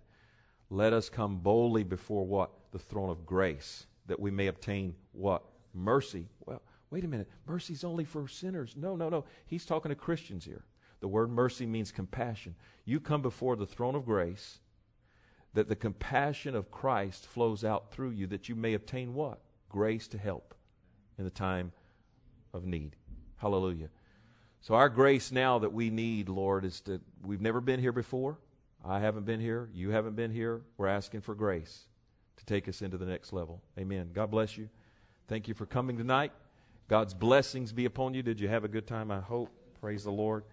let 0.69 0.93
us 0.93 1.09
come 1.09 1.37
boldly 1.37 1.83
before 1.83 2.25
what? 2.25 2.51
The 2.71 2.79
throne 2.79 3.09
of 3.09 3.25
grace, 3.25 3.85
that 4.07 4.19
we 4.19 4.31
may 4.31 4.47
obtain 4.47 4.95
what? 5.11 5.43
Mercy. 5.73 6.27
Well, 6.45 6.61
wait 6.89 7.03
a 7.03 7.07
minute. 7.07 7.29
Mercy's 7.45 7.83
only 7.83 8.05
for 8.05 8.27
sinners. 8.27 8.75
No, 8.77 8.95
no, 8.95 9.09
no. 9.09 9.25
He's 9.45 9.65
talking 9.65 9.89
to 9.89 9.95
Christians 9.95 10.45
here. 10.45 10.63
The 11.01 11.07
word 11.07 11.29
mercy 11.29 11.65
means 11.65 11.91
compassion. 11.91 12.55
You 12.85 12.99
come 12.99 13.21
before 13.21 13.55
the 13.55 13.65
throne 13.65 13.95
of 13.95 14.05
grace, 14.05 14.59
that 15.53 15.67
the 15.67 15.75
compassion 15.75 16.55
of 16.55 16.71
Christ 16.71 17.25
flows 17.25 17.65
out 17.65 17.91
through 17.91 18.11
you, 18.11 18.27
that 18.27 18.47
you 18.47 18.55
may 18.55 18.73
obtain 18.73 19.13
what? 19.13 19.41
Grace 19.67 20.07
to 20.09 20.17
help 20.17 20.55
in 21.17 21.25
the 21.25 21.31
time 21.31 21.73
of 22.53 22.65
need. 22.65 22.95
Hallelujah. 23.35 23.89
So, 24.61 24.75
our 24.75 24.89
grace 24.89 25.31
now 25.31 25.59
that 25.59 25.73
we 25.73 25.89
need, 25.89 26.29
Lord, 26.29 26.65
is 26.65 26.81
that 26.81 27.01
we've 27.23 27.41
never 27.41 27.61
been 27.61 27.79
here 27.79 27.91
before. 27.91 28.37
I 28.85 28.99
haven't 28.99 29.25
been 29.25 29.39
here. 29.39 29.69
You 29.73 29.89
haven't 29.89 30.15
been 30.15 30.31
here. 30.31 30.61
We're 30.77 30.87
asking 30.87 31.21
for 31.21 31.35
grace 31.35 31.85
to 32.37 32.45
take 32.45 32.67
us 32.67 32.81
into 32.81 32.97
the 32.97 33.05
next 33.05 33.33
level. 33.33 33.61
Amen. 33.77 34.11
God 34.13 34.29
bless 34.31 34.57
you. 34.57 34.69
Thank 35.27 35.47
you 35.47 35.53
for 35.53 35.65
coming 35.65 35.97
tonight. 35.97 36.31
God's 36.87 37.13
blessings 37.13 37.71
be 37.71 37.85
upon 37.85 38.13
you. 38.13 38.21
Did 38.21 38.39
you 38.39 38.49
have 38.49 38.63
a 38.63 38.67
good 38.67 38.85
time? 38.85 39.11
I 39.11 39.19
hope. 39.19 39.49
Praise 39.79 40.03
the 40.03 40.11
Lord. 40.11 40.43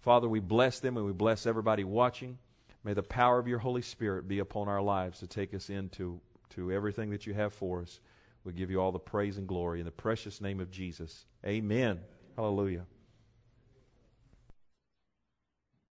Father, 0.00 0.28
we 0.28 0.40
bless 0.40 0.80
them 0.80 0.98
and 0.98 1.06
we 1.06 1.12
bless 1.12 1.46
everybody 1.46 1.84
watching. 1.84 2.36
May 2.84 2.92
the 2.92 3.02
power 3.02 3.38
of 3.38 3.48
your 3.48 3.58
Holy 3.58 3.80
Spirit 3.80 4.28
be 4.28 4.40
upon 4.40 4.68
our 4.68 4.82
lives 4.82 5.20
to 5.20 5.26
take 5.26 5.54
us 5.54 5.70
into 5.70 6.20
to 6.50 6.70
everything 6.70 7.10
that 7.10 7.26
you 7.26 7.32
have 7.32 7.54
for 7.54 7.80
us. 7.80 8.00
We 8.44 8.52
give 8.52 8.70
you 8.70 8.80
all 8.80 8.92
the 8.92 8.98
praise 8.98 9.38
and 9.38 9.48
glory 9.48 9.80
in 9.80 9.86
the 9.86 9.90
precious 9.90 10.42
name 10.42 10.60
of 10.60 10.70
Jesus. 10.70 11.24
Amen. 11.46 12.00
Hallelujah. 12.36 12.84